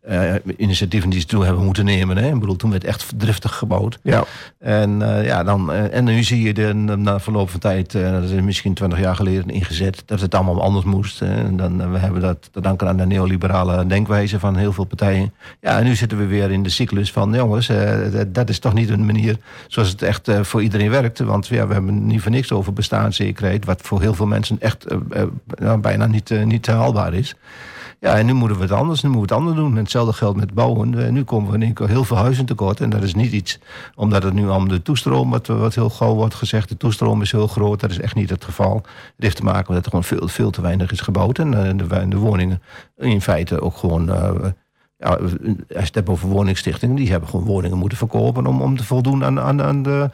eh, 0.07 0.35
initiatieven 0.57 1.11
die 1.11 1.21
ze 1.21 1.27
toen 1.27 1.45
hebben 1.45 1.65
moeten 1.65 1.85
nemen. 1.85 2.17
Hè. 2.17 2.29
Ik 2.29 2.41
bedoel, 2.41 2.57
toen 2.57 2.71
werd 2.71 2.85
echt 2.85 3.13
driftig 3.17 3.55
gebouwd. 3.55 3.99
Ja. 4.03 4.25
En, 4.59 5.03
eh, 5.03 5.25
ja, 5.25 5.45
dan, 5.45 5.73
eh, 5.73 5.95
en 5.95 6.05
nu 6.05 6.23
zie 6.23 6.43
je 6.43 6.55
de, 6.55 6.75
na 6.75 7.21
verloop 7.21 7.51
van 7.51 7.61
tijd, 7.61 7.93
dat 7.93 8.23
is 8.23 8.41
misschien 8.41 8.75
twintig 8.75 8.99
jaar 8.99 9.17
geleden 9.17 9.51
ingezet, 9.51 10.03
dat 10.07 10.21
het 10.21 10.35
allemaal 10.35 10.63
anders 10.63 10.85
moest. 10.85 11.19
hè. 11.19 11.35
En 11.35 11.57
dan, 11.57 11.93
we 11.93 11.99
hebben 11.99 12.21
dat 12.21 12.49
te 12.53 12.61
danken 12.61 12.89
aan 12.89 12.97
de 12.97 13.07
neoliberale 13.07 13.87
denkwijze 13.87 14.39
van 14.39 14.57
heel 14.57 14.73
veel 14.73 14.85
partijen. 14.85 15.35
Ja, 15.61 15.79
en 15.79 15.85
nu 15.85 15.95
zitten 15.95 16.19
we 16.19 16.27
weer 16.27 16.51
in 16.51 16.63
de 16.63 16.71
cyclus 16.71 17.13
van, 17.13 17.33
jongens, 17.33 17.71
dat, 18.29 18.49
is 18.49 18.59
toch 18.59 18.75
niet 18.75 18.91
een 18.91 19.07
manier 19.07 19.37
zoals 19.67 19.89
het 19.89 20.03
echt 20.03 20.31
voor 20.43 20.63
iedereen 20.63 20.91
werkt. 20.91 21.19
Want 21.19 21.47
ja, 21.47 21.67
we 21.67 21.73
hebben 21.73 22.07
niet 22.07 22.21
voor 22.21 22.31
niks 22.31 22.53
over 22.53 22.73
bestaanszekerheid, 22.73 23.65
wat 23.65 23.81
voor 23.83 24.01
heel 24.01 24.15
veel 24.15 24.27
mensen 24.27 24.61
echt 24.61 24.87
nou, 25.59 25.79
bijna 25.79 26.07
niet, 26.07 26.45
niet 26.45 26.67
haalbaar 26.67 27.15
is. 27.15 27.35
Ja, 28.01 28.17
en 28.17 28.27
nu 28.27 28.33
moeten 28.33 28.57
we 28.57 28.63
het 28.63 28.73
anders, 28.73 29.03
nu 29.03 29.09
moeten 29.09 29.29
we 29.29 29.35
het 29.35 29.45
anders 29.45 29.65
doen. 29.65 29.77
En 29.77 29.83
hetzelfde 29.83 30.13
geldt 30.13 30.39
met 30.39 30.55
bouwen. 30.55 31.05
Eh, 31.05 31.11
nu 31.11 31.25
komen 31.25 31.51
we 31.51 31.57
in 31.57 31.63
één 31.63 31.75
keer 31.75 31.89
heel 31.89 32.05
veel 32.05 32.17
huizen 32.17 32.45
tekort. 32.45 32.81
En 32.81 32.91
dat 32.91 33.03
is 33.03 33.15
niet 33.15 33.33
iets, 33.33 33.59
omdat 33.95 34.23
het 34.23 34.35
nu 34.35 34.49
om 34.49 34.69
de 34.69 34.83
toestroom, 34.83 35.31
wat, 35.31 35.47
wat 35.47 35.75
heel 35.75 35.91
gauw 35.91 36.15
wordt 36.15 36.35
gezegd, 36.35 36.69
de 36.69 36.77
toestroom 36.77 37.23
is 37.23 37.33
heel 37.33 37.47
groot. 37.47 37.81
Dat 37.81 37.91
is 37.91 38.01
echt 38.01 38.15
niet 38.15 38.31
het 38.31 38.45
geval. 38.45 38.75
Het 38.75 39.15
heeft 39.17 39.37
te 39.37 39.45
maken 39.45 39.75
met 39.75 39.85
dat 39.85 39.85
er 39.85 39.91
gewoon 39.91 40.19
veel, 40.19 40.29
veel 40.29 40.51
te 40.51 40.61
weinig 40.61 40.93
is 40.93 41.01
gebouwd. 41.01 41.39
En 41.39 41.55
eh, 41.55 41.77
de, 41.77 42.09
de 42.09 42.17
woningen 42.17 42.63
in 42.97 43.23
feite 43.23 43.61
ook 43.61 43.77
gewoon... 43.77 44.11
eh, 44.99 45.09
ja, 45.11 45.17
als 45.17 45.31
je 45.69 45.79
het 45.79 45.95
hebt 45.95 46.09
over 46.09 46.29
woningstichtingen, 46.29 46.97
die 46.97 47.11
hebben 47.11 47.29
gewoon 47.29 47.45
woningen 47.47 47.79
moeten 47.79 47.99
verkopen 47.99 48.47
om, 48.47 48.63
om 48.63 48.77
te 48.77 48.85
voldoen 48.85 49.25
aan, 49.25 49.41
aan, 49.41 49.63
aan 49.63 49.83
de 49.83 50.11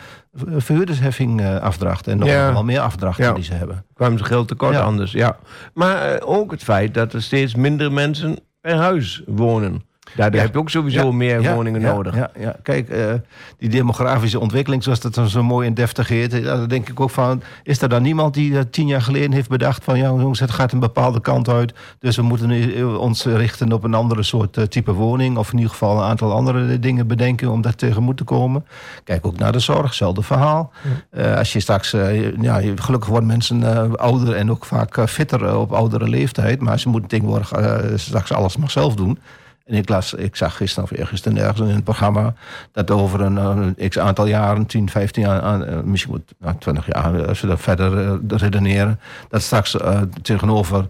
verhuurdersheffing 0.56 1.40
eh. 1.40 1.64
En 2.06 2.18
nog 2.18 2.28
Ja. 2.28 2.52
wel 2.52 2.64
meer 2.64 2.80
afdrachten 2.80 3.24
Ja. 3.24 3.32
die 3.32 3.44
ze 3.44 3.54
hebben. 3.54 3.84
kwamen 3.94 4.18
ze 4.18 4.24
geld 4.24 4.48
tekort 4.48 4.74
Ja. 4.74 4.80
anders, 4.82 5.12
ja. 5.12 5.36
Maar 5.74 5.96
eh, 6.02 6.28
ook 6.28 6.50
het 6.50 6.62
feit 6.62 6.94
dat 6.94 7.12
er 7.12 7.22
steeds 7.22 7.54
minder 7.54 7.92
mensen 7.92 8.38
per 8.60 8.76
huis 8.76 9.22
wonen. 9.26 9.82
Daar 10.16 10.34
Ja. 10.34 10.40
heb 10.40 10.52
je 10.52 10.58
ook 10.58 10.70
sowieso 10.70 11.06
Ja, 11.06 11.12
meer 11.12 11.40
ja, 11.42 11.54
woningen 11.54 11.80
ja, 11.80 11.92
nodig. 11.92 12.16
Ja, 12.16 12.30
ja. 12.38 12.56
Kijk, 12.62 12.88
eh, 12.88 13.12
die 13.58 13.68
demografische 13.68 14.40
ontwikkeling, 14.40 14.82
zoals 14.82 15.00
dat 15.00 15.14
dan 15.14 15.28
zo 15.28 15.42
mooi 15.42 15.66
en 15.66 15.74
deftig 15.74 16.08
heet, 16.08 16.32
ja, 16.32 16.40
daar 16.40 16.68
denk 16.68 16.88
ik 16.88 17.00
ook 17.00 17.10
van, 17.10 17.42
is 17.62 17.82
er 17.82 17.88
dan 17.88 18.02
niemand 18.02 18.34
die 18.34 18.52
dat 18.52 18.72
tien 18.72 18.86
jaar 18.86 19.02
geleden 19.02 19.32
heeft 19.32 19.48
bedacht 19.48 19.84
van, 19.84 19.98
ja 19.98 20.04
jongens, 20.08 20.40
het 20.40 20.50
gaat 20.50 20.72
een 20.72 20.78
bepaalde 20.80 21.20
kant 21.20 21.48
uit, 21.48 21.74
dus 21.98 22.16
we 22.16 22.22
moeten 22.22 22.48
nu, 22.48 22.74
eh, 22.74 22.98
ons 22.98 23.24
richten 23.24 23.72
op 23.72 23.84
een 23.84 23.94
andere 23.94 24.22
soort 24.22 24.56
eh, 24.56 24.64
type 24.64 24.92
woning, 24.92 25.36
of 25.36 25.48
in 25.50 25.56
ieder 25.56 25.70
geval 25.72 25.96
een 25.96 26.04
aantal 26.08 26.32
andere 26.32 26.78
dingen 26.78 27.06
bedenken 27.06 27.50
om 27.50 27.60
daar 27.62 27.74
tegemoet 27.74 28.16
te 28.16 28.24
komen. 28.24 28.64
Kijk 29.04 29.26
ook 29.26 29.38
naar 29.38 29.52
de 29.52 29.58
zorg, 29.58 29.84
hetzelfde 29.86 30.22
verhaal. 30.22 30.72
Eh, 31.10 31.36
als 31.36 31.52
je 31.52 31.60
straks, 31.60 31.92
eh, 31.92 32.36
ja, 32.40 32.58
je- 32.58 32.76
gelukkig 32.76 33.08
worden 33.08 33.28
mensen 33.28 33.62
eh, 33.76 33.92
ouder 33.92 34.34
en 34.34 34.50
ook 34.50 34.64
vaak 34.64 34.96
eh, 34.96 35.06
fitter 35.06 35.44
eh, 35.46 35.60
op 35.60 35.72
oudere 35.72 36.08
leeftijd, 36.08 36.60
maar 36.60 36.78
ze 36.80 36.88
moeten 36.88 37.08
tegenwoordig 37.10 37.52
eh, 37.52 37.76
straks 37.94 38.32
alles 38.32 38.56
maar 38.56 38.70
zelf 38.70 38.94
doen. 38.94 39.18
En 39.64 39.74
ik, 39.74 39.90
ik 40.16 40.36
zag 40.36 40.56
gisteren 40.56 40.90
of 40.90 40.98
eergisteren 40.98 41.38
ergens 41.38 41.68
in 41.68 41.74
het 41.74 41.84
programma... 41.84 42.34
dat 42.72 42.90
over 42.90 43.20
een, 43.20 43.38
eh, 43.76 43.88
x 43.88 43.98
aantal 43.98 44.26
jaren, 44.26 44.66
10, 44.66 44.90
15 44.90 45.22
jaar, 45.22 45.60
eh, 45.60 45.80
misschien 45.80 46.12
moet, 46.12 46.34
nou, 46.38 46.56
20 46.58 46.86
jaar... 46.86 47.14
eh, 47.14 47.26
als 47.28 47.40
we 47.40 47.46
dat 47.46 47.60
verder 47.60 47.98
eh, 47.98 48.38
redeneren... 48.38 49.00
dat 49.28 49.42
straks 49.42 49.76
eh, 49.76 50.00
tegenover 50.22 50.78
eh, 50.78 50.86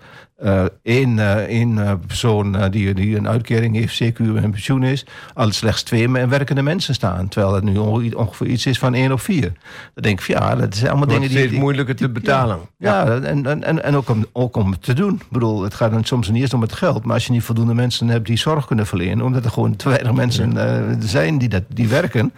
één, 0.83 1.18
eh, 1.18 1.35
één 1.35 1.78
eh, 1.87 1.92
persoon 2.07 2.57
eh, 2.57 2.70
die, 2.70 2.94
die 2.94 3.16
een 3.16 3.28
uitkering 3.28 3.74
heeft... 3.74 4.02
CQ 4.02 4.18
en 4.18 4.50
pensioen 4.50 4.83
is... 4.83 5.07
al 5.35 5.52
slechts 5.52 5.83
twee 5.83 6.09
werkende 6.09 6.62
mensen 6.62 6.94
staan. 6.94 7.28
Terwijl 7.28 7.55
het 7.55 7.64
nu 7.64 7.76
onge- 7.76 8.16
ongeveer 8.16 8.46
iets 8.46 8.66
is 8.66 8.78
van 8.78 8.94
één 8.94 9.12
op 9.12 9.20
vier. 9.20 9.52
Dan 9.94 10.02
denk 10.02 10.20
ik 10.20 10.26
ja, 10.26 10.57
dat 10.57 10.74
zijn 10.74 10.90
allemaal 10.90 11.09
Het 11.09 11.14
dingen 11.14 11.28
die... 11.28 11.37
steeds 11.37 11.50
die- 11.52 11.61
moeilijker 11.61 11.96
te 11.96 12.09
betalen. 12.09 12.59
ja, 12.78 13.07
en, 13.07 13.46
en, 13.46 13.62
en, 13.62 13.83
en 13.85 13.96
ook, 13.96 14.09
om, 14.09 14.26
ook 14.33 14.57
om 14.57 14.70
het 14.70 14.83
te 14.83 14.92
doen. 14.94 15.14
Ik 15.14 15.31
bedoel, 15.31 15.62
het 15.62 15.74
gaat 15.74 15.90
dan 15.92 16.05
soms 16.05 16.28
niet 16.28 16.42
eens 16.42 16.55
om 16.55 16.61
het 16.62 16.72
geld. 16.72 17.05
Maar 17.05 17.14
als 17.14 17.26
je 17.26 17.33
niet 17.33 17.42
voldoende 17.42 17.74
mensen 17.74 18.09
hebt 18.09 18.26
die 18.26 18.38
zorg 18.38 18.66
kunnen 18.66 18.87
verlenen... 18.87 19.24
omdat 19.24 19.44
er 19.44 19.50
gewoon 19.50 19.76
te 19.76 19.88
weinig 19.88 20.12
mensen 20.12 20.57
eh, 20.57 20.96
zijn 21.00 21.38
die, 21.38 21.48
dat, 21.48 21.62
die 21.68 21.88
werken... 21.88 22.33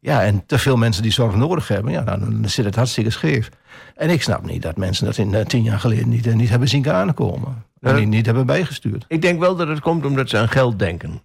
ja, 0.00 0.22
en 0.22 0.42
te 0.46 0.58
veel 0.58 0.76
mensen 0.76 1.02
die 1.02 1.12
zorg 1.12 1.34
nodig 1.34 1.68
hebben... 1.68 1.92
ja, 1.92 2.02
dan, 2.02 2.18
dan 2.20 2.50
zit 2.50 2.64
het 2.64 2.74
hartstikke 2.76 3.10
scheef. 3.10 3.50
En 3.94 4.10
ik 4.10 4.22
snap 4.22 4.46
niet 4.46 4.62
dat 4.62 4.76
mensen 4.76 5.04
dat 5.04 5.16
in 5.18 5.34
eh, 5.34 5.44
tien 5.44 5.62
jaar 5.62 5.80
geleden 5.80 6.08
niet, 6.08 6.26
eh, 6.26 6.34
niet 6.34 6.48
hebben 6.48 6.68
zien 6.68 6.90
aankomen. 6.90 7.64
En 7.80 7.92
Ja. 7.94 7.98
niet, 7.98 8.08
niet 8.08 8.26
hebben 8.26 8.46
bijgestuurd. 8.46 9.04
Ik 9.08 9.22
denk 9.22 9.40
wel 9.40 9.56
dat 9.56 9.68
het 9.68 9.80
komt 9.80 10.04
omdat 10.06 10.28
ze 10.28 10.38
aan 10.38 10.48
geld 10.48 10.78
denken. 10.78 11.20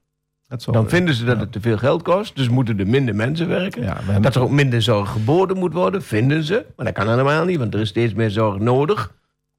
Dan 0.71 0.89
vinden 0.89 1.13
ze 1.15 1.25
dat 1.25 1.39
het 1.39 1.51
te 1.51 1.61
veel 1.61 1.77
geld 1.77 2.01
kost, 2.01 2.35
dus 2.35 2.49
moeten 2.49 2.79
er 2.79 2.87
minder 2.87 3.15
mensen 3.15 3.47
werken. 3.47 3.81
Ja, 3.81 3.93
we 3.95 4.03
hebben- 4.03 4.21
Dat 4.21 4.35
er 4.35 4.41
ook 4.41 4.49
minder 4.51 4.81
zorg 4.81 5.09
geboden 5.11 5.57
moet 5.57 5.73
worden, 5.73 6.03
vinden 6.03 6.43
ze. 6.43 6.65
Maar 6.75 6.85
dat 6.85 6.95
kan 6.95 7.09
helemaal 7.09 7.45
niet, 7.45 7.57
want 7.57 7.73
er 7.73 7.79
is 7.79 7.87
steeds 7.89 8.13
meer 8.13 8.29
zorg 8.31 8.59
nodig. 8.59 9.13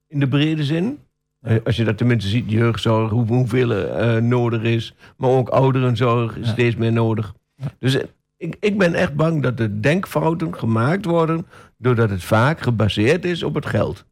In 0.07 0.19
de 0.19 0.27
brede 0.27 0.63
zin. 0.63 0.97
Eh, 1.41 1.55
Als 1.63 1.75
je 1.75 1.83
dat 1.83 1.97
tenminste 1.97 2.29
ziet, 2.29 2.51
jeugdzorg, 2.51 3.09
hoe, 3.11 3.25
hoeveel 3.27 3.71
er 3.71 3.89
eh, 3.89 4.21
nodig 4.21 4.61
is. 4.61 4.93
Maar 5.17 5.29
ook 5.29 5.49
ouderenzorg 5.49 6.35
is 6.37 6.45
Ja. 6.45 6.51
steeds 6.51 6.75
meer 6.75 6.91
nodig. 6.91 7.33
Dus 7.79 7.95
eh, 7.97 8.03
ik, 8.37 8.55
ik 8.59 8.77
ben 8.77 8.93
echt 8.93 9.15
bang 9.15 9.41
dat 9.43 9.57
de 9.57 9.79
denkfouten 9.79 10.55
gemaakt 10.57 11.05
worden... 11.05 11.45
doordat 11.77 12.09
het 12.09 12.23
vaak 12.23 12.59
gebaseerd 12.59 13.25
is 13.25 13.43
op 13.43 13.55
het 13.55 13.65
geld. 13.65 14.05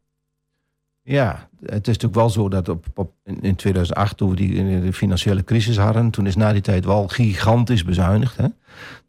Ja, 1.02 1.48
het 1.60 1.88
is 1.88 1.98
natuurlijk 1.98 2.14
wel 2.14 2.30
zo 2.30 2.48
dat 2.48 2.68
op, 2.68 2.86
op, 2.94 3.12
in 3.24 3.42
in 3.42 3.54
2008, 3.56 4.16
toen 4.16 4.30
we 4.30 4.36
die, 4.36 4.80
de 4.80 4.92
financiële 4.92 5.44
crisis 5.44 5.78
hadden, 5.78 6.10
toen 6.10 6.26
is 6.26 6.36
na 6.36 6.52
die 6.52 6.62
tijd 6.62 6.84
wel 6.84 7.08
gigantisch 7.08 7.84
bezuinigd. 7.84 8.36
Hè? 8.36 8.46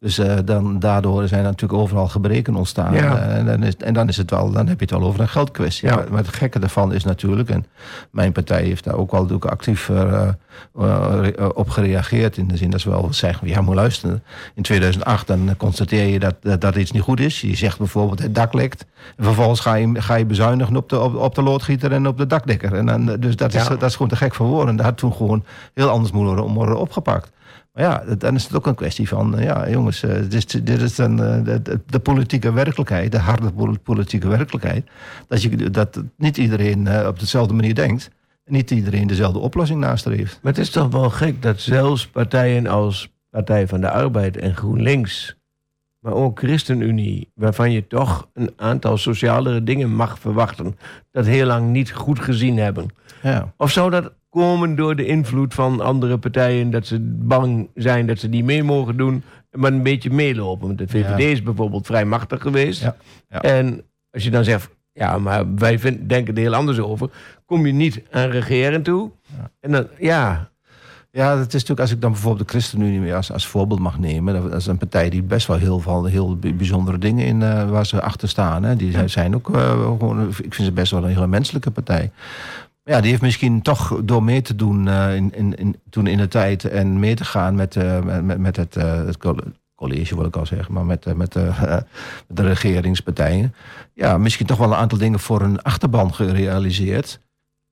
Dus 0.00 0.18
eh, 0.18 0.36
dan, 0.44 0.78
daardoor 0.78 1.28
zijn 1.28 1.42
natuurlijk 1.42 1.80
overal 1.80 2.08
gebreken 2.08 2.54
ontstaan. 2.54 2.94
Ja. 2.94 3.18
Eh, 3.18 3.36
en, 3.36 3.46
dan 3.46 3.62
is, 3.62 3.76
en 3.76 3.94
dan, 3.94 4.08
is 4.08 4.16
het 4.16 4.30
wel, 4.30 4.50
dan 4.50 4.66
heb 4.66 4.78
je 4.78 4.84
het 4.84 4.94
wel 4.98 5.08
over 5.08 5.20
een 5.20 5.28
geldkwestie. 5.28 5.88
Ja. 5.88 5.94
Maar, 5.94 6.06
maar 6.10 6.18
het 6.18 6.34
gekke 6.34 6.58
daarvan 6.58 6.92
is 6.92 7.04
natuurlijk, 7.04 7.48
en 7.50 7.66
mijn 8.10 8.32
partij 8.32 8.62
heeft 8.62 8.84
daar 8.84 8.94
ook 8.94 9.10
wel 9.10 9.20
natuurlijk 9.20 9.50
actief 9.50 9.88
eh, 9.88 10.28
op 11.54 11.70
gereageerd. 11.70 12.36
In 12.36 12.48
de 12.48 12.56
zin 12.56 12.70
dat 12.70 12.80
ze 12.80 12.90
wel 12.90 13.08
zeggen, 13.10 13.48
ja, 13.48 13.60
moet 13.60 13.74
luisteren. 13.74 14.22
In 14.54 14.62
2008 14.62 15.26
dan 15.26 15.56
constateer 15.56 16.06
je 16.06 16.18
dat, 16.18 16.34
dat, 16.40 16.60
dat 16.60 16.76
iets 16.76 16.90
niet 16.90 17.02
goed 17.02 17.20
is. 17.20 17.40
Je 17.40 17.56
zegt 17.56 17.78
bijvoorbeeld, 17.78 18.22
het 18.22 18.34
dak 18.34 18.52
lekt. 18.52 18.86
En 19.16 19.24
vervolgens 19.24 19.60
ga 19.60 19.74
je, 19.74 20.02
ga 20.02 20.14
je 20.14 20.26
bezuinigen 20.26 20.76
op 20.76 20.88
de, 20.88 21.00
op, 21.00 21.14
op 21.14 21.34
de 21.34 21.42
loodgieter 21.42 21.92
en 21.92 22.06
op 22.06 22.18
de 22.18 22.26
En 22.46 22.86
dan, 22.86 23.10
eh, 23.10 23.16
dus 23.20 23.36
dat 23.36 23.54
is, 23.54 23.62
Ja. 23.62 23.68
dat 23.68 23.82
is 23.82 23.92
gewoon 23.92 24.08
te 24.08 24.16
gek 24.16 24.34
voor 24.34 24.46
woorden. 24.46 24.76
Dat 24.76 24.84
had 24.86 24.96
toen 24.96 25.12
gewoon 25.12 25.44
heel 25.74 25.88
anders 25.88 26.12
moeten 26.12 26.52
worden, 26.54 26.78
opgepakt. 26.78 27.30
Maar 27.72 27.84
ja, 27.84 28.14
dan 28.18 28.34
is 28.34 28.44
het 28.44 28.54
ook 28.56 28.66
een 28.66 28.74
kwestie 28.74 29.08
van, 29.08 29.38
eh, 29.38 29.44
ja 29.44 29.70
jongens, 29.70 30.02
eh, 30.02 30.10
dit, 30.28 30.34
is, 30.34 30.44
dit 30.46 30.80
is 30.82 30.94
dan 30.94 31.22
eh, 31.24 31.44
de, 31.44 31.80
de- 31.86 31.98
politieke 31.98 32.52
werkelijkheid, 32.52 33.12
de 33.12 33.18
harde 33.18 33.50
pol- 33.52 33.78
politieke 33.82 34.28
werkelijkheid. 34.28 34.86
Dat, 35.28 35.42
je, 35.42 35.70
dat 35.70 36.02
niet 36.16 36.36
iedereen 36.36 36.86
eh, 36.86 37.06
op 37.06 37.18
dezelfde 37.20 37.54
manier 37.54 37.74
denkt. 37.74 38.10
En 38.44 38.52
niet 38.52 38.70
iedereen 38.70 39.06
dezelfde 39.06 39.38
oplossing 39.38 39.80
nastreeft. 39.80 40.38
Maar 40.42 40.52
het 40.52 40.60
is 40.62 40.70
toch 40.70 40.88
wel 40.92 41.10
gek 41.10 41.42
dat 41.42 41.60
zelfs 41.60 42.06
partijen 42.06 42.66
als 42.66 43.14
Partij 43.30 43.68
van 43.68 43.80
de 43.80 43.90
Arbeid 43.90 44.36
en 44.36 44.56
GroenLinks... 44.56 45.35
maar 46.06 46.14
ook 46.14 46.38
ChristenUnie, 46.38 47.30
waarvan 47.34 47.72
je 47.72 47.86
toch 47.86 48.28
een 48.32 48.50
aantal 48.56 48.96
socialere 48.96 49.62
dingen 49.62 49.94
mag 49.94 50.18
verwachten... 50.18 50.78
dat 51.10 51.26
heel 51.26 51.46
lang 51.46 51.70
niet 51.70 51.92
goed 51.92 52.20
gezien 52.20 52.58
hebben. 52.58 52.86
Ja. 53.22 53.52
Of 53.56 53.70
zou 53.70 53.90
dat 53.90 54.12
komen 54.28 54.76
door 54.76 54.96
de 54.96 55.06
invloed 55.06 55.54
van 55.54 55.80
andere 55.80 56.18
partijen... 56.18 56.70
dat 56.70 56.86
ze 56.86 57.00
bang 57.22 57.68
zijn 57.74 58.06
dat 58.06 58.18
ze 58.18 58.28
niet 58.28 58.44
mee 58.44 58.62
mogen 58.62 58.96
doen... 58.96 59.22
maar 59.50 59.72
een 59.72 59.82
beetje 59.82 60.10
meelopen. 60.10 60.66
Want 60.66 60.78
de 60.78 60.88
VVD 60.88 61.18
Ja. 61.18 61.28
is 61.28 61.42
bijvoorbeeld 61.42 61.86
vrij 61.86 62.04
machtig 62.04 62.42
geweest. 62.42 62.82
Ja, 62.82 62.96
ja. 63.28 63.42
En 63.42 63.82
als 64.10 64.24
je 64.24 64.30
dan 64.30 64.44
zegt, 64.44 64.70
ja, 64.92 65.18
maar 65.18 65.54
wij 65.54 65.78
vind, 65.78 66.08
denken 66.08 66.34
er 66.34 66.40
heel 66.40 66.54
anders 66.54 66.78
over, 66.78 67.10
kom 67.44 67.66
je 67.66 67.72
niet 67.72 68.02
aan 68.10 68.28
regeren 68.28 68.82
toe. 68.82 69.10
Ja. 69.36 69.50
En 69.60 69.72
dan, 69.72 69.86
ja, 69.98 70.50
Ja, 71.16 71.36
dat 71.36 71.46
is 71.46 71.52
natuurlijk, 71.52 71.80
als 71.80 71.90
ik 71.90 72.00
dan 72.00 72.12
bijvoorbeeld 72.12 72.46
de 72.46 72.52
ChristenUnie 72.52 73.14
als, 73.14 73.32
als 73.32 73.46
voorbeeld 73.46 73.80
mag 73.80 73.98
nemen. 73.98 74.50
Dat 74.50 74.54
is 74.60 74.66
een 74.66 74.78
partij 74.78 75.10
die 75.10 75.22
best 75.22 75.46
wel 75.46 75.56
heel 75.56 75.80
veel 75.80 76.04
heel 76.04 76.36
bij- 76.36 76.54
bijzondere 76.56 76.98
dingen 76.98 77.26
in 77.26 77.40
uh, 77.40 77.70
waar 77.70 77.86
ze 77.86 78.02
achter 78.02 78.28
staan. 78.28 78.62
Hè. 78.62 78.76
Die 78.76 78.92
zijn- 78.92 79.10
zijn 79.10 79.34
ook 79.34 79.48
uh, 79.48 79.70
gewoon, 79.70 80.28
ik 80.28 80.54
vind 80.54 80.66
ze 80.66 80.72
best 80.72 80.90
wel 80.90 81.02
een 81.02 81.08
hele 81.08 81.26
menselijke 81.26 81.70
partij. 81.70 82.10
Maar 82.84 82.94
ja, 82.94 83.00
die 83.00 83.10
heeft 83.10 83.22
misschien 83.22 83.62
toch 83.62 84.00
door 84.04 84.22
mee 84.22 84.42
te 84.42 84.56
doen 84.56 84.86
uh, 84.86 85.14
in, 85.14 85.34
in, 85.34 85.54
in, 85.56 85.76
toen 85.90 86.06
in 86.06 86.18
de 86.18 86.28
tijd 86.28 86.64
en 86.64 86.98
mee 86.98 87.14
te 87.14 87.24
gaan 87.24 87.54
met, 87.54 87.76
met, 88.22 88.38
met 88.38 88.56
het, 88.56 88.74
het 88.74 89.18
college, 89.74 90.16
wil 90.16 90.24
ik 90.24 90.36
al 90.36 90.46
zeggen, 90.46 90.74
maar 90.74 90.84
met, 90.84 91.14
met 91.22 91.32
de 92.26 92.42
regeringspartijen. 92.42 93.54
Ja, 93.94 94.18
misschien 94.18 94.46
toch 94.46 94.58
wel 94.58 94.68
een 94.68 94.78
aantal 94.78 94.98
dingen 94.98 95.18
voor 95.20 95.40
een 95.40 95.62
achterban 95.62 96.14
gerealiseerd. 96.14 97.20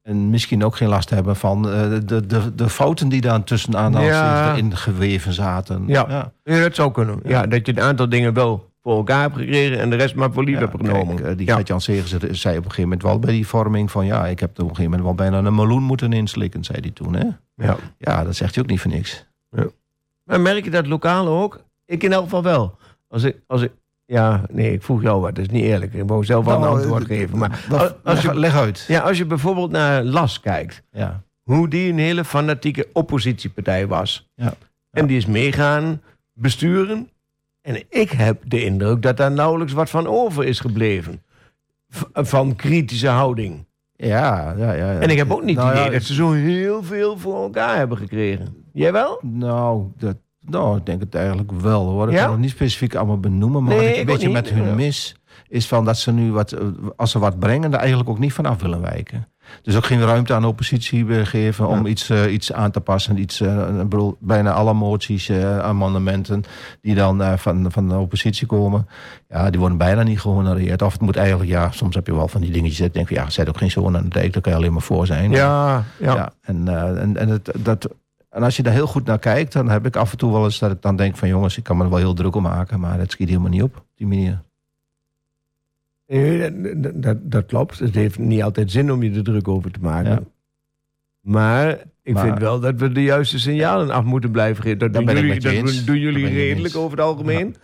En 0.04 0.30
misschien 0.30 0.64
ook 0.64 0.76
geen 0.76 0.88
last 0.88 1.10
hebben 1.10 1.36
van 1.36 1.68
uh, 1.68 1.72
de, 2.04 2.26
de, 2.26 2.54
de 2.54 2.68
fouten 2.68 3.08
die 3.08 3.20
daar 3.20 3.44
tussen 3.44 3.72
Ja. 3.72 4.54
in 4.54 4.76
geweven 4.76 5.32
zaten. 5.32 5.84
Ja. 5.86 6.04
Ja. 6.08 6.32
ja, 6.42 6.60
dat 6.60 6.74
zou 6.74 6.92
kunnen. 6.92 7.20
Ja. 7.22 7.30
ja. 7.30 7.46
dat 7.46 7.66
je 7.66 7.72
een 7.72 7.82
aantal 7.82 8.08
dingen 8.08 8.34
wel 8.34 8.72
voor 8.82 8.96
elkaar 8.96 9.20
hebt 9.20 9.36
gekregen 9.36 9.78
en 9.78 9.90
de 9.90 9.96
rest 9.96 10.14
maar 10.14 10.32
voor 10.32 10.44
lief 10.44 10.58
hebt 10.58 10.76
genomen. 10.76 11.16
Kijk, 11.16 11.28
uh, 11.28 11.36
die 11.36 11.46
Gert-Jan 11.46 11.80
Segers 11.80 12.10
zei 12.10 12.28
op 12.58 12.64
een 12.64 12.70
gegeven 12.70 12.82
moment 12.82 13.02
wel 13.02 13.18
bij 13.18 13.32
die 13.32 13.46
vorming 13.46 13.90
van... 13.90 14.06
ja, 14.06 14.26
ik 14.26 14.40
heb 14.40 14.50
op 14.50 14.58
een 14.58 14.64
gegeven 14.64 14.84
moment 14.84 15.02
wel 15.02 15.14
bijna 15.14 15.38
een 15.46 15.54
meloen 15.54 15.82
moeten 15.82 16.12
inslikken, 16.12 16.64
zei 16.64 16.80
hij 16.80 16.90
toen. 16.90 17.14
Hè? 17.14 17.26
Ja. 17.54 17.76
ja, 17.98 18.24
dat 18.24 18.36
zegt 18.36 18.54
hij 18.54 18.64
ook 18.64 18.70
niet 18.70 18.80
voor 18.80 18.90
niks. 18.90 19.26
Ja. 19.50 19.66
Maar 20.24 20.40
merk 20.40 20.64
je 20.64 20.70
dat 20.70 20.86
lokaal 20.86 21.28
ook? 21.28 21.64
Ik 21.86 22.02
in 22.02 22.12
elk 22.12 22.24
geval 22.24 22.42
wel. 22.42 22.76
Als 23.08 23.22
ik, 23.22 23.36
als 23.46 23.62
ik, 23.62 23.72
ja, 24.06 24.42
nee, 24.50 24.72
ik 24.72 24.82
vroeg 24.82 25.02
jou 25.02 25.20
wat. 25.20 25.34
Dat 25.34 25.44
is 25.44 25.50
niet 25.50 25.64
eerlijk. 25.64 25.94
Ik 25.94 26.02
wou 26.06 26.24
zelf 26.24 26.44
wel 26.44 26.58
Nou, 26.58 26.72
een 26.72 26.78
antwoord 26.78 27.04
geven. 27.04 27.38
Maar 27.38 27.66
als, 27.70 27.92
als 28.04 28.22
je, 28.22 28.34
leg 28.34 28.56
uit. 28.56 28.84
Ja, 28.88 29.00
als 29.00 29.18
je 29.18 29.24
bijvoorbeeld 29.24 29.70
naar 29.70 30.02
Las 30.02 30.40
kijkt. 30.40 30.82
Ja. 30.90 31.22
Hoe 31.42 31.68
die 31.68 31.92
een 31.92 31.98
hele 31.98 32.24
fanatieke 32.24 32.88
oppositiepartij 32.92 33.86
was. 33.86 34.30
Ja. 34.34 34.54
En 34.90 35.06
die 35.06 35.16
is 35.16 35.26
meegaan 35.26 36.02
besturen. 36.32 37.08
En 37.60 37.82
ik 37.88 38.10
heb 38.10 38.42
de 38.46 38.64
indruk 38.64 39.02
dat 39.02 39.16
daar 39.16 39.32
nauwelijks 39.32 39.72
wat 39.72 39.90
van 39.90 40.06
over 40.06 40.44
is 40.44 40.60
gebleven. 40.60 41.22
V 41.88 42.02
van 42.12 42.56
kritische 42.56 43.08
houding. 43.08 43.66
Ja, 43.92 44.54
ja, 44.56 44.72
ja, 44.72 44.92
ja. 44.92 45.00
En 45.00 45.10
ik 45.10 45.16
heb 45.16 45.32
ook 45.32 45.42
niet 45.42 45.56
het 45.56 45.64
nou, 45.64 45.76
idee 45.76 45.84
ja, 45.84 45.90
dat 45.90 46.02
ze 46.02 46.14
zo 46.14 46.32
heel 46.32 46.82
veel 46.82 47.18
voor 47.18 47.42
elkaar 47.42 47.76
hebben 47.76 47.98
gekregen. 47.98 48.64
Jij 48.72 48.92
wel? 48.92 49.18
Nou, 49.22 49.86
dat, 49.96 50.16
nou, 50.46 50.76
ik 50.76 50.86
denk 50.86 51.00
het 51.00 51.14
eigenlijk 51.14 51.52
wel 51.52 51.86
hoor. 51.88 52.08
Ik 52.08 52.14
Ja? 52.14 52.22
kan 52.22 52.30
het 52.30 52.40
niet 52.40 52.50
specifiek 52.50 52.94
allemaal 52.94 53.18
benoemen. 53.20 53.62
Maar 53.62 53.76
Nee, 53.76 53.86
wat 53.86 53.94
ik 53.94 54.00
een 54.00 54.06
beetje 54.06 54.30
met 54.30 54.50
hun 54.50 54.74
mis... 54.74 55.16
is 55.48 55.68
van 55.68 55.84
dat 55.84 55.98
ze 55.98 56.12
nu, 56.12 56.32
wat, 56.32 56.52
eh, 56.52 56.66
als 56.96 57.10
ze 57.10 57.18
wat 57.18 57.38
brengen... 57.38 57.72
er 57.72 57.78
eigenlijk 57.78 58.08
ook 58.08 58.18
niet 58.18 58.32
vanaf 58.32 58.60
willen 58.62 58.80
wijken. 58.80 59.28
Dus 59.62 59.76
ook 59.76 59.84
geen 59.84 60.00
ruimte 60.00 60.34
aan 60.34 60.42
de 60.42 60.48
oppositie 60.48 61.24
geven... 61.24 61.68
om 61.68 61.86
iets, 61.86 62.10
uh, 62.10 62.32
iets 62.32 62.52
aan 62.52 62.70
te 62.70 62.80
passen. 62.80 63.18
Iets, 63.18 63.40
uh, 63.40 63.68
ik 63.68 63.88
bedoel, 63.88 64.16
bijna 64.20 64.52
alle 64.52 64.74
moties, 64.74 65.28
uh, 65.28 65.58
amendementen... 65.58 66.42
die 66.80 66.94
dan 66.94 67.38
van, 67.38 67.72
van 67.72 67.88
de 67.88 67.98
oppositie 67.98 68.46
komen... 68.46 68.88
ja, 69.28 69.50
die 69.50 69.60
worden 69.60 69.78
bijna 69.78 70.02
niet 70.02 70.20
gehonoreerd. 70.20 70.82
Of 70.82 70.92
het 70.92 71.00
moet 71.00 71.16
eigenlijk, 71.16 71.50
ja, 71.50 71.70
soms 71.70 71.94
heb 71.94 72.06
je 72.06 72.14
wel 72.14 72.28
van 72.28 72.40
die 72.40 72.50
dingetjes... 72.50 72.78
dat 72.78 72.86
je 72.86 72.92
denkt, 72.92 73.08
van, 73.08 73.18
ja, 73.18 73.30
zet 73.30 73.48
ook 73.48 73.58
geen 73.58 73.70
zoon 73.70 73.96
aan 73.96 74.02
de 74.02 74.08
dijk... 74.08 74.32
daar 74.32 74.42
kan 74.42 74.52
je 74.52 74.58
alleen 74.58 74.72
maar 74.72 74.82
voor 74.82 75.06
zijn. 75.06 75.30
Ja, 75.30 75.84
ja. 75.98 76.14
Ja, 76.14 76.32
en, 76.40 76.68
en, 76.98 77.16
en, 77.16 77.28
het, 77.28 77.52
dat, 77.58 77.88
en 78.34 78.42
als 78.42 78.56
je 78.56 78.62
daar 78.62 78.72
heel 78.72 78.86
goed 78.86 79.04
naar 79.04 79.18
kijkt, 79.18 79.52
dan 79.52 79.68
heb 79.68 79.86
ik 79.86 79.96
af 79.96 80.12
en 80.12 80.18
toe 80.18 80.32
wel 80.32 80.44
eens 80.44 80.58
dat 80.58 80.70
ik 80.70 80.82
dan 80.82 80.96
denk 80.96 81.16
van 81.16 81.28
jongens, 81.28 81.56
ik 81.56 81.64
kan 81.64 81.76
me 81.76 81.84
er 81.84 81.90
wel 81.90 81.98
heel 81.98 82.14
druk 82.14 82.34
om 82.34 82.42
maken, 82.42 82.80
maar 82.80 82.98
het 82.98 83.10
schiet 83.10 83.28
helemaal 83.28 83.50
niet 83.50 83.62
op, 83.62 83.76
op 83.76 83.86
die 83.94 84.06
manier. 84.06 84.42
Nee, 86.06 86.80
dat, 86.80 87.02
dat, 87.02 87.30
dat, 87.30 87.46
klopt. 87.46 87.78
Het 87.78 87.94
heeft 87.94 88.18
niet 88.18 88.42
altijd 88.42 88.70
zin 88.70 88.92
om 88.92 89.02
je 89.02 89.12
er 89.12 89.24
druk 89.24 89.48
over 89.48 89.70
te 89.70 89.78
maken. 89.80 90.10
Ja. 90.10 90.20
Maar 91.20 91.78
ik 92.02 92.14
Maar- 92.14 92.24
vind 92.24 92.38
wel 92.38 92.60
dat 92.60 92.74
we 92.74 92.92
de 92.92 93.02
juiste 93.02 93.38
signalen 93.38 93.90
af 93.90 94.04
moeten 94.04 94.30
blijven 94.30 94.62
geven. 94.62 94.78
Dat 94.78 94.92
doen 94.92 95.04
jullie, 95.04 95.40
dat 95.40 95.82
doen 95.86 95.98
jullie 95.98 96.26
redelijk 96.28 96.76
over 96.76 96.96
het 96.96 97.06
algemeen. 97.06 97.56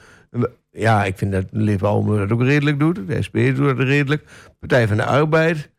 Ja, 0.70 1.04
ik 1.04 1.18
vind 1.18 1.32
dat 1.32 1.44
Leef 1.50 1.80
dat 1.80 2.30
ook 2.32 2.42
redelijk 2.42 2.78
doet. 2.78 3.06
De 3.06 3.22
SP 3.26 3.34
doet 3.34 3.56
dat 3.56 3.78
redelijk. 3.78 4.24
Partij 4.58 4.88
van 4.88 4.96
de 4.96 5.04
Arbeid. 5.04 5.70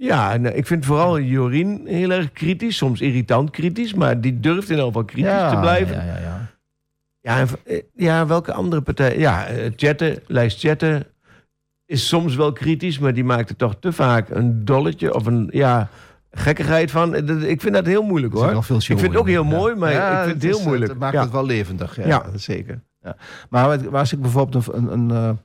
Ja, 0.00 0.32
en, 0.32 0.46
eh, 0.46 0.56
ik 0.56 0.66
vind 0.66 0.84
vooral 0.84 1.18
Jorien 1.20 1.82
heel 1.84 2.10
erg 2.10 2.32
kritisch. 2.32 2.76
Soms 2.76 3.00
irritant 3.00 3.50
kritisch. 3.50 3.94
Maar 3.94 4.20
die 4.20 4.40
durft 4.40 4.64
in 4.68 4.70
ieder 4.70 4.84
geval 4.86 5.04
kritisch 5.04 5.50
te 5.50 5.56
blijven. 5.60 5.96
Ja, 5.96 6.02
ja, 6.04 6.18
ja. 6.18 6.46
Ja, 7.20 7.38
en, 7.38 7.48
eh, 7.64 7.82
ja, 7.94 8.26
welke 8.26 8.52
andere 8.52 8.80
partij? 8.82 9.18
Ja, 9.18 9.46
eh, 9.46 9.72
chatten, 9.76 10.22
lijst 10.26 10.60
chatten 10.60 11.06
is 11.84 12.08
soms 12.08 12.34
wel 12.36 12.52
kritisch, 12.52 12.98
maar 12.98 13.14
die 13.14 13.24
maakt 13.24 13.48
er 13.48 13.56
toch 13.56 13.76
te 13.80 13.92
vaak 13.92 14.28
een 14.30 14.64
dolletje 14.64 15.14
of 15.14 15.26
een 15.26 15.48
ja, 15.52 15.88
gekkigheid 16.30 16.90
van. 16.90 17.14
Ik 17.44 17.60
vind 17.60 17.74
dat 17.74 17.86
heel 17.86 18.02
moeilijk 18.02 18.34
hoor. 18.34 18.50
Ik 18.50 18.82
vind 18.82 19.00
het 19.00 19.16
ook 19.16 19.26
heel 19.26 19.44
mooi, 19.44 19.74
maar 19.74 19.92
Ja, 19.92 20.18
ik 20.18 20.22
vind 20.22 20.34
het 20.34 20.42
heel 20.50 20.58
is, 20.58 20.64
moeilijk. 20.64 20.90
Het 20.90 21.00
maakt 21.00 21.14
Ja. 21.14 21.22
het 21.22 21.30
wel 21.30 21.46
levendig, 21.46 22.04
ja, 22.06 22.24
zeker. 22.34 22.80
Ja. 23.00 23.16
Maar 23.50 23.88
als 23.96 24.12
ik 24.12 24.20
bijvoorbeeld 24.20 24.66
een, 24.72 24.92
een, 24.92 25.10
een 25.10 25.38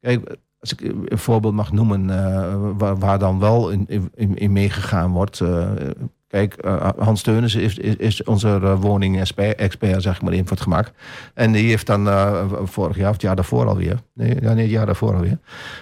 kijk, 0.00 0.36
als 0.60 0.72
ik 0.72 0.80
een 0.80 1.18
voorbeeld 1.18 1.54
mag 1.54 1.72
noemen, 1.72 2.10
eh, 2.10 2.70
waar, 2.76 2.98
waar 2.98 3.18
dan 3.18 3.38
wel 3.38 3.70
in, 3.70 4.10
in, 4.14 4.36
in 4.36 4.52
meegegaan 4.52 5.10
wordt. 5.12 5.40
eh, 5.40 5.90
Kijk, 6.30 6.54
eh, 6.54 6.88
Hans 6.98 7.22
Teunens 7.22 7.54
is, 7.54 7.78
is, 7.78 7.96
is 7.96 8.22
onze 8.22 8.58
uh, 8.62 8.74
woning-expert, 8.80 10.02
zeg 10.02 10.16
ik 10.16 10.22
maar 10.22 10.32
even 10.32 10.46
voor 10.46 10.56
het 10.56 10.64
gemak. 10.64 10.90
En 11.34 11.52
die 11.52 11.68
heeft 11.68 11.86
dan 11.86 12.08
eh, 12.08 12.44
vorig 12.62 12.96
jaar, 12.96 13.06
of 13.08 13.12
het 13.12 13.22
jaar 13.22 13.36
daarvoor 13.36 13.66
alweer. 13.66 13.98
Nee, 14.14 14.36
ja, 14.40 14.52
nee, 14.52 14.62
het 14.62 14.72
jaar 14.72 14.86
daarvoor 14.86 15.14
alweer. 15.14 15.38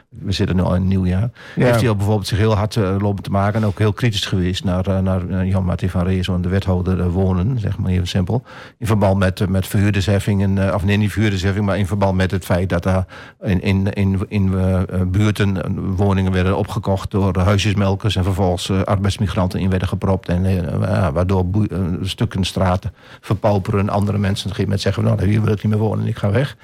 We 0.08 0.32
zitten 0.32 0.56
nu 0.56 0.62
al 0.62 0.74
in 0.74 0.82
een 0.82 0.88
nieuw 0.88 1.06
jaar. 1.06 1.30
Ja. 1.56 1.64
Heeft 1.64 1.80
hij 1.80 1.88
al 1.88 1.96
bijvoorbeeld 1.96 2.26
zich 2.26 2.38
heel 2.38 2.56
hard 2.56 2.76
eh, 2.76 2.96
lopen 2.98 3.22
te 3.22 3.30
maken. 3.30 3.60
En 3.60 3.66
ook 3.66 3.78
heel 3.78 3.92
kritisch 3.92 4.26
geweest 4.26 4.64
naar, 4.64 4.86
eh, 4.86 4.98
naar 4.98 5.28
eh, 5.28 5.48
Jan-Martin 5.48 5.90
van 5.90 6.04
Reeson, 6.04 6.42
de 6.42 6.48
wethouder 6.48 7.00
eh, 7.00 7.06
wonen, 7.06 7.58
zeg 7.58 7.78
maar 7.78 7.90
even 7.90 8.06
simpel. 8.06 8.42
In 8.78 8.86
verband 8.86 9.18
met, 9.18 9.40
eh, 9.40 9.46
met 9.46 9.66
verhuurdersheffingen, 9.66 10.68
eh, 10.68 10.74
of 10.74 10.84
nee, 10.84 10.96
niet 10.96 11.12
verhuurdersheffing, 11.12 11.66
maar 11.66 11.78
in 11.78 11.86
verband 11.86 12.16
met 12.16 12.30
het 12.30 12.44
feit 12.44 12.68
dat 12.68 12.84
er 12.84 13.04
in, 13.42 13.60
in, 13.62 13.92
in, 13.92 14.20
in 14.28 14.54
eh, 14.58 15.00
buurten 15.06 15.62
eh, 15.62 15.70
woningen 15.96 16.32
werden 16.32 16.56
opgekocht 16.56 17.10
door 17.10 17.38
huisjesmelkers 17.38 18.16
en 18.16 18.24
vervolgens 18.24 18.70
eh, 18.70 18.82
arbeidsmigranten 18.82 19.60
in 19.60 19.70
werden 19.70 19.88
gepropt. 19.88 20.28
En 20.28 20.37
eh, 20.46 21.08
waardoor 21.12 21.46
boe- 21.46 21.68
eh, 21.68 21.78
stukken 22.02 22.44
straten 22.44 22.92
verpauperen 23.20 23.80
en 23.80 23.88
andere 23.88 24.18
mensen 24.18 24.50
moment 24.58 24.80
zeggen: 24.80 25.04
Nou, 25.04 25.24
hier 25.26 25.42
wil 25.42 25.52
ik 25.52 25.62
niet 25.62 25.72
meer 25.72 25.82
wonen, 25.82 26.06
ik 26.06 26.16
ga 26.18 26.30
weg. 26.30 26.56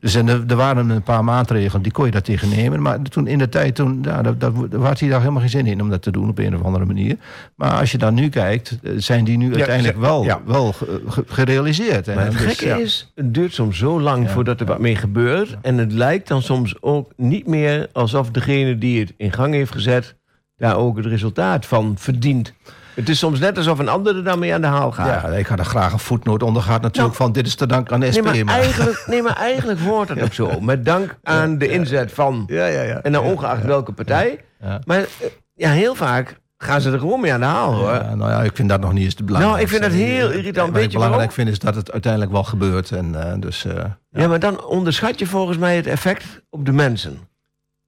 Dus 0.00 0.14
en 0.14 0.28
er, 0.28 0.44
er 0.46 0.56
waren 0.56 0.88
een 0.88 1.02
paar 1.02 1.24
maatregelen, 1.24 1.82
die 1.82 1.92
kon 1.92 2.04
je 2.04 2.10
daar 2.10 2.22
tegen 2.22 2.48
nemen. 2.48 2.82
Maar 2.82 3.02
toen 3.02 3.26
in 3.26 3.38
de 3.38 3.48
tijd, 3.48 3.74
toen, 3.74 3.98
ja, 4.02 4.22
dat, 4.22 4.40
dat, 4.40 4.70
daar 4.70 4.80
had 4.80 5.00
hij 5.00 5.08
daar 5.08 5.20
helemaal 5.20 5.40
geen 5.40 5.50
zin 5.50 5.66
in 5.66 5.80
om 5.82 5.90
dat 5.90 6.02
te 6.02 6.10
doen 6.10 6.28
op 6.28 6.38
een 6.38 6.54
of 6.56 6.62
andere 6.62 6.84
manier. 6.84 7.16
Maar 7.54 7.72
als 7.72 7.92
je 7.92 7.98
dan 7.98 8.14
nu 8.14 8.28
kijkt, 8.28 8.78
eh, 8.82 8.92
zijn 8.96 9.24
die 9.24 9.36
nu 9.36 9.54
uiteindelijk 9.54 9.98
wel, 9.98 10.24
ja. 10.24 10.40
wel 10.46 10.72
ge- 10.72 11.02
ge- 11.08 11.24
gerealiseerd. 11.26 12.08
En 12.08 12.18
het 12.18 12.32
dus, 12.32 12.40
gekke 12.40 12.82
is, 12.82 13.12
het 13.14 13.34
duurt 13.34 13.54
soms 13.54 13.78
zo 13.78 14.00
lang 14.00 14.30
voordat 14.30 14.60
er 14.60 14.66
wat 14.66 14.78
mee 14.78 14.96
gebeurt. 14.96 15.56
En 15.62 15.78
het 15.78 15.92
lijkt 15.92 16.28
dan 16.28 16.42
soms 16.42 16.82
ook 16.82 17.12
niet 17.16 17.46
meer 17.46 17.88
alsof 17.92 18.30
degene 18.30 18.78
die 18.78 19.00
het 19.00 19.12
in 19.16 19.32
gang 19.32 19.54
heeft 19.54 19.72
gezet... 19.72 20.14
daar 20.56 20.76
ook 20.76 20.96
het 20.96 21.06
resultaat 21.06 21.66
van 21.66 21.94
verdient. 21.98 22.52
Het 22.96 23.08
is 23.08 23.18
soms 23.18 23.38
net 23.38 23.56
alsof 23.56 23.78
een 23.78 23.88
ander 23.88 24.16
er 24.16 24.24
dan 24.24 24.38
mee 24.38 24.54
aan 24.54 24.60
de 24.60 24.66
haal 24.66 24.92
gaat. 24.92 25.22
Ja, 25.22 25.28
ik 25.28 25.46
had 25.46 25.58
er 25.58 25.64
graag 25.64 25.92
een 25.92 25.98
voetnoot 25.98 26.42
onder 26.42 26.62
gehad 26.62 26.82
natuurlijk 26.82 27.18
Nou, 27.18 27.24
van 27.24 27.32
dit 27.32 27.46
is 27.46 27.54
te 27.54 27.66
danken 27.66 27.94
aan 27.94 28.00
de 28.00 28.12
SP. 28.14 28.24
Nee 28.24 28.44
maar, 28.44 28.54
eigenlijk, 28.54 29.04
nee, 29.06 29.22
maar 29.22 29.36
eigenlijk 29.36 29.80
hoort 29.80 30.08
het 30.08 30.22
ook 30.24 30.32
zo. 30.32 30.60
Met 30.60 30.84
dank 30.84 31.18
aan 31.22 31.58
de 31.58 31.68
inzet 31.68 32.12
van... 32.12 32.44
ja, 32.46 32.66
ja, 32.66 32.82
ja. 32.82 33.02
En 33.02 33.12
dan 33.12 33.24
ongeacht 33.24 33.64
welke 33.64 33.92
partij. 33.92 34.44
Maar 34.84 34.98
eh, 34.98 35.06
ja, 35.54 35.70
heel 35.70 35.94
vaak 35.94 36.40
gaan 36.58 36.80
ze 36.80 36.90
er 36.92 36.98
gewoon 36.98 37.20
mee 37.20 37.32
aan 37.32 37.40
de 37.40 37.46
haal, 37.46 37.74
hoor. 37.74 37.92
Ja, 37.92 38.14
nou 38.14 38.30
ja, 38.30 38.42
ik 38.42 38.56
vind 38.56 38.68
dat 38.68 38.80
nog 38.80 38.92
niet 38.92 39.04
eens 39.04 39.14
te 39.14 39.24
belangrijk. 39.24 39.54
Nou, 39.54 39.66
ik 39.66 39.72
vind 39.72 39.90
dat 39.90 40.00
heel 40.00 40.30
irritant. 40.30 40.66
Wat 40.66 40.76
Weet 40.76 40.84
ik 40.84 40.90
belangrijk 40.92 41.30
waarom? 41.30 41.34
vind 41.34 41.48
is 41.48 41.58
dat 41.58 41.74
het 41.74 41.92
uiteindelijk 41.92 42.32
wel 42.32 42.44
gebeurt. 42.44 42.90
En, 42.90 43.30
eh, 43.30 43.40
dus, 43.40 43.64
eh, 43.64 43.84
Ja. 44.10 44.28
maar 44.28 44.40
dan 44.40 44.64
onderschat 44.64 45.18
je 45.18 45.26
volgens 45.26 45.58
mij 45.58 45.76
het 45.76 45.86
effect 45.86 46.24
op 46.50 46.66
de 46.66 46.72
mensen. 46.72 47.18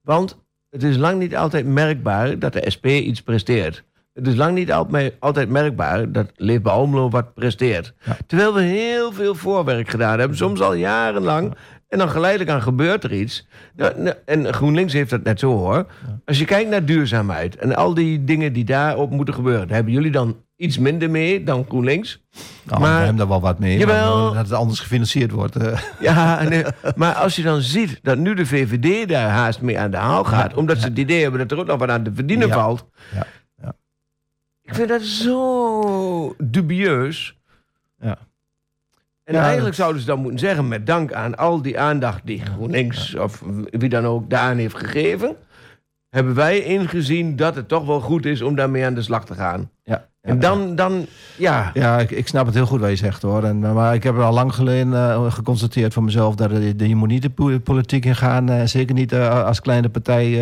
Want 0.03 0.37
het 0.71 0.83
is 0.83 0.97
lang 0.97 1.19
niet 1.19 1.37
altijd 1.37 1.67
merkbaar 1.67 2.39
dat 2.39 2.53
de 2.53 2.65
SP 2.75 2.87
iets 2.87 3.23
presteert. 3.23 3.85
Het 4.19 4.27
is 4.27 4.35
lang 4.35 4.55
niet 4.55 4.73
altijd 5.19 5.49
merkbaar 5.49 6.13
dat 6.13 6.27
Leefbaar 6.37 6.73
Almelo 6.73 7.11
wat 7.11 7.35
presteert. 7.35 7.93
Ja. 8.05 8.17
Terwijl 8.27 8.55
we 8.55 8.61
heel 8.63 9.13
veel 9.13 9.35
voorwerk 9.35 9.89
gedaan 9.91 10.19
hebben, 10.19 10.37
soms 10.37 10.61
al 10.61 10.75
jarenlang. 10.75 11.55
En 11.89 11.99
dan 11.99 12.09
geleidelijk 12.11 12.51
aan 12.51 12.63
gebeurt 12.63 13.05
er 13.05 13.13
iets. 13.13 13.47
Nou, 13.77 14.13
En 14.25 14.55
GroenLinks 14.55 14.93
heeft 14.93 15.11
dat 15.11 15.23
net 15.23 15.39
zo 15.41 15.51
hoor. 15.57 15.87
Als 16.25 16.39
je 16.39 16.45
kijkt 16.45 16.71
naar 16.71 16.85
duurzaamheid 16.85 17.57
en 17.57 17.77
al 17.77 17.95
die 17.95 18.25
dingen 18.25 18.53
die 18.53 18.65
daarop 18.65 19.11
moeten 19.11 19.35
gebeuren, 19.35 19.67
daar 19.67 19.77
hebben 19.77 19.95
jullie 19.95 20.11
dan 20.11 20.37
iets 20.57 20.79
minder 20.79 21.11
mee 21.11 21.45
dan 21.45 21.65
GroenLinks. 21.69 22.23
nou, 22.65 22.81
Maar- 22.81 22.91
we 22.91 22.97
hebben 22.97 23.17
daar 23.17 23.29
wel 23.29 23.41
wat 23.41 23.59
mee. 23.59 23.79
Jawel. 23.79 24.25
maar 24.25 24.35
Dat 24.35 24.45
het 24.49 24.53
anders 24.53 24.81
gefinancierd 24.81 25.31
wordt. 25.31 25.57
eh. 25.57 25.79
Ja, 26.01 26.43
nee, 26.49 26.65
maar 26.97 27.15
als 27.15 27.37
je 27.37 27.43
dan 27.43 27.61
ziet 27.61 27.99
dat 28.03 28.19
nu 28.19 28.35
de 28.35 28.47
VVD 28.47 29.09
daar 29.09 29.29
haast 29.29 29.61
mee 29.61 29.79
aan 29.79 29.91
de 29.91 29.97
haal 29.97 30.25
gaat, 30.25 30.55
omdat 30.55 30.79
ze 30.79 30.85
het 30.89 30.99
idee 30.99 31.23
hebben 31.23 31.41
dat 31.41 31.51
er 31.51 31.59
ook 31.59 31.67
nog 31.67 31.79
wat 31.79 31.91
aan 31.91 32.03
te 32.03 32.11
verdienen 32.15 32.49
Ja. 32.49 32.55
valt. 32.55 32.85
Ja. 33.15 33.27
Ik 34.69 34.75
vind 34.75 34.89
dat 34.89 35.03
zo 35.03 36.35
dubieus. 36.39 37.37
Ja. 38.01 38.19
En 39.25 39.35
Ja, 39.35 39.41
eigenlijk 39.41 39.67
dat- 39.67 39.75
zouden 39.75 40.01
ze 40.01 40.07
dan 40.07 40.19
moeten 40.21 40.39
zeggen... 40.39 40.69
met 40.69 40.87
dank 40.87 41.13
aan 41.13 41.37
al 41.37 41.63
die 41.63 41.79
aandacht 41.81 42.21
die 42.25 42.41
GroenLinks... 42.41 43.15
of 43.15 43.43
wie 43.71 43.89
dan 43.89 44.05
ook 44.07 44.31
daaraan 44.31 44.57
heeft 44.57 44.77
gegeven... 44.77 45.37
hebben 46.11 46.35
wij 46.35 46.59
ingezien 46.59 47.37
dat 47.37 47.55
het 47.55 47.69
toch 47.69 47.87
wel 47.87 48.01
goed 48.01 48.27
is 48.27 48.43
om 48.43 48.55
daarmee 48.55 48.85
aan 48.85 48.95
de 48.95 49.03
slag 49.03 49.25
te 49.25 49.35
gaan. 49.35 49.71
Ja, 49.85 50.07
En 50.21 50.39
dan, 50.39 50.75
dan 50.77 51.07
ja... 51.37 51.71
Ja, 51.75 51.99
ik, 51.99 52.11
ik 52.11 52.29
snap 52.29 52.47
het 52.47 52.55
heel 52.55 52.67
goed 52.67 52.81
wat 52.81 52.91
je 52.91 52.97
zegt 52.97 53.23
hoor. 53.23 53.45
En, 53.45 53.59
maar 53.59 53.95
ik 53.95 54.03
heb 54.03 54.15
er 54.17 54.23
al 54.23 54.33
lang 54.33 54.55
geleden 54.55 54.93
eh, 54.95 55.33
geconstateerd 55.33 55.93
voor 55.93 56.03
mezelf 56.05 56.35
dat 56.35 56.51
je, 56.51 56.89
je 56.89 56.97
moet 56.97 57.09
niet 57.09 57.23
de 57.23 57.31
po- 57.31 57.59
politiek 57.59 58.05
in 58.05 58.17
gaan. 58.17 58.49
eh, 58.49 58.65
zeker 58.67 58.95
niet 58.95 59.13
eh, 59.13 59.45
als 59.45 59.61
kleine 59.61 59.89
partij. 59.89 60.33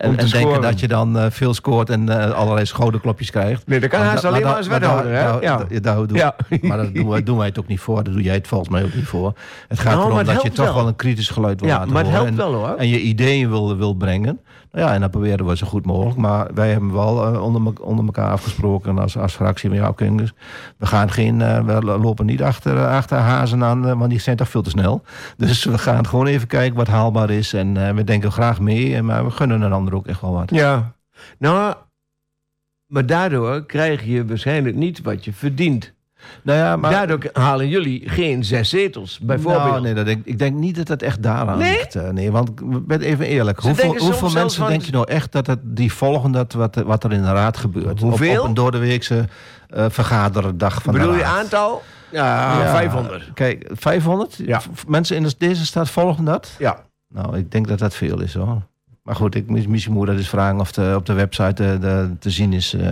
En, 0.00 0.16
denken 0.30 0.60
dat 0.60 0.80
je 0.80 0.88
dan 0.88 1.18
eh, 1.18 1.26
veel 1.30 1.54
scoort 1.54 1.90
en 1.90 2.08
eh, 2.08 2.30
allerlei 2.30 2.66
schouderklopjes 2.66 3.30
krijgt. 3.30 3.66
Nee, 3.66 3.80
dat 3.80 3.90
kan 3.90 4.00
haast 4.00 4.24
alleen 4.24 4.42
maar 4.42 4.54
als 4.56 4.68
daar- 4.68 4.80
wethouder, 4.80 5.12
hè? 5.12 5.22
daar- 5.22 5.42
Ja. 5.42 5.56
daar- 5.56 5.80
daar 5.82 6.06
doen- 6.06 6.16
Ja. 6.16 6.36
Maar 6.62 6.76
dat 6.76 6.94
doen 6.94 7.08
wij, 7.08 7.22
doen 7.22 7.36
wij 7.36 7.46
het 7.46 7.58
ook 7.58 7.66
niet 7.66 7.80
voor. 7.80 8.04
Daar 8.04 8.12
doe 8.12 8.22
jij 8.22 8.34
het 8.34 8.48
volgens 8.48 8.70
mij 8.70 8.82
ook 8.84 8.94
niet 8.94 9.04
voor. 9.06 9.32
Het 9.68 9.78
gaat 9.78 9.92
Nou, 9.94 10.04
erom 10.04 10.18
het 10.18 10.26
dat 10.26 10.42
je 10.42 10.50
toch 10.50 10.64
wel. 10.66 10.74
wel 10.74 10.86
een 10.86 10.96
kritisch 10.96 11.28
geluid 11.28 11.60
wil 11.60 11.68
Ja, 11.68 11.76
laten 11.78 11.92
maar 11.92 12.02
het 12.04 12.12
horen. 12.12 12.26
helpt 12.34 12.40
en, 12.42 12.50
wel, 12.50 12.60
hoor. 12.68 12.76
En 12.76 12.88
je 12.88 13.00
ideeën 13.00 13.48
wil, 13.50 13.76
wil 13.76 13.94
brengen. 13.94 14.40
Ja, 14.72 14.94
en 14.94 15.00
dat 15.00 15.10
proberen 15.10 15.46
we 15.46 15.56
zo 15.56 15.66
goed 15.66 15.86
mogelijk. 15.86 16.16
Maar 16.16 16.54
wij 16.54 16.70
hebben 16.70 16.92
wel 16.92 17.26
eh, 17.26 17.42
onder, 17.42 17.82
onder 17.82 18.04
elkaar 18.04 18.30
afgesproken 18.30 18.98
als, 18.98 19.16
als 19.16 19.34
fractie. 19.34 19.70
Ja, 19.70 19.88
oké, 19.88 20.14
dus 20.16 20.32
we 20.76 20.86
gaan 20.86 21.10
geen, 21.10 21.40
eh, 21.40 21.64
we 21.64 21.82
lopen 21.82 22.26
niet 22.26 22.42
achter, 22.42 22.76
eh, 22.76 22.88
achter 22.88 23.18
hazen 23.18 23.64
aan, 23.64 23.98
want 23.98 24.10
die 24.10 24.20
zijn 24.20 24.36
toch 24.36 24.48
veel 24.48 24.62
te 24.62 24.70
snel. 24.70 25.02
Dus 25.36 25.64
we 25.64 25.78
gaan 25.78 26.06
gewoon 26.06 26.26
even 26.26 26.48
kijken 26.48 26.76
wat 26.76 26.86
haalbaar 26.86 27.30
is. 27.30 27.52
En 27.52 27.94
we 27.94 28.04
denken 28.04 28.32
graag 28.32 28.60
mee, 28.60 29.02
maar 29.02 29.24
we 29.24 29.30
gunnen 29.30 29.62
een 29.62 29.72
ander 29.72 29.94
ook 29.94 30.06
echt 30.06 30.20
wel 30.20 30.32
wat. 30.32 30.50
Ja. 30.50 30.92
Nou, 31.38 31.74
maar 32.86 33.06
daardoor 33.06 33.66
krijg 33.66 34.04
je 34.04 34.26
waarschijnlijk 34.26 34.76
niet 34.76 35.02
wat 35.02 35.24
je 35.24 35.32
verdient. 35.32 35.94
Nou 36.42 36.58
ja, 36.58 36.76
maar... 36.76 36.90
Daardoor 36.90 37.18
halen 37.32 37.68
jullie 37.68 38.02
geen 38.08 38.44
zes 38.44 38.68
zetels, 38.68 39.18
bijvoorbeeld. 39.18 39.64
Nou, 39.64 39.80
nee, 39.80 39.94
dat 39.94 40.04
denk, 40.06 40.24
ik 40.26 40.38
denk 40.38 40.56
niet 40.56 40.76
dat 40.76 40.88
het 40.88 41.02
echt 41.02 41.22
daaraan 41.22 41.58
Nee? 41.58 41.76
ligt. 41.76 41.94
eh, 41.94 42.08
nee, 42.08 42.30
want 42.30 42.48
ik 42.48 42.86
ben 42.86 43.00
even 43.00 43.26
eerlijk. 43.26 43.60
Ze 43.60 43.66
Hoeveel, 43.66 43.96
hoeveel 43.98 44.30
mensen 44.30 44.60
van- 44.60 44.70
denk 44.70 44.82
je 44.82 44.92
nou 44.92 45.08
echt 45.10 45.32
dat 45.32 45.46
het 45.46 45.58
die 45.62 45.92
volgen 45.92 46.32
dat 46.32 46.52
wat, 46.52 46.74
wat 46.74 47.04
er 47.04 47.12
in 47.12 47.22
de 47.22 47.32
raad 47.32 47.56
gebeurt? 47.56 48.00
Hoeveel? 48.00 48.32
Op, 48.32 48.38
op 48.40 48.44
een 48.48 48.54
doordeweekse 48.54 49.24
eh 49.68 49.84
vergaderdag 49.88 50.82
van 50.82 50.92
Bedoel 50.92 51.10
de 51.10 51.16
je 51.16 51.22
raad. 51.22 51.38
aantal? 51.38 51.82
Ja, 52.10 52.58
Ja, 52.62 52.70
500. 52.70 53.30
Kijk, 53.34 53.70
500? 53.72 54.36
Ja. 54.36 54.60
V- 54.60 54.66
Mensen 54.86 55.16
in 55.16 55.30
deze 55.38 55.66
stad 55.66 55.90
volgen 55.90 56.24
dat? 56.24 56.50
Ja. 56.58 56.82
Nou, 57.08 57.36
ik 57.38 57.50
denk 57.50 57.68
dat 57.68 57.78
dat 57.78 57.94
veel 57.94 58.20
is 58.20 58.34
hoor. 58.34 58.62
Maar 59.10 59.18
goed, 59.18 59.34
ik, 59.34 59.50
misschien 59.68 59.92
moet 59.92 60.06
dat 60.06 60.16
eens 60.16 60.28
vragen 60.28 60.60
of 60.60 60.72
de, 60.72 60.92
op 60.96 61.06
de 61.06 61.12
website 61.12 61.64
eh, 61.64 61.80
de, 61.80 62.10
te 62.18 62.30
zien 62.30 62.52
is 62.52 62.74
eh, 62.74 62.88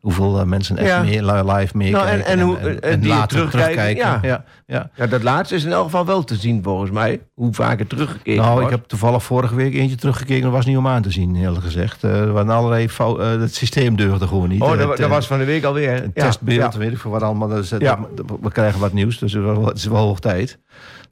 hoeveel 0.00 0.38
eh, 0.38 0.44
mensen 0.44 0.76
echt 0.76 0.88
Ja. 0.88 1.02
meer, 1.02 1.22
li- 1.24 1.52
live 1.52 1.76
meekijken. 1.76 2.08
Nou, 2.08 2.20
en- 2.20 2.24
en 2.24 2.40
hoe- 2.40 2.56
en 2.58 3.00
die 3.00 3.08
later 3.08 3.28
terugkijken, 3.50 3.96
ja. 3.96 4.18
Ja, 4.22 4.44
ja. 4.66 4.90
ja, 4.96 5.06
dat 5.06 5.22
laatste 5.22 5.54
is 5.54 5.64
in 5.64 5.72
elk 5.72 5.84
geval 5.84 6.06
wel 6.06 6.24
te 6.24 6.34
zien 6.36 6.62
volgens 6.62 6.90
mij. 6.90 7.20
Hoe 7.34 7.52
vaak 7.54 7.78
het 7.78 7.88
teruggekeken 7.88 8.40
Nou, 8.42 8.52
wordt. 8.52 8.70
ik 8.70 8.76
heb 8.76 8.86
toevallig 8.88 9.22
vorige 9.24 9.54
week 9.54 9.74
eentje 9.74 9.96
teruggekeken. 9.96 10.42
Dat 10.42 10.52
was 10.52 10.66
niet 10.66 10.76
om 10.76 10.86
aan 10.88 11.02
te 11.02 11.10
zien, 11.10 11.36
eerlijk 11.36 11.64
gezegd. 11.64 12.04
Eh, 12.04 12.20
er 12.20 12.32
waren 12.32 12.50
allerlei 12.54 12.88
fou- 12.88 13.20
eh, 13.20 13.40
het 13.40 13.54
systeem 13.54 13.96
deugde 13.96 14.26
gewoon 14.26 14.48
niet. 14.48 14.60
Oh, 14.62 14.72
Eh, 14.72 14.78
dat, 14.78 14.88
het, 14.88 14.96
dat 14.96 15.06
eh, 15.06 15.12
was 15.12 15.26
van 15.26 15.38
de 15.38 15.44
week 15.44 15.64
alweer. 15.64 16.02
een 16.04 16.12
testbeeld, 16.12 16.74
weet 16.74 16.92
ik 16.92 16.98
veel 16.98 17.10
wat 17.10 17.22
allemaal. 17.22 17.48
Dus, 17.48 17.72
eh, 17.72 17.92
we 18.40 18.50
krijgen 18.52 18.80
wat 18.80 18.92
nieuws, 18.92 19.18
dus 19.18 19.32
het 19.32 19.42
is 19.42 19.48
wel, 19.48 19.66
het 19.66 19.76
is 19.76 19.84
wel 19.86 19.96
hoog 20.06 20.20
tijd. 20.20 20.58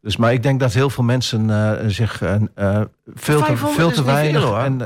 Dus, 0.02 0.16
maar 0.16 0.32
ik 0.32 0.42
denk 0.42 0.60
dat 0.60 0.72
heel 0.72 0.90
veel 0.90 1.04
mensen 1.04 1.50
eh, 1.50 1.86
zich 1.88 2.22
eh, 2.22 2.34
eh, 2.34 2.80
veel, 3.14 3.38
te, 3.38 3.44
500 3.44 3.74
veel 3.80 3.90
te 3.90 4.04
weinig 4.04 4.42
veel, 4.42 4.58
en 4.58 4.80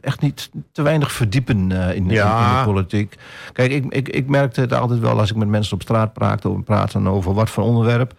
echt 0.00 0.20
niet 0.20 0.50
te 0.72 0.82
weinig 0.82 1.12
verdiepen 1.12 1.70
in, 1.72 1.94
in- 1.94 2.08
Ja. 2.10 2.52
in, 2.52 2.58
de 2.66 2.72
politiek. 2.72 3.14
Kijk, 3.52 3.70
ik, 3.72 3.84
ik, 3.88 4.08
ik 4.08 4.28
merkte 4.28 4.60
het 4.60 4.72
altijd 4.72 5.00
wel 5.00 5.18
als 5.18 5.30
ik 5.30 5.36
met 5.36 5.48
mensen 5.48 5.74
op 5.74 5.82
straat 5.82 6.12
praatte, 6.12 6.48
over, 6.48 6.62
praten 6.62 7.06
over 7.08 7.34
wat 7.34 7.50
voor 7.50 7.64
onderwerp. 7.64 8.12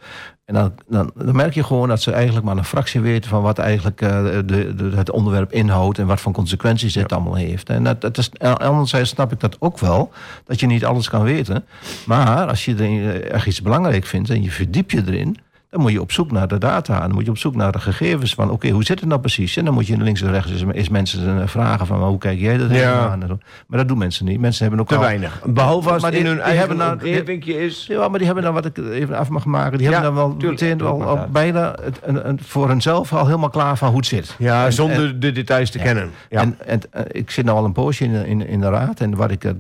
En 0.45 0.53
dan, 0.53 0.73
dan, 0.87 1.11
dan 1.15 1.35
merk 1.35 1.53
je 1.53 1.63
gewoon 1.63 1.87
dat 1.87 2.01
ze 2.01 2.11
eigenlijk 2.11 2.45
maar 2.45 2.57
een 2.57 2.63
fractie 2.65 3.01
weten 3.01 3.29
van 3.29 3.41
wat 3.41 3.57
eigenlijk 3.57 3.97
de, 3.97 4.43
de, 4.45 4.91
het 4.95 5.11
onderwerp 5.11 5.51
inhoudt 5.51 5.97
en 5.99 6.05
wat 6.07 6.19
voor 6.21 6.31
consequenties 6.31 6.95
het 6.95 7.13
allemaal 7.13 7.35
heeft. 7.35 7.69
En 7.69 7.83
dat, 7.83 8.01
dat 8.01 8.17
is, 8.17 8.29
anderzijds 8.39 9.09
snap 9.09 9.31
ik 9.31 9.39
dat 9.39 9.55
ook 9.59 9.79
wel, 9.79 10.11
dat 10.45 10.59
je 10.59 10.65
niet 10.67 10.85
alles 10.85 11.09
kan 11.09 11.23
weten. 11.23 11.65
Maar 12.05 12.47
als 12.47 12.65
je 12.65 12.75
er 12.75 13.21
echt 13.31 13.45
iets 13.47 13.61
belangrijk 13.61 14.05
vindt 14.05 14.29
en 14.29 14.43
je 14.43 14.51
verdiep 14.51 14.91
je 14.91 15.03
erin, 15.07 15.37
dan 15.77 15.85
moet 15.85 15.95
je 15.95 16.01
op 16.01 16.11
zoek 16.11 16.31
naar 16.31 16.47
de 16.47 16.57
data. 16.57 16.99
Dan 16.99 17.11
moet 17.13 17.23
je 17.25 17.29
op 17.31 17.37
zoek 17.37 17.55
naar 17.55 17.71
de 17.71 17.79
gegevens 17.79 18.33
van, 18.33 18.49
oké, 18.51 18.69
hoe 18.69 18.83
zit 18.83 18.99
het 18.99 19.09
nou 19.09 19.21
precies? 19.21 19.57
En 19.57 19.65
dan 19.65 19.73
moet 19.73 19.87
je 19.87 19.97
links 19.97 20.21
en 20.21 20.31
rechts 20.31 20.51
eens, 20.51 20.63
eens 20.71 20.89
mensen 20.89 21.41
eh, 21.41 21.47
vragen 21.47 21.85
van, 21.85 22.03
hoe 22.03 22.17
kijk 22.17 22.39
jij 22.39 22.57
dat 22.57 22.71
Ja. 22.71 22.93
aan? 23.09 23.21
En 23.21 23.27
zo. 23.27 23.37
Maar 23.67 23.79
dat 23.79 23.87
doen 23.87 23.97
mensen 23.97 24.25
niet. 24.25 24.39
Mensen 24.39 24.61
hebben 24.61 24.79
ook 24.81 24.87
Te 24.87 24.95
al- 24.95 25.01
weinig. 25.01 25.41
Behalve 25.45 25.91
als 25.91 26.01
Maar 26.01 26.11
het 26.11 26.19
in 26.19 26.25
die- 26.25 26.33
hun 26.35 26.43
die 26.43 26.53
eigen 26.53 26.59
hebben 26.67 26.77
nou- 26.85 26.93
omgeving 26.93 27.45
is. 27.45 27.85
Ja, 27.89 28.07
maar 28.07 28.17
die 28.17 28.25
hebben 28.25 28.43
dan, 28.43 28.53
wat 28.53 28.65
ik 28.65 28.77
even 28.77 29.17
af 29.17 29.29
mag 29.29 29.45
maken, 29.45 29.77
die 29.77 29.87
Ja, 29.87 29.93
hebben 29.93 30.13
dan 30.13 30.27
wel 30.27 30.37
tuurlijk. 30.37 30.61
meteen 30.61 30.81
al, 30.81 31.19
bijna 31.31 31.75
het, 31.81 31.99
een, 32.03 32.27
een, 32.29 32.39
voor 32.43 32.67
hunzelf 32.67 33.13
al 33.13 33.25
helemaal 33.25 33.49
klaar 33.49 33.77
van 33.77 33.87
hoe 33.87 33.97
het 33.97 34.05
zit. 34.05 34.35
Ja, 34.37 34.65
En- 34.65 34.73
zonder 34.73 35.19
de 35.19 35.31
details 35.31 35.71
te 35.71 35.77
kennen. 35.77 36.09
Ja. 36.29 36.41
En, 36.41 36.57
en 36.65 36.79
eh, 36.91 37.01
ik 37.11 37.31
zit 37.31 37.45
nou 37.45 37.57
al 37.57 37.65
een 37.65 37.71
poosje 37.71 38.03
in, 38.03 38.11
de- 38.13 38.27
in, 38.27 38.47
in 38.47 38.59
de 38.61 38.69
raad. 38.69 38.99
En 38.99 39.15
wat 39.15 39.31
ik, 39.31 39.53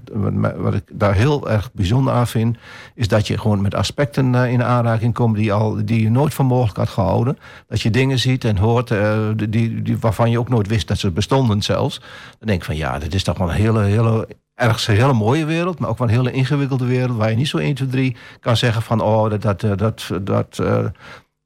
wat 0.57 0.73
ik 0.73 0.83
daar 0.93 1.13
heel 1.13 1.49
erg 1.49 1.69
bijzonder 1.73 2.13
aan 2.13 2.27
vind... 2.27 2.57
is 2.95 3.07
dat 3.07 3.27
je 3.27 3.37
gewoon 3.37 3.61
met 3.61 3.75
aspecten 3.75 4.35
eh, 4.35 4.51
in 4.51 4.63
aanraking 4.63 5.13
komt... 5.13 5.35
Die, 5.35 5.53
al, 5.53 5.77
die 5.85 6.06
je 6.07 6.13
nooit 6.13 6.33
voor 6.33 6.45
mogelijk 6.45 6.77
had 6.77 6.89
gehouden. 6.89 7.37
Dat 7.67 7.81
je 7.81 7.89
dingen 7.89 8.19
ziet 8.19 8.43
en 8.43 8.57
hoort 8.57 8.91
eh, 8.91 9.29
die, 9.35 9.81
die, 9.81 9.97
waarvan 9.97 10.31
je 10.31 10.39
ook 10.39 10.49
nooit 10.49 10.67
wist 10.67 10.87
dat 10.87 10.97
ze 10.97 11.11
bestonden 11.11 11.61
zelfs. 11.61 11.99
Dan 12.39 12.47
denk 12.47 12.59
ik 12.59 12.65
van 12.65 12.75
ja, 12.75 12.99
dit 12.99 13.13
is 13.13 13.23
toch 13.23 13.37
wel 13.37 13.49
een 13.49 13.55
hele, 13.55 13.83
hele, 13.83 14.27
ergens 14.53 14.87
een 14.87 14.95
hele 14.95 15.13
mooie 15.13 15.45
wereld... 15.45 15.79
maar 15.79 15.89
ook 15.89 15.97
wel 15.97 16.07
een 16.07 16.13
hele 16.13 16.31
ingewikkelde 16.31 16.85
wereld... 16.85 17.17
waar 17.17 17.29
je 17.29 17.35
niet 17.35 17.47
zo 17.47 17.57
1, 17.57 17.75
2, 17.75 17.87
3 17.87 18.15
kan 18.39 18.57
zeggen 18.57 18.81
van... 18.81 19.01
oh, 19.01 19.29
dat, 19.29 19.41
dat, 19.41 19.63
eh, 19.63 19.71
dat, 19.75 20.09
dat, 20.21 20.59
eh, 20.59 20.85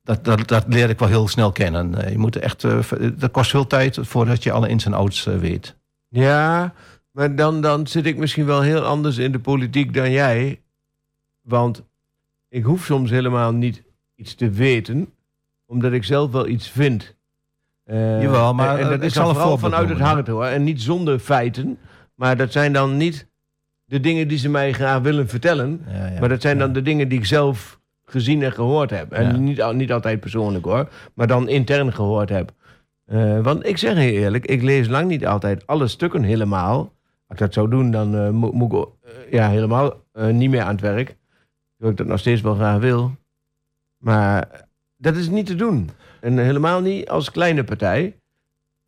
dat, 0.04 0.26
dat, 0.26 0.48
dat 0.48 0.64
leer 0.68 0.90
ik 0.90 1.00
wel 1.00 1.08
heel 1.08 1.28
snel 1.28 1.52
kennen. 1.52 2.12
Je 2.12 2.18
moet 2.18 2.36
echt, 2.36 2.62
dat 3.20 3.32
kost 3.32 3.50
veel 3.50 3.68
tijd 3.68 3.98
voordat 4.02 4.44
je 4.44 4.52
alle 4.52 4.70
ins 4.70 4.86
en 4.86 4.94
outs 4.94 5.24
weet. 5.24 5.76
Ja, 6.08 6.74
maar 7.12 7.36
dan, 7.36 7.62
dan 7.62 7.88
zit 7.88 8.06
ik 8.06 8.18
misschien 8.18 8.46
wel 8.46 8.62
heel 8.62 8.82
anders 8.82 9.18
in 9.18 9.32
de 9.32 9.40
politiek 9.40 9.94
dan 9.94 10.12
jij. 10.12 10.62
Want 11.42 11.84
ik 12.50 12.64
hoef 12.64 12.86
soms 12.86 13.10
helemaal 13.10 13.52
niet 13.52 13.84
iets 14.22 14.36
te 14.36 14.50
weten, 14.50 15.14
omdat 15.66 15.92
ik 15.92 16.04
zelf 16.04 16.32
wel 16.32 16.48
iets 16.48 16.70
vind. 16.70 17.16
Eh, 17.84 18.22
Jawel, 18.22 18.54
maar, 18.54 18.78
en, 18.78 18.84
en 18.84 18.90
dat 18.90 19.02
is 19.02 19.14
dan 19.14 19.36
vooral 19.36 19.58
vanuit 19.58 19.90
het 19.90 20.00
hart 20.00 20.28
hoor. 20.28 20.46
En 20.46 20.64
niet 20.64 20.82
zonder 20.82 21.20
feiten. 21.20 21.78
Maar 22.16 22.38
dat 22.38 22.52
zijn 22.52 22.74
dan 22.74 22.98
niet 22.98 23.28
de 23.86 24.00
dingen 24.00 24.28
die 24.28 24.38
ze 24.38 24.50
mij 24.50 24.74
graag 24.74 25.02
willen 25.02 25.28
vertellen. 25.28 25.82
Ja, 25.88 26.08
ja. 26.08 26.20
Maar 26.20 26.30
dat 26.30 26.42
zijn 26.42 26.58
dan 26.58 26.74
de 26.74 26.82
dingen 26.82 27.10
die 27.10 27.18
ik 27.20 27.26
zelf 27.26 27.80
gezien 28.06 28.44
en 28.44 28.52
gehoord 28.52 28.90
heb. 28.90 29.12
En 29.12 29.44
niet, 29.44 29.74
niet 29.74 29.92
altijd 29.92 30.20
persoonlijk 30.20 30.66
hoor, 30.66 30.90
maar 31.14 31.28
dan 31.28 31.50
intern 31.50 31.94
gehoord 31.94 32.30
heb. 32.30 32.52
Eh, 33.06 33.40
want 33.40 33.66
ik 33.66 33.78
zeg 33.78 33.96
heel 33.96 34.14
eerlijk, 34.14 34.46
ik 34.46 34.62
lees 34.62 34.88
lang 34.88 35.08
niet 35.08 35.26
altijd 35.28 35.68
alle 35.68 35.88
stukken 35.88 36.24
helemaal. 36.24 36.78
Als 36.78 36.92
ik 37.28 37.38
dat 37.38 37.54
zou 37.54 37.70
doen, 37.70 37.92
dan 37.92 38.16
eh, 38.16 38.30
moet, 38.30 38.54
moet 38.54 38.74
ik 38.74 38.88
ja, 39.32 39.50
helemaal 39.50 39.94
niet 40.32 40.50
meer 40.50 40.62
aan 40.62 40.72
het 40.72 40.82
werk. 40.82 41.18
Terwijl 41.72 41.92
ik 41.92 41.98
dat 41.98 42.08
nog 42.08 42.20
steeds 42.20 42.42
wel 42.42 42.56
graag 42.56 42.80
wil. 42.80 43.12
Maar 44.02 44.66
dat 44.98 45.16
is 45.16 45.30
niet 45.30 45.46
te 45.46 45.56
doen. 45.56 45.90
En 46.20 46.38
helemaal 46.38 46.82
niet 46.82 47.10
als 47.10 47.32
kleine 47.32 47.64
partij. 47.64 48.16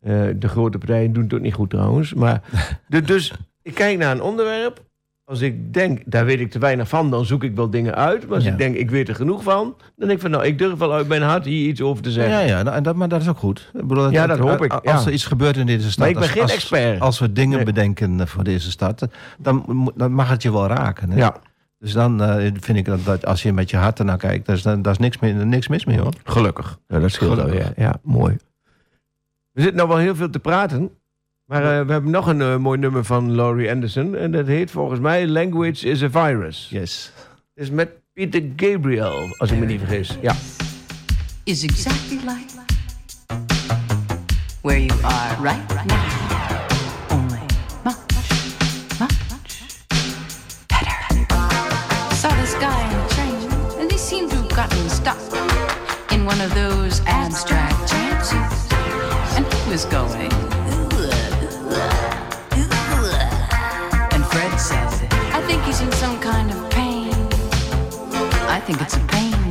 Eh, 0.00 0.22
de 0.36 0.48
grote 0.48 0.78
partijen 0.78 1.12
doen 1.12 1.22
het 1.22 1.34
ook 1.34 1.40
niet 1.40 1.54
goed 1.54 1.70
trouwens. 1.70 2.14
Maar 2.14 2.42
de, 2.88 3.00
dus 3.00 3.32
ik 3.62 3.74
kijk 3.74 3.98
naar 3.98 4.12
een 4.12 4.22
onderwerp. 4.22 4.82
Als 5.26 5.40
ik 5.40 5.74
denk, 5.74 6.02
daar 6.06 6.24
weet 6.24 6.40
ik 6.40 6.50
te 6.50 6.58
weinig 6.58 6.88
van, 6.88 7.10
dan 7.10 7.24
zoek 7.24 7.44
ik 7.44 7.54
wel 7.56 7.70
dingen 7.70 7.94
uit. 7.94 8.26
Maar 8.26 8.34
als 8.34 8.44
Ja. 8.44 8.50
ik 8.52 8.58
denk, 8.58 8.76
ik 8.76 8.90
weet 8.90 9.08
er 9.08 9.14
genoeg 9.14 9.42
van, 9.42 9.62
dan 9.78 9.92
denk 10.08 10.10
ik 10.10 10.20
van, 10.20 10.30
nou, 10.30 10.44
ik 10.44 10.58
durf 10.58 10.78
wel 10.78 10.92
uit 10.92 11.08
mijn 11.08 11.22
hart 11.22 11.44
hier 11.44 11.68
iets 11.68 11.80
over 11.80 12.02
te 12.02 12.10
zeggen. 12.10 12.32
Ja, 12.32 12.40
ja 12.40 12.62
nou, 12.62 12.76
en 12.76 12.82
dat, 12.82 12.94
maar 12.96 13.08
dat 13.08 13.20
is 13.20 13.28
ook 13.28 13.38
goed. 13.38 13.70
Ik 13.74 13.86
bedoel, 13.86 14.10
Ja, 14.10 14.26
dat 14.26 14.38
hoop 14.38 14.64
ik, 14.64 14.72
Als 14.72 15.02
ja. 15.02 15.06
er 15.08 15.12
iets 15.14 15.24
gebeurt 15.24 15.56
in 15.56 15.66
deze 15.66 15.90
stad... 15.90 15.98
Maar 15.98 16.08
ik 16.08 16.14
ben 16.14 16.22
als, 16.24 16.32
geen 16.32 16.42
als, 16.42 16.52
expert. 16.54 17.00
Als 17.00 17.18
we 17.18 17.32
dingen 17.32 17.56
Nee. 17.56 17.64
bedenken 17.64 18.20
eh, 18.20 18.26
voor 18.26 18.44
deze 18.44 18.70
stad... 18.70 19.08
dan, 19.38 19.90
dan 19.94 20.12
mag 20.12 20.28
het 20.28 20.42
je 20.42 20.52
wel 20.52 20.66
raken. 20.66 21.10
Hè? 21.10 21.16
Ja, 21.18 21.36
Dus 21.84 21.92
dan 21.92 22.22
eh, 22.22 22.52
vind 22.60 22.78
ik 22.78 22.84
dat, 22.84 23.04
dat 23.04 23.26
als 23.26 23.42
je 23.42 23.52
met 23.52 23.70
je 23.70 23.76
hart 23.76 23.98
ernaar 23.98 24.18
kijkt... 24.18 24.46
daar 24.46 24.56
is, 24.56 24.62
daar 24.62 24.90
is 24.90 24.98
niks, 24.98 25.18
meer, 25.18 25.46
niks 25.46 25.68
mis 25.68 25.84
mee, 25.84 25.98
hoor. 25.98 26.12
gelukkig. 26.24 26.78
Ja, 26.88 26.98
dat 26.98 27.10
scheelt 27.10 27.38
alweer. 27.38 27.72
Ja, 27.76 28.00
mooi. 28.02 28.36
We 29.52 29.60
zitten 29.60 29.76
nou 29.76 29.88
wel 29.88 29.98
heel 29.98 30.14
veel 30.14 30.30
te 30.30 30.38
praten. 30.38 30.90
Maar 31.44 31.62
eh, 31.62 31.86
we 31.86 31.92
hebben 31.92 32.10
nog 32.10 32.26
een 32.26 32.40
eh, 32.40 32.56
mooi 32.56 32.78
nummer 32.78 33.04
van 33.04 33.34
Laurie 33.34 33.70
Anderson. 33.70 34.16
En 34.16 34.32
dat 34.32 34.46
heet 34.46 34.70
volgens 34.70 35.00
mij 35.00 35.28
Language 35.28 35.88
is 35.88 36.02
a 36.02 36.10
Virus. 36.10 36.68
Yes. 36.70 37.12
Het 37.54 37.64
is 37.64 37.70
met 37.70 37.90
Peter 38.12 38.42
Gabriel, 38.56 39.34
als 39.38 39.50
ik 39.50 39.58
me 39.58 39.66
niet 39.66 39.80
vergis. 39.80 40.18
Ja. 40.20 40.34
is 41.44 41.62
exactly 41.62 42.16
like 42.16 42.52
where 44.60 44.84
you 44.84 45.02
are 45.02 45.42
right 45.42 45.86
now. 45.86 46.13
Stuck 55.04 56.12
in 56.12 56.24
one 56.24 56.40
of 56.40 56.54
those 56.54 57.02
abstract 57.04 57.76
trances. 57.90 58.72
And 59.36 59.44
he 59.52 59.70
was 59.70 59.84
going. 59.84 60.32
And 64.12 64.24
Fred 64.32 64.56
said, 64.58 64.88
I 65.34 65.42
think 65.46 65.62
he's 65.64 65.82
in 65.82 65.92
some 65.92 66.18
kind 66.20 66.50
of 66.50 66.70
pain. 66.70 67.12
I 68.48 68.62
think 68.64 68.80
it's 68.80 68.96
a 68.96 69.00
pain 69.00 69.43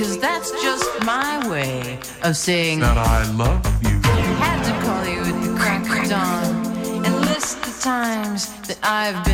because 0.00 0.16
that's 0.18 0.50
just 0.62 1.04
my 1.04 1.46
way 1.50 1.98
of 2.22 2.34
saying 2.34 2.80
That 2.80 2.96
I 2.96 3.30
love 3.32 3.60
you. 3.82 4.00
had 4.40 4.62
to 4.64 4.72
call 4.86 5.04
you 5.04 5.20
at 5.20 5.42
the 5.44 5.54
crack 5.60 5.82
of 5.82 6.08
dawn 6.08 7.04
and 7.04 7.20
list 7.26 7.60
the 7.62 7.82
times 7.82 8.46
that 8.62 8.78
I've 8.82 9.22
been 9.26 9.29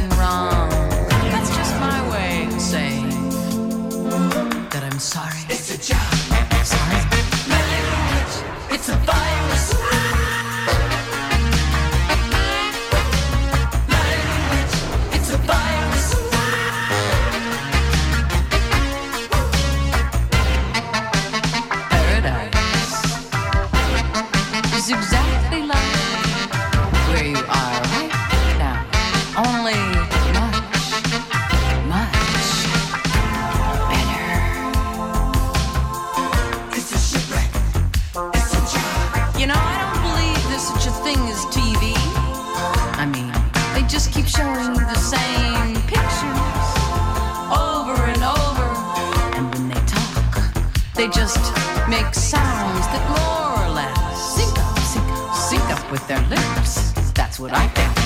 with 55.91 56.07
their 56.09 56.21
lips. 56.29 56.93
That's 57.13 57.39
what 57.39 57.53
I 57.55 57.69
think. 57.69 58.06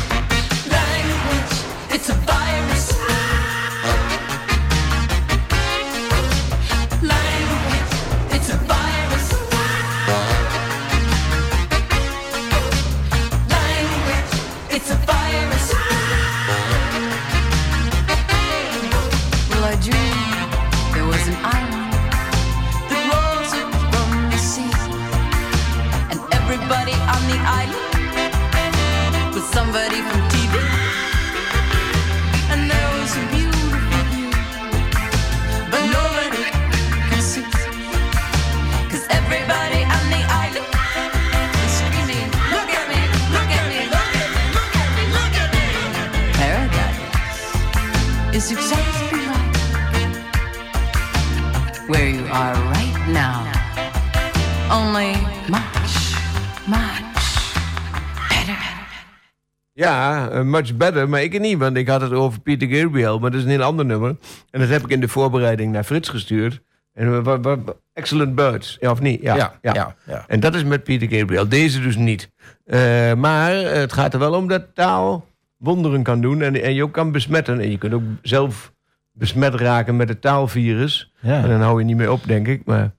Much 60.44 60.76
better, 60.76 61.08
maar 61.08 61.22
ik 61.22 61.40
niet, 61.40 61.58
want 61.58 61.76
ik 61.76 61.88
had 61.88 62.00
het 62.00 62.12
over 62.12 62.40
Peter 62.40 62.68
Gabriel, 62.68 63.18
maar 63.18 63.30
dat 63.30 63.38
is 63.38 63.44
een 63.44 63.50
heel 63.52 63.62
ander 63.62 63.84
nummer. 63.86 64.16
En 64.50 64.60
dat 64.60 64.68
heb 64.68 64.82
ik 64.82 64.90
in 64.90 65.00
de 65.00 65.08
voorbereiding 65.08 65.72
naar 65.72 65.84
Frits 65.84 66.08
gestuurd. 66.08 66.60
En 66.92 67.22
we- 67.22 67.40
we- 67.40 67.76
Excellent 67.92 68.34
Birds, 68.34 68.76
ja 68.80 68.90
of 68.90 69.00
niet? 69.00 69.22
Ja, 69.22 69.36
Ja, 69.36 69.52
ja, 69.62 69.94
ja. 70.06 70.24
En 70.26 70.40
dat 70.40 70.54
is 70.54 70.64
met 70.64 70.84
Peter 70.84 71.08
Gabriel, 71.18 71.48
deze 71.48 71.80
dus 71.80 71.96
niet. 71.96 72.30
Eh, 72.64 73.14
maar 73.14 73.52
het 73.54 73.92
gaat 73.92 74.12
er 74.12 74.18
wel 74.18 74.34
om 74.34 74.48
dat 74.48 74.74
taal 74.74 75.26
wonderen 75.56 76.02
kan 76.02 76.20
doen 76.20 76.42
en, 76.42 76.62
en 76.62 76.74
je 76.74 76.82
ook 76.82 76.92
kan 76.92 77.12
besmetten. 77.12 77.60
En 77.60 77.70
je 77.70 77.78
kunt 77.78 77.92
ook 77.94 78.02
zelf 78.22 78.72
besmet 79.12 79.54
raken 79.54 79.96
met 79.96 80.08
het 80.08 80.20
taalvirus. 80.20 81.12
Ja. 81.20 81.42
En 81.42 81.48
dan 81.48 81.60
hou 81.60 81.78
je 81.78 81.84
niet 81.84 81.96
meer 81.96 82.10
op, 82.10 82.26
denk 82.26 82.46
ik. 82.48 82.64
Maar, 82.64 82.90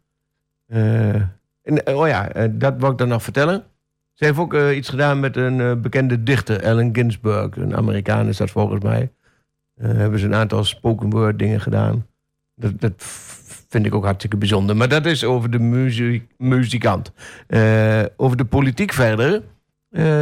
eh, 0.68 1.14
en, 1.64 1.84
eh, 1.86 1.98
oh 1.98 2.08
ja, 2.08 2.30
eh, 2.30 2.50
dat 2.52 2.74
wou 2.78 2.92
ik 2.92 2.98
dan 2.98 3.08
nog 3.08 3.24
vertellen. 3.24 3.64
Ze 4.22 4.28
heeft 4.28 4.39
ook 4.39 4.53
eh, 4.53 4.76
iets 4.76 4.89
gedaan 4.89 5.19
met 5.19 5.38
een 5.38 5.61
eh, 5.61 5.74
bekende 5.76 6.24
dichter, 6.24 6.65
Allen 6.65 6.89
Ginsberg. 6.95 7.55
Een 7.55 7.76
Amerikaan 7.76 8.28
is 8.28 8.38
dat 8.38 8.51
volgens 8.51 8.84
mij. 8.84 9.11
Eh, 9.76 9.91
hebben 9.91 10.19
ze 10.19 10.26
een 10.26 10.36
aantal 10.36 10.63
spoken 10.63 11.09
word 11.09 11.39
dingen 11.39 11.61
gedaan. 11.61 12.07
Dat, 12.55 12.80
dat 12.80 12.93
vind 13.69 13.86
ik 13.86 13.95
ook 13.95 14.03
hartstikke 14.03 14.38
bijzonder. 14.38 14.76
Maar 14.76 14.89
dat 14.89 15.05
is 15.05 15.24
over 15.24 15.51
de 15.51 15.59
muziek, 15.59 16.32
muzikant. 16.38 17.11
Over 18.15 18.38
de 18.38 18.45
politiek 18.49 18.91
verder. 18.91 19.41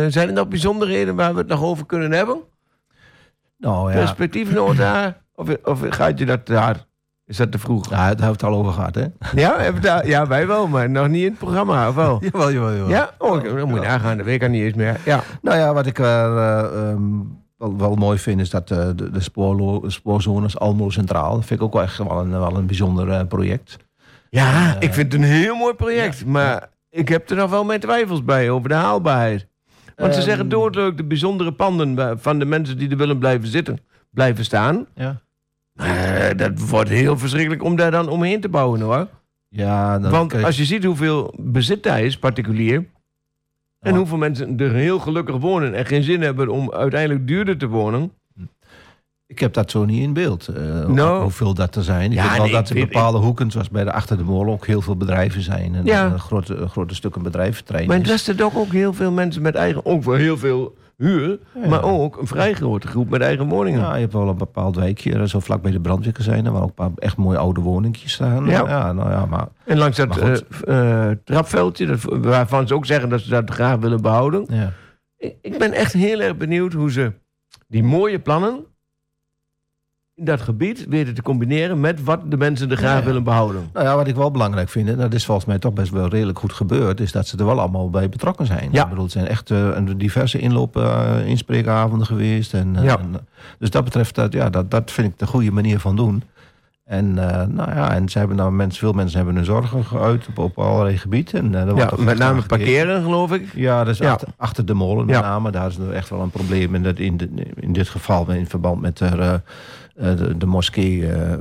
Zijn 0.08 0.28
er 0.28 0.34
nog 0.34 0.48
bijzonderheden 0.48 1.16
waar 1.16 1.34
we 1.34 1.40
het 1.40 1.48
nog 1.48 1.64
over 1.64 1.86
kunnen 1.86 2.12
hebben? 2.12 2.42
Nou 3.58 3.92
ja, 3.92 3.98
Perspectiefnota? 3.98 5.22
Of, 5.34 5.56
of 5.64 5.82
gaat 5.90 6.20
je 6.20 6.26
dat 6.26 6.46
daar? 6.48 6.86
Is 7.30 7.38
dat 7.38 7.52
te 7.52 7.60
vroeg? 7.60 7.90
ja 7.90 7.96
daar 7.96 8.08
hebben 8.08 8.26
we 8.26 8.32
het 8.32 8.44
al 8.44 8.54
over 8.56 8.74
gehad, 8.74 8.96
hè? 8.96 9.06
Ja, 9.36 9.72
daar- 9.72 10.08
ja, 10.08 10.28
wij 10.28 10.48
wel, 10.48 10.68
maar 10.68 10.90
nog 10.90 11.08
niet 11.08 11.24
in 11.24 11.30
het 11.30 11.38
programma, 11.40 11.88
of 11.90 11.96
wel? 11.96 12.20
Jawel, 12.32 12.52
jawel, 12.52 12.72
jawel. 12.72 12.90
Ja? 12.90 13.10
Oh, 13.18 13.44
dan 13.44 13.68
moet 13.70 13.80
je 13.82 13.86
nagaan, 13.88 14.18
dat 14.18 14.26
weet 14.26 14.36
ik 14.36 14.44
al 14.44 14.50
niet 14.50 14.64
eens 14.64 14.74
meer. 14.74 15.00
Ja. 15.06 15.24
Nou 15.42 15.58
ja, 15.58 15.74
wat 15.74 15.86
ik 15.86 16.00
eh, 16.00 16.24
ehm, 16.64 17.02
wel, 17.58 17.78
wel 17.78 17.96
mooi 17.96 18.18
vind 18.18 18.40
is 18.40 18.50
dat 18.50 18.72
eh, 18.72 18.88
de, 18.96 19.12
de 19.12 19.20
spoorlo- 19.20 19.90
spoorzones 19.90 20.60
Almelo 20.60 20.90
Centraal. 20.90 21.36
Dat 21.36 21.46
vind 21.46 21.60
ik 21.60 21.66
ook 21.66 21.74
wel 21.74 21.82
echt 21.82 21.98
wel 21.98 22.20
een, 22.20 22.30
wel 22.30 22.56
een 22.56 22.66
bijzonder 22.66 23.10
eh, 23.12 23.26
project. 23.28 23.78
Ja, 24.30 24.76
ik 24.80 24.94
vind 24.94 25.12
het 25.14 25.22
een 25.22 25.28
heel 25.28 25.56
mooi 25.56 25.74
project. 25.74 26.26
maar 26.26 26.70
ik 26.90 27.10
heb 27.10 27.30
er 27.30 27.36
nog 27.36 27.50
wel 27.50 27.64
mijn 27.64 27.80
twijfels 27.80 28.24
bij 28.24 28.50
over 28.50 28.70
de 28.70 28.76
haalbaarheid. 28.76 29.48
Want 29.96 30.14
ze 30.14 30.20
Ehm. 30.20 30.28
zeggen 30.30 30.50
doodleuk 30.50 30.98
de 30.98 31.04
bijzondere 31.04 31.52
panden 31.52 32.20
van 32.20 32.40
de 32.40 32.46
mensen 32.46 32.78
die 32.78 32.90
er 32.90 32.98
willen 32.98 33.18
blijven 33.18 33.48
zitten, 33.48 33.80
blijven 34.12 34.46
staan. 34.46 34.86
Ja. 34.96 35.22
Maar 35.80 36.38
dat 36.38 36.60
wordt 36.70 36.90
heel 36.90 37.18
verschrikkelijk 37.18 37.64
om 37.64 37.76
daar 37.76 37.92
dan 37.92 38.10
omheen 38.10 38.42
te 38.42 38.50
bouwen 38.50 38.82
hoor. 38.82 39.08
Ja, 39.48 40.00
dan 40.00 40.12
Want 40.12 40.32
kijk- 40.32 40.46
als 40.46 40.58
je 40.58 40.66
ziet 40.66 40.84
hoeveel 40.84 41.34
bezit 41.38 41.84
daar 41.84 42.02
is, 42.04 42.18
particulier. 42.18 42.86
En 43.80 43.96
hoeveel 43.96 44.18
mensen 44.18 44.60
er 44.60 44.72
heel 44.74 45.00
gelukkig 45.00 45.38
wonen 45.38 45.74
en 45.74 45.86
geen 45.86 46.04
zin 46.04 46.22
hebben 46.22 46.50
om 46.50 46.72
uiteindelijk 46.72 47.28
duurder 47.28 47.58
te 47.58 47.68
wonen. 47.68 48.12
Ik 49.26 49.40
heb 49.40 49.54
dat 49.54 49.72
zo 49.72 49.86
niet 49.86 50.02
in 50.02 50.14
beeld, 50.14 50.48
eh, 50.48 50.88
Nou. 50.88 51.22
hoeveel 51.22 51.54
dat 51.54 51.76
er 51.76 51.84
zijn. 51.84 52.12
Ik 52.12 52.18
Ja, 52.18 52.24
weet 52.24 52.32
wel 52.38 52.44
nee, 52.46 52.52
dat 52.54 52.70
ik 52.70 52.76
weet- 52.76 52.86
bepaalde 52.86 53.18
hoeken, 53.18 53.52
zoals 53.52 53.70
bij 53.70 53.84
de 53.84 53.92
Achter 53.92 54.18
de 54.18 54.24
Molen, 54.24 54.54
ook 54.54 54.66
heel 54.66 54.82
veel 54.82 54.96
bedrijven 54.98 55.42
zijn. 55.42 55.76
En 55.76 55.86
Ja. 55.86 56.06
een 56.06 56.20
grote, 56.20 56.68
grote 56.68 56.96
stukken 56.96 57.22
bedrijventerrein 57.24 57.88
Maar 57.88 57.96
in 57.96 58.02
is. 58.02 58.08
Dresden 58.08 58.36
toch 58.36 58.56
ook 58.56 58.72
heel 58.72 58.94
veel 58.94 59.12
mensen 59.12 59.42
met 59.42 59.56
eigen... 59.56 59.86
Ook 59.86 60.04
wel 60.04 60.16
heel 60.16 60.38
veel 60.38 60.76
huur, 61.00 61.40
maar 61.70 61.84
ook 61.84 62.18
een 62.18 62.28
vrij 62.28 62.54
grote 62.54 62.88
groep 62.88 63.10
met 63.10 63.22
eigen 63.22 63.48
woningen. 63.48 63.80
Ja, 63.80 63.94
je 63.94 64.02
hebt 64.02 64.14
wel 64.14 64.28
een 64.28 64.38
bepaald 64.38 64.76
wijkje, 64.76 65.28
zo 65.28 65.40
vlak 65.40 65.62
bij 65.62 65.72
de 65.72 65.80
brandwinkel 65.80 66.52
waar 66.52 66.62
ook 66.62 66.68
een 66.68 66.74
paar 66.74 66.92
echt 66.96 67.18
mooie 67.18 67.38
oude 67.38 67.62
woningjes 67.62 68.12
staan. 68.12 68.46
Ja. 68.46 68.92
nou 68.92 69.10
ja, 69.10 69.26
maar 69.26 69.48
En 69.66 69.78
langs 69.78 69.98
dat 69.98 70.18
eh, 70.18 71.10
eh, 71.10 71.18
trapveldje, 71.24 71.86
dat, 71.86 72.04
waarvan 72.04 72.68
ze 72.68 72.74
ook 72.74 72.86
zeggen 72.86 73.10
dat 73.10 73.22
ze 73.22 73.30
dat 73.30 73.50
graag 73.50 73.78
willen 73.78 74.02
behouden. 74.02 74.46
ja. 74.50 74.74
Ik, 75.18 75.36
ik 75.42 75.58
ben 75.58 75.74
echt 75.74 75.94
heel 75.94 76.20
erg 76.20 76.38
benieuwd 76.38 76.74
hoe 76.74 76.92
ze 76.92 77.12
die 77.68 77.84
mooie 77.84 78.20
plannen 78.20 78.66
in 80.20 80.26
dat 80.26 80.42
gebied 80.42 80.86
weten 80.90 81.14
te 81.14 81.22
combineren 81.22 81.80
met 81.80 82.04
wat 82.04 82.20
de 82.32 82.38
mensen 82.38 82.72
er 82.72 82.78
graag 82.78 83.00
Ja, 83.00 83.06
willen 83.06 83.24
behouden. 83.24 83.70
Nou 83.74 83.86
ja, 83.86 83.96
wat 83.96 84.08
ik 84.08 84.16
wel 84.16 84.32
belangrijk 84.32 84.70
vind, 84.70 84.90
en 84.90 84.98
dat 84.98 85.14
is 85.14 85.26
volgens 85.26 85.46
mij 85.48 85.60
toch 85.60 85.74
best 85.74 85.92
wel 85.92 86.08
redelijk 86.08 86.40
goed 86.40 86.54
gebeurd, 86.54 87.00
is 87.00 87.12
dat 87.12 87.28
ze 87.28 87.38
er 87.38 87.46
wel 87.46 87.60
allemaal 87.60 87.90
bij 87.90 88.10
betrokken 88.10 88.46
zijn. 88.46 88.70
Ja. 88.72 88.84
Ik 88.84 88.90
bedoel, 88.90 89.04
het 89.04 89.14
zijn 89.14 89.28
echt 89.28 89.50
een 89.50 89.98
diverse 89.98 90.40
inlopen, 90.40 90.84
eh, 90.84 91.28
inspreekavonden 91.28 92.08
geweest. 92.08 92.54
En, 92.54 92.76
eh, 92.76 92.84
Ja. 92.84 93.00
en, 93.00 93.28
dus 93.60 93.70
dat 93.70 93.84
betreft, 93.84 94.16
dat, 94.16 94.34
ja, 94.34 94.50
dat, 94.50 94.72
dat 94.72 94.92
vind 94.92 95.08
ik 95.08 95.20
de 95.20 95.28
goede 95.28 95.52
manier 95.52 95.80
van 95.80 95.96
doen. 95.96 96.24
En, 96.86 97.14
nou 97.14 97.56
ja, 97.76 97.94
en 97.94 98.10
ze 98.10 98.18
hebben 98.18 98.38
nou 98.38 98.52
mensen, 98.52 98.80
veel 98.80 98.92
mensen 98.94 99.18
hebben 99.18 99.36
hun 99.36 99.46
zorgen 99.46 99.86
geuit 99.86 100.28
op, 100.28 100.38
op 100.38 100.60
allerlei 100.60 100.98
gebieden. 100.98 101.56
En, 101.56 101.70
wordt 101.76 101.98
Ja, 101.98 102.04
met 102.04 102.18
name 102.18 102.42
parkeren, 102.42 103.04
geloof 103.04 103.32
ik. 103.32 103.54
Ja, 103.56 103.84
dat 103.84 103.94
is 103.94 104.00
Ja. 104.00 104.12
Achter, 104.12 104.28
achter 104.38 104.66
de 104.66 104.74
molen 104.74 105.06
met 105.06 105.16
Ja. 105.16 105.22
name. 105.22 105.52
Daar 105.52 105.68
is 105.68 105.78
er 105.78 105.92
echt 105.92 106.10
wel 106.10 106.22
een 106.22 106.30
probleem. 106.30 106.76
En 106.76 106.84
dat 106.84 107.00
in, 107.00 107.18
de, 107.18 107.30
in 107.56 107.74
dit 107.74 107.90
geval 107.90 108.30
in 108.30 108.48
verband 108.48 108.82
met 108.82 108.98
de, 108.98 109.42
de, 110.00 110.38
de 110.38 110.46
moskee. 110.46 111.08
eh, 111.12 111.34
eh, 111.34 111.40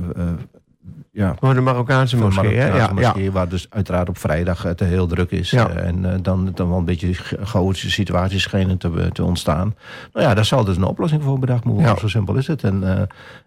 ja, 1.11 1.35
Oh, 1.39 1.53
de 1.53 1.61
Marokkaanse 1.61 2.15
de 2.15 2.21
moskee? 2.21 2.43
Marokkaanse 2.43 2.77
Ja, 2.77 3.01
ja. 3.01 3.07
moskee, 3.07 3.31
waar 3.31 3.49
dus 3.49 3.67
uiteraard 3.69 4.09
op 4.09 4.17
vrijdag 4.17 4.63
het 4.63 4.79
heel 4.79 5.07
druk 5.07 5.31
is. 5.31 5.49
Ja. 5.49 5.69
Eh, 5.69 5.87
en 5.87 6.05
eh, 6.13 6.17
dan, 6.21 6.51
dan 6.55 6.69
wel 6.69 6.77
een 6.77 6.85
beetje 6.85 7.13
cha- 7.13 7.35
chaotische 7.43 7.91
situaties 7.91 8.41
schijnen 8.41 8.77
te, 8.77 9.09
te 9.11 9.23
ontstaan. 9.23 9.75
Nou 10.13 10.25
ja, 10.27 10.33
daar 10.33 10.45
zal 10.45 10.63
dus 10.63 10.75
een 10.77 10.83
oplossing 10.83 11.23
voor 11.23 11.39
bedacht 11.39 11.63
moeten 11.63 11.83
worden. 11.83 12.01
Ja. 12.01 12.07
Zo 12.09 12.17
simpel 12.17 12.35
is 12.35 12.47
het. 12.47 12.63
En, 12.63 12.83
eh, 12.97 13.01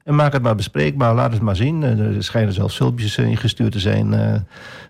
en 0.04 0.14
maak 0.14 0.32
het 0.32 0.42
maar 0.42 0.54
bespreekbaar, 0.54 1.14
laat 1.14 1.32
het 1.32 1.42
maar 1.42 1.56
zien. 1.56 1.82
Eh, 1.82 1.98
er 2.16 2.22
schijnen 2.24 2.52
zelfs 2.52 2.76
filmpjes 2.76 3.16
eh, 3.18 3.26
ingestuurd 3.28 3.72
te 3.72 3.78
zijn 3.80 4.14
eh, 4.14 4.34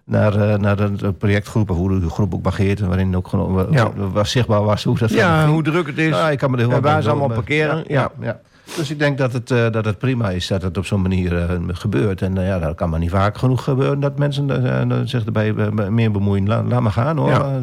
naar, 0.04 0.34
eh, 0.50 0.58
naar 0.58 0.76
de, 0.76 0.92
de 0.92 1.12
projectgroep, 1.12 1.70
of 1.70 1.76
hoe 1.76 2.00
de 2.00 2.08
groep 2.10 2.34
ook 2.34 2.42
bageert. 2.42 2.80
En 2.80 2.88
waarin 2.88 3.16
ook 3.16 3.28
gewoon 3.28 3.66
Ja. 3.70 3.90
was 4.12 4.30
zichtbaar 4.30 4.62
was 4.62 4.84
hoe 4.84 4.98
dat 4.98 5.10
Ja, 5.10 5.46
hoe 5.46 5.62
druk 5.62 5.86
het 5.86 5.98
is. 5.98 6.08
Ja, 6.08 6.30
ik 6.30 6.38
kan 6.38 6.50
me 6.50 6.56
er 6.56 6.66
heel 6.66 6.76
En 6.76 6.82
waar 6.82 7.02
ze 7.02 7.10
allemaal 7.10 7.28
parkeren, 7.28 7.84
ja. 7.86 8.10
ja. 8.20 8.40
Dus 8.76 8.90
ik 8.90 8.98
denk 8.98 9.18
dat 9.18 9.32
het, 9.32 9.50
eh, 9.50 9.70
dat 9.70 9.84
het 9.84 9.98
prima 9.98 10.30
is 10.30 10.46
dat 10.46 10.62
het 10.62 10.78
op 10.78 10.86
zo'n 10.86 11.02
manier 11.02 11.36
eh, 11.38 11.58
gebeurt. 11.68 12.22
En 12.22 12.38
eh, 12.38 12.46
ja, 12.46 12.58
dat 12.58 12.74
kan 12.74 12.90
maar 12.90 12.98
niet 12.98 13.10
vaak 13.10 13.38
genoeg 13.38 13.64
gebeuren 13.64 14.00
dat 14.00 14.18
mensen 14.18 15.08
zich 15.08 15.24
erbij 15.24 15.52
meer 15.90 16.10
bemoeien. 16.10 16.46
La- 16.46 16.62
laat 16.62 16.80
maar 16.80 16.92
gaan 16.92 17.16
hoor. 17.16 17.28
Ja. 17.28 17.60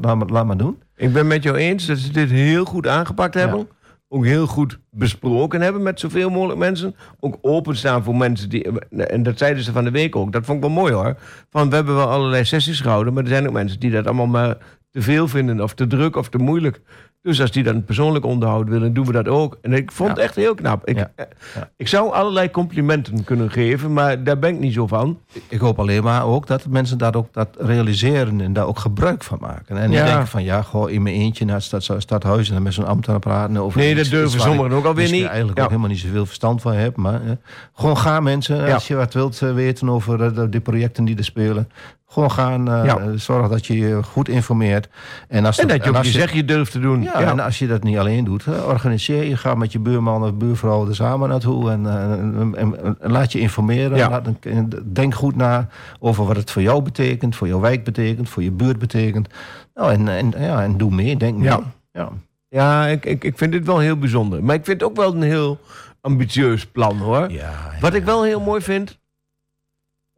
Laat, 0.00 0.30
laat 0.30 0.46
maar 0.46 0.56
doen. 0.56 0.82
Ik 0.96 1.12
ben 1.12 1.26
met 1.26 1.42
jou 1.42 1.56
eens 1.56 1.86
dat 1.86 1.98
ze 1.98 2.12
dit 2.12 2.30
heel 2.30 2.64
goed 2.64 2.86
aangepakt 2.86 3.34
hebben. 3.34 3.68
Ook 4.08 4.24
heel 4.24 4.46
goed 4.46 4.78
besproken 4.90 5.60
hebben 5.60 5.82
met 5.82 6.00
zoveel 6.00 6.30
mogelijk 6.30 6.58
mensen. 6.58 6.94
Ook 7.20 7.38
openstaan 7.42 8.02
voor 8.04 8.16
mensen 8.16 8.48
die. 8.48 8.78
En 8.90 9.22
dat 9.22 9.38
zeiden 9.38 9.62
ze 9.62 9.72
van 9.72 9.84
de 9.84 9.90
week 9.90 10.16
ook. 10.16 10.32
Dat 10.32 10.44
vond 10.44 10.56
ik 10.56 10.64
wel 10.64 10.72
mooi 10.72 10.92
hoor. 10.92 11.16
Van 11.50 11.68
we 11.68 11.74
hebben 11.74 11.94
wel 11.94 12.08
allerlei 12.10 12.44
sessies 12.44 12.80
gehouden. 12.80 13.12
Maar 13.14 13.22
er 13.22 13.28
zijn 13.28 13.46
ook 13.46 13.52
mensen 13.52 13.80
die 13.80 13.90
dat 13.90 14.06
allemaal 14.06 14.26
maar 14.26 14.56
te 14.90 15.02
veel 15.02 15.28
vinden. 15.28 15.60
Of 15.60 15.74
te 15.74 15.86
druk 15.86 16.16
of 16.16 16.28
te 16.28 16.38
moeilijk. 16.38 16.80
Dus 17.22 17.40
als 17.40 17.50
die 17.50 17.62
dan 17.62 17.84
persoonlijk 17.84 18.24
onderhoud 18.24 18.68
willen, 18.68 18.94
doen 18.94 19.06
we 19.06 19.12
dat 19.12 19.28
ook. 19.28 19.58
En 19.62 19.72
ik 19.72 19.92
vond 19.92 20.08
het 20.08 20.18
Ja. 20.18 20.24
echt 20.24 20.34
heel 20.34 20.54
knap. 20.54 20.86
Ik, 20.88 20.96
Ja. 20.96 21.10
eh, 21.14 21.24
Ja. 21.54 21.70
ik 21.76 21.88
zou 21.88 22.12
allerlei 22.12 22.50
complimenten 22.50 23.24
kunnen 23.24 23.50
geven. 23.50 23.92
Maar 23.92 24.24
daar 24.24 24.38
ben 24.38 24.54
ik 24.54 24.58
niet 24.60 24.72
zo 24.72 24.86
van. 24.86 25.18
Ik 25.48 25.60
hoop 25.60 25.78
alleen 25.78 26.02
maar 26.02 26.24
ook 26.24 26.46
dat 26.46 26.66
mensen 26.68 26.98
daar 26.98 27.14
ook 27.14 27.32
dat 27.32 27.48
realiseren 27.58 28.40
en 28.40 28.52
daar 28.52 28.66
ook 28.66 28.78
gebruik 28.78 29.22
van 29.24 29.38
maken. 29.40 29.76
En 29.76 29.90
niet 29.90 29.98
denken 30.04 30.26
van 30.26 30.44
ja, 30.44 30.62
gewoon 30.62 30.90
in 30.90 31.02
mijn 31.02 31.14
eentje 31.14 31.44
naar 31.44 31.54
het 31.68 31.82
stad, 31.82 32.02
stadhuis 32.02 32.48
en 32.48 32.54
dan 32.54 32.62
met 32.62 32.74
zo'n 32.74 32.86
ambtenaar 32.86 33.20
praten 33.20 33.56
over. 33.56 33.78
Nee, 33.80 33.94
dat 33.94 34.06
durven 34.06 34.40
sommigen 34.40 34.70
ik 34.70 34.76
ook 34.76 34.84
alweer 34.84 34.94
misschien 34.94 35.18
niet. 35.20 35.28
eigenlijk 35.28 35.58
Ja. 35.58 35.64
ook 35.64 35.70
helemaal 35.70 35.90
niet 35.92 36.00
zoveel 36.00 36.26
verstand 36.26 36.60
van 36.62 36.72
heb. 36.72 36.96
Maar 36.96 37.20
eh, 37.24 37.30
gewoon 37.74 37.96
gaan 37.98 38.22
mensen, 38.22 38.72
als 38.74 38.86
je 38.88 38.94
wat 38.94 39.14
wilt 39.14 39.42
eh, 39.42 39.54
weten 39.54 39.88
over 39.88 40.34
de, 40.34 40.48
de 40.48 40.60
projecten 40.60 41.04
die 41.04 41.16
er 41.16 41.24
spelen. 41.24 41.68
Gewoon 42.12 42.30
gaan, 42.30 42.68
eh, 42.72 42.84
Ja. 42.84 43.16
zorg 43.16 43.48
dat 43.48 43.66
je 43.66 43.78
je 43.78 44.02
goed 44.02 44.28
informeert. 44.28 44.88
En, 45.28 45.44
als 45.44 45.58
En 45.58 45.68
dat 45.68 45.84
je 45.84 45.90
ook 45.90 45.96
als 45.96 46.06
je 46.06 46.12
zegje 46.12 46.44
durft 46.44 46.72
te 46.72 46.80
doen. 46.80 47.02
ja, 47.02 47.14
en 47.20 47.40
als 47.40 47.58
je 47.58 47.66
dat 47.66 47.82
niet 47.82 47.98
alleen 47.98 48.24
doet, 48.24 48.44
organiseer 48.66 49.24
je. 49.24 49.36
Ga 49.36 49.54
met 49.54 49.72
je 49.72 49.78
buurman 49.78 50.22
of 50.24 50.34
buurvrouw 50.34 50.88
er 50.88 50.94
samen 50.94 51.28
naartoe. 51.28 51.70
En, 51.70 51.86
eh, 51.86 52.12
en, 52.12 52.52
en- 52.56 52.96
en 53.00 53.10
laat 53.10 53.32
je 53.32 53.40
informeren. 53.40 53.96
Ja. 53.96 54.08
Laat, 54.10 54.26
en 54.40 54.68
denk 54.92 55.14
goed 55.14 55.36
na 55.36 55.68
over 55.98 56.24
wat 56.24 56.36
het 56.36 56.50
voor 56.50 56.62
jou 56.62 56.82
betekent. 56.82 57.36
Voor 57.36 57.48
jouw 57.48 57.60
wijk 57.60 57.84
betekent. 57.84 58.28
Voor 58.28 58.42
je 58.42 58.50
buurt 58.52 58.78
betekent. 58.78 59.28
Nou, 59.74 59.92
en, 59.92 60.08
en, 60.08 60.32
ja, 60.38 60.62
en 60.62 60.76
doe 60.76 60.90
mee. 60.94 61.16
Denk 61.16 61.36
mee. 61.36 61.48
Ja. 61.48 61.60
Ja. 61.92 62.08
Ja, 62.48 62.86
ik, 62.86 63.04
ik, 63.04 63.24
ik 63.24 63.38
vind 63.38 63.52
dit 63.52 63.66
wel 63.66 63.78
heel 63.78 63.96
bijzonder. 63.98 64.44
Maar 64.44 64.54
ik 64.54 64.64
vind 64.64 64.80
het 64.80 64.90
ook 64.90 64.96
wel 64.96 65.14
een 65.14 65.22
heel 65.22 65.58
ambitieus 66.00 66.66
plan 66.66 66.96
hoor. 66.98 67.30
Ja, 67.30 67.52
Wat 67.80 67.94
ik 67.94 68.04
wel 68.04 68.24
heel 68.24 68.40
mooi 68.40 68.60
vind, 68.60 68.98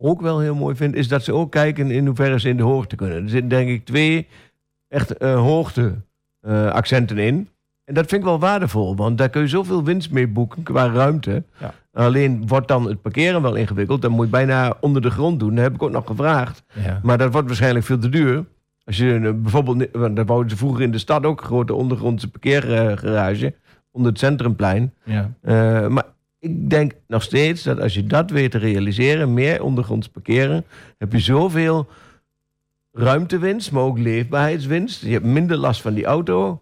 ook 0.02 0.20
wel 0.20 0.40
heel 0.40 0.54
mooi 0.54 0.76
vind, 0.76 0.94
is 0.94 1.08
dat 1.08 1.24
ze 1.24 1.32
ook 1.32 1.50
kijken 1.50 1.90
in 1.90 2.06
hoeverre 2.06 2.40
ze 2.40 2.48
in 2.48 2.56
de 2.56 2.62
hoogte 2.62 2.96
kunnen. 2.96 3.22
Er 3.22 3.28
zitten 3.28 3.48
denk 3.48 3.68
ik 3.68 3.84
twee 3.84 4.26
echt 4.88 5.16
eh, 5.16 5.34
hoogte 5.34 5.94
eh, 6.40 6.70
accenten 6.70 7.18
in. 7.18 7.48
En 7.84 7.94
dat 7.94 8.06
vind 8.06 8.20
ik 8.22 8.28
wel 8.28 8.38
waardevol, 8.38 8.96
want 8.96 9.18
daar 9.18 9.28
kun 9.28 9.40
je 9.40 9.48
zoveel 9.48 9.84
winst 9.84 10.10
mee 10.10 10.28
boeken 10.28 10.62
qua 10.62 10.86
ruimte. 10.86 11.42
Ja. 11.60 11.74
Alleen 11.92 12.46
wordt 12.46 12.68
dan 12.68 12.88
het 12.88 13.02
parkeren 13.02 13.42
wel 13.42 13.54
ingewikkeld. 13.54 14.02
Dan 14.02 14.10
moet 14.10 14.24
je 14.24 14.30
bijna 14.30 14.76
onder 14.80 15.02
de 15.02 15.10
grond 15.10 15.40
doen. 15.40 15.54
Dat 15.54 15.64
heb 15.64 15.74
ik 15.74 15.82
ook 15.82 15.90
nog 15.90 16.06
gevraagd. 16.06 16.62
ja. 16.72 17.00
Maar 17.02 17.18
dat 17.18 17.32
wordt 17.32 17.46
waarschijnlijk 17.46 17.84
veel 17.84 17.98
te 17.98 18.08
duur. 18.08 18.44
Als 18.84 18.96
je 18.96 19.14
eh, 19.14 19.32
bijvoorbeeld, 19.34 19.88
want 19.92 20.16
daar 20.16 20.24
wouden 20.24 20.50
ze 20.50 20.56
vroeger 20.56 20.82
in 20.82 20.90
de 20.90 20.98
stad 20.98 21.24
ook 21.24 21.40
een 21.40 21.46
grote 21.46 21.74
ondergrondse 21.74 22.30
parkeergarage 22.30 23.54
onder 23.90 24.10
het 24.10 24.20
centrumplein. 24.20 24.92
ja. 25.04 25.30
Eh, 25.42 25.86
maar 25.86 26.04
ik 26.42 26.70
denk 26.70 26.92
nog 27.06 27.22
steeds 27.22 27.62
dat 27.62 27.80
als 27.80 27.94
je 27.94 28.06
dat 28.06 28.30
weet 28.30 28.50
te 28.50 28.58
realiseren, 28.58 29.34
meer 29.34 29.62
ondergronds 29.62 30.08
parkeren, 30.08 30.64
heb 30.98 31.12
je 31.12 31.18
zoveel 31.18 31.88
ruimtewinst, 32.90 33.72
maar 33.72 33.82
ook 33.82 33.98
leefbaarheidswinst. 33.98 35.02
Je 35.02 35.10
hebt 35.10 35.24
minder 35.24 35.56
last 35.56 35.80
van 35.80 35.94
die 35.94 36.04
auto. 36.04 36.61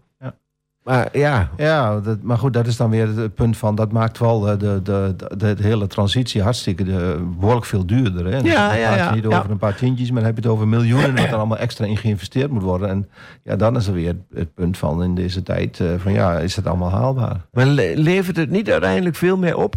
Ja. 0.83 0.91
Maar 0.91 1.17
ja, 1.17 1.49
Ja, 1.57 1.99
dat, 1.99 2.21
maar 2.21 2.37
goed, 2.37 2.53
dat 2.53 2.67
is 2.67 2.77
dan 2.77 2.89
weer 2.89 3.07
het 3.17 3.35
punt 3.35 3.57
van... 3.57 3.75
dat 3.75 3.91
maakt 3.91 4.17
wel 4.17 4.49
eh, 4.49 4.59
de, 4.59 4.79
de, 4.83 5.15
de, 5.37 5.53
de, 5.55 5.63
hele 5.63 5.87
transitie 5.87 6.41
hartstikke 6.41 6.83
de, 6.83 7.27
behoorlijk 7.39 7.65
veel 7.65 7.85
duurder. 7.85 8.25
Hè? 8.25 8.37
Ja, 8.37 8.41
dan 8.41 8.45
ja, 8.51 8.67
praat 8.67 8.73
je 8.97 9.03
ja, 9.03 9.13
niet 9.13 9.23
ja. 9.23 9.37
over 9.37 9.51
een 9.51 9.57
paar 9.57 9.75
tientjes... 9.75 10.07
maar 10.11 10.17
dan 10.21 10.25
heb 10.33 10.35
je 10.35 10.41
het 10.43 10.51
over 10.51 10.67
miljoenen... 10.67 11.15
wat 11.15 11.25
er 11.25 11.35
allemaal 11.35 11.57
extra 11.57 11.85
in 11.85 11.97
geïnvesteerd 11.97 12.51
moet 12.51 12.61
worden. 12.63 12.89
En 12.89 13.09
ja, 13.43 13.55
dan 13.55 13.75
is 13.75 13.87
er 13.87 13.93
weer 13.93 14.15
het 14.33 14.53
punt 14.53 14.77
van 14.77 15.03
in 15.03 15.15
deze 15.15 15.43
tijd... 15.43 15.79
eh, 15.79 15.87
van 15.97 16.11
ja, 16.13 16.37
is 16.39 16.55
het 16.55 16.67
allemaal 16.67 16.91
haalbaar? 16.91 17.45
maar 17.51 17.65
le- 17.65 17.93
levert 17.95 18.35
het 18.37 18.49
niet 18.49 18.71
uiteindelijk 18.71 19.15
veel 19.15 19.37
meer 19.37 19.57
op? 19.57 19.75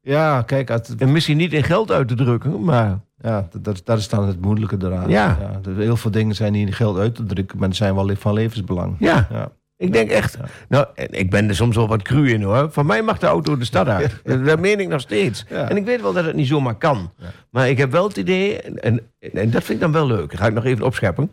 Ja, 0.00 0.42
kijk, 0.42 0.68
het, 0.68 0.94
En 0.98 1.12
misschien 1.12 1.36
niet 1.36 1.52
in 1.52 1.62
geld 1.64 1.90
uit 1.92 2.08
te 2.08 2.14
drukken, 2.14 2.64
maar 2.64 2.98
ja, 3.18 3.48
dat, 3.60 3.80
dat 3.84 3.98
is 3.98 4.08
dan 4.08 4.26
het 4.26 4.40
moeilijke 4.40 4.76
eraan. 4.80 5.08
Ja. 5.08 5.38
er- 5.64 5.76
heel 5.76 5.96
veel 5.96 6.10
dingen 6.10 6.34
zijn 6.34 6.52
niet 6.52 6.66
in 6.66 6.72
geld 6.72 6.98
uit 6.98 7.14
te 7.14 7.24
drukken... 7.24 7.58
maar 7.58 7.74
zijn 7.74 7.94
wel 7.94 8.10
van 8.16 8.32
levensbelang. 8.32 8.96
ja, 8.98 9.26
Ja. 9.30 9.50
Ik 9.84 9.92
denk 9.92 10.10
echt. 10.10 10.36
Nou, 10.68 10.86
ik 10.94 11.30
ben 11.30 11.48
er 11.48 11.54
soms 11.54 11.76
wel 11.76 11.88
wat 11.88 12.02
cru 12.02 12.32
in 12.32 12.42
hoor. 12.42 12.70
Van 12.70 12.86
mij 12.86 13.02
mag 13.02 13.18
de 13.18 13.26
auto 13.26 13.56
de 13.56 13.64
stad 13.64 13.88
uit. 13.88 14.20
Dat 14.46 14.60
meen 14.60 14.80
ik 14.80 14.88
nog 14.88 15.00
steeds. 15.00 15.44
En 15.46 15.76
ik 15.76 15.84
weet 15.84 16.00
wel 16.00 16.12
dat 16.12 16.24
het 16.24 16.36
niet 16.36 16.46
zomaar 16.46 16.74
kan. 16.74 17.12
Maar 17.50 17.68
ik 17.68 17.78
heb 17.78 17.90
wel 17.90 18.08
het 18.08 18.16
idee, 18.16 18.60
en, 18.60 18.78
en, 18.80 19.00
en 19.32 19.50
dat 19.50 19.64
vind 19.64 19.68
ik 19.68 19.80
dan 19.80 19.92
wel 19.92 20.06
leuk. 20.06 20.30
Dat 20.30 20.40
ga 20.40 20.46
ik 20.46 20.54
nog 20.54 20.64
even 20.64 20.84
opscheppen. 20.84 21.30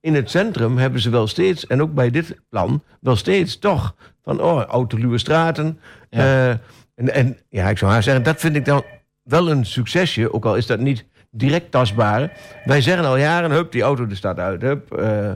In 0.00 0.14
het 0.14 0.30
centrum 0.30 0.78
hebben 0.78 1.00
ze 1.00 1.10
wel 1.10 1.26
steeds, 1.26 1.66
en 1.66 1.82
ook 1.82 1.94
bij 1.94 2.10
dit 2.10 2.40
plan, 2.48 2.82
wel 3.00 3.16
steeds 3.16 3.58
toch 3.58 3.94
van, 4.22 4.40
oh, 4.40 4.62
autoluwe 4.62 5.18
straten. 5.18 5.78
Ja. 6.10 6.18
Eh, 6.18 6.48
en, 6.94 7.14
en 7.14 7.38
ja, 7.48 7.68
ik 7.68 7.78
zou 7.78 7.92
haar 7.92 8.02
zeggen, 8.02 8.22
dat 8.22 8.40
vind 8.40 8.56
ik 8.56 8.64
dan 8.64 8.82
wel 9.22 9.50
een 9.50 9.66
succesje. 9.66 10.32
Ook 10.32 10.44
al 10.44 10.56
is 10.56 10.66
dat 10.66 10.80
niet 10.80 11.04
direct 11.30 11.70
tastbaar. 11.70 12.32
Wij 12.64 12.80
zeggen 12.80 13.04
al 13.04 13.16
jaren, 13.16 13.50
hup, 13.50 13.72
die 13.72 13.82
auto 13.82 14.06
de 14.06 14.14
stad 14.14 14.38
uit. 14.38 14.62
Hup, 14.62 14.92
eh, 14.92 15.32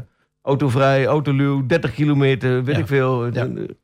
autovrij, 0.46 1.06
autoluw, 1.06 1.66
30 1.66 1.92
kilometer, 1.92 2.64
weet 2.64 2.74
Ja. 2.74 2.80
ik 2.80 2.86
veel. 2.86 3.26
Ja. 3.26 3.42
En 3.42 3.76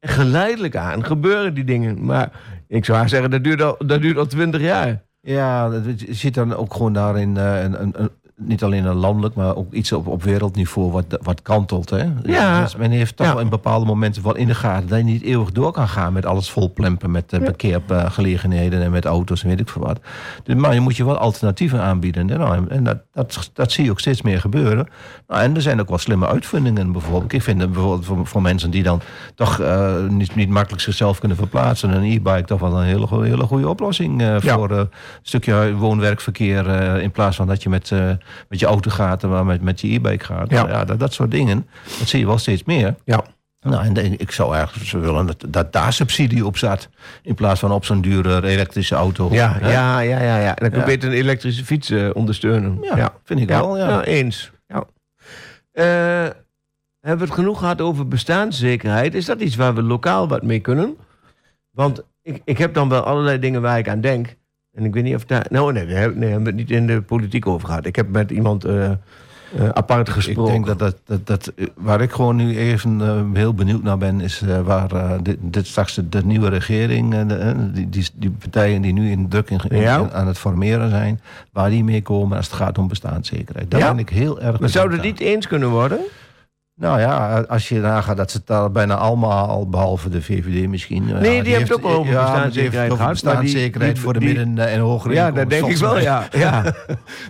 geleidelijk 0.00 0.76
aan 0.76 1.04
gebeuren 1.04 1.54
die 1.54 1.64
dingen. 1.64 2.04
Maar 2.04 2.32
ik 2.68 2.84
zou 2.84 2.98
haar 2.98 3.08
zeggen, 3.08 3.30
dat 3.30 3.44
duurt 3.44 3.62
al, 3.62 3.76
dat 3.86 4.00
duurt 4.00 4.16
al 4.18 4.26
20 4.26 4.60
jaar. 4.60 5.02
Ja, 5.20 5.68
dat- 5.68 6.00
je 6.00 6.14
ziet 6.14 6.34
dan 6.34 6.54
ook 6.54 6.72
gewoon 6.74 6.92
daarin 6.92 7.36
eh, 7.36 7.62
een, 7.62 7.82
een, 7.82 8.10
niet 8.36 8.62
alleen 8.62 8.84
een 8.84 8.94
landelijk, 8.96 9.34
maar 9.34 9.56
ook 9.56 9.72
iets 9.72 9.92
op, 9.92 10.06
op 10.06 10.22
wereldniveau 10.22 10.90
wat, 10.92 11.04
wat 11.22 11.42
kantelt. 11.42 11.90
Hè? 11.90 12.04
Ja. 12.22 12.62
Dus 12.62 12.76
men 12.76 12.90
heeft 12.90 13.16
toch 13.16 13.26
Ja. 13.26 13.32
wel 13.32 13.42
in 13.42 13.48
bepaalde 13.48 13.86
momenten 13.86 14.22
wel 14.22 14.36
in 14.36 14.46
de 14.46 14.54
gaten 14.54 14.88
dat 14.88 14.98
je 14.98 15.04
niet 15.04 15.22
eeuwig 15.22 15.52
door 15.52 15.72
kan 15.72 15.88
gaan 15.88 16.12
met 16.12 16.26
alles 16.26 16.50
vol 16.50 16.72
plempen, 16.72 17.10
met 17.10 17.32
uh, 17.32 17.40
parkeergelegenheden 17.44 18.82
en 18.82 18.90
met 18.90 19.04
auto's 19.04 19.42
en 19.42 19.48
weet 19.48 19.60
ik 19.60 19.68
veel 19.68 19.82
wat. 19.82 20.00
Dus, 20.44 20.54
maar 20.54 20.74
je 20.74 20.80
moet 20.80 20.96
je 20.96 21.04
wel 21.04 21.18
alternatieven 21.18 21.80
aanbieden. 21.80 22.26
Nou, 22.26 22.56
en 22.56 22.70
en 22.70 22.84
dat, 22.84 22.98
dat, 23.12 23.50
dat 23.52 23.72
zie 23.72 23.84
je 23.84 23.90
ook 23.90 24.00
steeds 24.00 24.22
meer 24.22 24.40
gebeuren. 24.40 24.88
Nou, 25.28 25.42
en 25.42 25.54
er 25.54 25.62
zijn 25.62 25.80
ook 25.80 25.88
wel 25.88 25.98
slimme 25.98 26.26
uitvindingen 26.26 26.92
bijvoorbeeld. 26.92 27.32
Ik 27.32 27.42
vind 27.42 27.60
het 27.60 27.72
bijvoorbeeld 27.72 28.04
voor, 28.04 28.26
voor 28.26 28.42
mensen 28.42 28.70
die 28.70 28.82
dan 28.82 29.00
toch 29.34 29.60
eh, 29.60 29.94
niet, 30.08 30.34
niet 30.34 30.48
makkelijk 30.48 30.82
zichzelf 30.82 31.18
kunnen 31.18 31.36
verplaatsen, 31.36 31.90
een 31.90 32.02
e-bike 32.12 32.44
toch 32.44 32.60
wel 32.60 32.76
een 32.80 32.84
hele, 32.86 33.06
hele 33.24 33.44
goede 33.44 33.68
oplossing 33.68 34.20
eh, 34.22 34.38
Ja. 34.40 34.54
voor 34.54 34.70
een 34.70 34.88
stukje 35.22 35.74
woon-werkverkeer. 35.74 36.68
in 37.00 37.10
plaats 37.10 37.36
van 37.36 37.46
dat 37.46 37.62
je 37.62 37.68
met, 37.68 37.92
met 38.48 38.60
je 38.60 38.66
auto 38.66 38.90
gaat 38.90 39.22
en 39.22 39.28
maar 39.28 39.46
met, 39.46 39.62
met 39.62 39.80
je 39.80 39.88
e-bike 39.88 40.24
gaat. 40.24 40.50
Ja. 40.50 40.56
Nou 40.56 40.68
ja, 40.68 40.84
dat, 40.84 41.00
dat 41.00 41.12
soort 41.12 41.30
dingen, 41.30 41.66
dat 41.98 42.08
zie 42.08 42.18
je 42.18 42.26
wel 42.26 42.38
steeds 42.38 42.64
meer. 42.64 42.94
Ja. 43.04 43.24
Nou, 43.60 43.86
en 43.86 44.20
ik 44.20 44.30
zou 44.30 44.54
eigenlijk 44.54 44.86
zo 44.88 45.00
willen 45.00 45.26
dat, 45.26 45.44
dat 45.48 45.72
daar 45.72 45.92
subsidie 45.92 46.46
op 46.46 46.56
zat. 46.56 46.88
In 47.22 47.34
plaats 47.34 47.60
van 47.60 47.72
op 47.72 47.84
zo'n 47.84 48.00
dure 48.00 48.46
elektrische 48.46 48.94
auto. 48.94 49.28
Ja, 49.32 49.52
Hè? 49.60 49.72
ja, 49.72 49.98
ja, 50.00 50.20
ja, 50.20 50.38
ja. 50.38 50.54
Dan 50.54 50.70
kun 50.70 50.78
je 50.78 50.84
beter 50.84 51.08
een 51.08 51.14
elektrische 51.14 51.64
fiets 51.64 51.90
eh, 51.90 52.10
ondersteunen. 52.12 52.78
Ja, 52.82 53.12
vind 53.24 53.40
ik 53.40 53.48
wel, 53.48 53.76
ja. 53.76 54.02
eens. 54.02 54.50
Ja. 54.66 54.84
Eh, 55.72 56.30
hebben 57.00 57.26
we 57.26 57.32
het 57.32 57.40
genoeg 57.40 57.58
gehad 57.58 57.80
over 57.80 58.08
bestaanszekerheid? 58.08 59.14
Is 59.14 59.24
dat 59.24 59.40
iets 59.40 59.56
waar 59.56 59.74
we 59.74 59.82
lokaal 59.82 60.28
wat 60.28 60.42
mee 60.42 60.60
kunnen? 60.60 60.96
Want 61.70 62.02
ik, 62.22 62.40
ik 62.44 62.58
heb 62.58 62.74
dan 62.74 62.88
wel 62.88 63.02
allerlei 63.02 63.38
dingen 63.38 63.62
waar 63.62 63.78
ik 63.78 63.88
aan 63.88 64.00
denk. 64.00 64.36
En 64.74 64.84
ik 64.84 64.94
weet 64.94 65.04
niet 65.04 65.14
of 65.14 65.24
daar... 65.24 65.46
Nou, 65.50 65.72
nee, 65.72 65.86
daar 65.86 66.00
heb- 66.00 66.14
nee, 66.16 66.28
hebben 66.30 66.44
we 66.54 66.58
het 66.60 66.68
niet 66.68 66.78
in 66.78 66.86
de 66.86 67.02
politiek 67.02 67.46
over 67.46 67.68
gehad. 67.68 67.86
Ik 67.86 67.96
heb 67.96 68.08
met 68.08 68.30
iemand 68.30 68.64
eh, 68.64 68.84
eh, 68.90 68.96
apart 69.72 70.08
Ik 70.08 70.14
gesproken. 70.14 70.52
denk 70.52 70.66
dat, 70.66 70.78
dat, 70.78 70.96
dat, 71.06 71.26
dat 71.26 71.52
waar 71.74 72.00
ik 72.00 72.12
gewoon 72.12 72.36
nu 72.36 72.56
even 72.58 73.00
eh, 73.00 73.20
heel 73.32 73.54
benieuwd 73.54 73.82
naar 73.82 73.98
ben, 73.98 74.20
is 74.20 74.42
waar 74.64 75.18
dit, 75.22 75.36
dit 75.40 75.66
straks 75.66 75.94
de, 75.94 76.08
de 76.08 76.24
nieuwe 76.24 76.48
regering, 76.48 77.26
de, 77.26 77.54
die, 77.72 77.88
die, 77.88 78.06
die 78.14 78.30
partijen 78.30 78.82
die 78.82 78.92
nu 78.92 79.10
in 79.10 79.28
druk 79.28 79.50
in, 79.50 79.60
in- 79.68 79.80
Ja. 79.80 79.98
in- 79.98 80.12
aan 80.12 80.26
het 80.26 80.38
formeren 80.38 80.90
zijn, 80.90 81.20
waar 81.52 81.70
die 81.70 81.84
mee 81.84 82.02
komen 82.02 82.36
als 82.36 82.46
het 82.46 82.54
gaat 82.56 82.78
om 82.78 82.88
bestaanszekerheid. 82.88 83.70
Daar 83.70 83.80
Ja. 83.80 83.90
ben 83.90 83.98
ik 83.98 84.08
heel 84.08 84.40
erg. 84.40 84.60
Maar 84.60 84.68
zou 84.68 84.92
het 84.92 85.02
niet 85.02 85.20
eens 85.20 85.46
kunnen 85.46 85.68
worden? 85.70 85.98
Nou 86.76 87.00
ja, 87.00 87.40
als 87.48 87.68
je 87.68 87.80
nagaat 87.80 88.16
dat 88.16 88.30
ze 88.30 88.36
het 88.36 88.46
daar 88.46 88.70
bijna 88.70 88.94
allemaal, 88.94 89.48
al 89.48 89.68
behalve 89.68 90.08
de 90.08 90.22
VVD 90.22 90.68
misschien. 90.68 91.06
ja, 91.08 91.18
die 91.18 91.30
hebben 91.30 91.36
het 91.52 91.56
heeft- 91.58 91.72
ook 91.72 91.84
over 91.84 92.12
ja, 92.12 92.22
die 92.24 92.32
bestaanszekerheid 92.32 92.90
het 92.90 92.98
gehad, 93.00 93.14
die- 93.14 93.22
Bestaanszekerheid 93.22 93.92
die- 93.94 94.02
voor 94.02 94.12
de 94.12 94.18
die- 94.18 94.28
midden- 94.28 94.68
en 94.68 94.80
hogere 94.80 95.14
Ja, 95.14 95.30
dat 95.30 95.50
denk 95.50 95.66
ik 95.66 95.76
wel, 95.76 95.98
ja. 95.98 96.26
ja. 96.44 96.74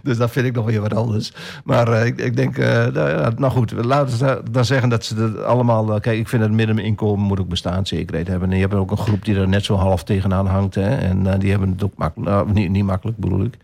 Dus 0.02 0.16
dat 0.16 0.30
vind 0.30 0.46
ik 0.46 0.54
nog 0.54 0.64
weer 0.64 0.80
wat 0.80 0.94
anders. 0.94 1.32
Maar 1.64 1.88
eh, 1.92 2.06
ik, 2.06 2.18
ik 2.18 2.36
denk, 2.36 2.58
eh, 2.58 2.86
nou, 2.86 3.32
nou 3.36 3.52
goed, 3.52 3.72
laten 3.84 4.18
we 4.18 4.42
dan 4.50 4.64
zeggen 4.64 4.88
dat 4.88 5.04
ze 5.04 5.14
het 5.22 5.42
allemaal... 5.42 5.94
eh, 5.94 6.00
kijk, 6.00 6.18
ik 6.18 6.28
vind 6.28 6.42
dat 6.42 6.50
middeninkomen 6.50 7.24
moet 7.26 7.40
ook 7.40 7.48
bestaanszekerheid 7.48 8.28
hebben. 8.28 8.48
En 8.50 8.56
je 8.56 8.62
hebt 8.62 8.74
ook 8.74 8.90
een 8.90 8.96
groep 8.96 9.24
die 9.24 9.36
er 9.36 9.48
net 9.48 9.64
zo 9.64 9.74
half 9.76 10.04
tegenaan 10.04 10.46
hangt. 10.46 10.74
Hè, 10.74 10.96
en 10.96 11.26
eh, 11.26 11.38
die 11.38 11.50
hebben 11.50 11.68
het 11.70 11.84
ook 11.84 11.96
makkelijk, 11.96 12.30
nou, 12.30 12.52
niet, 12.52 12.70
niet 12.70 12.84
makkelijk 12.84 13.18
bedoel 13.18 13.44
ik. 13.44 13.54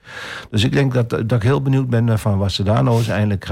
Dus 0.51 0.65
ik 0.65 0.73
denk 0.73 0.95
dat, 0.95 1.11
dat 1.11 1.33
ik 1.33 1.43
heel 1.43 1.63
benieuwd 1.63 1.89
ben 1.89 2.09
eh, 2.09 2.17
van 2.17 2.39
wat 2.39 2.53
ze 2.53 2.63
daar 2.63 2.83
nou 2.85 2.97
eens 2.99 3.09
eindelijk 3.09 3.49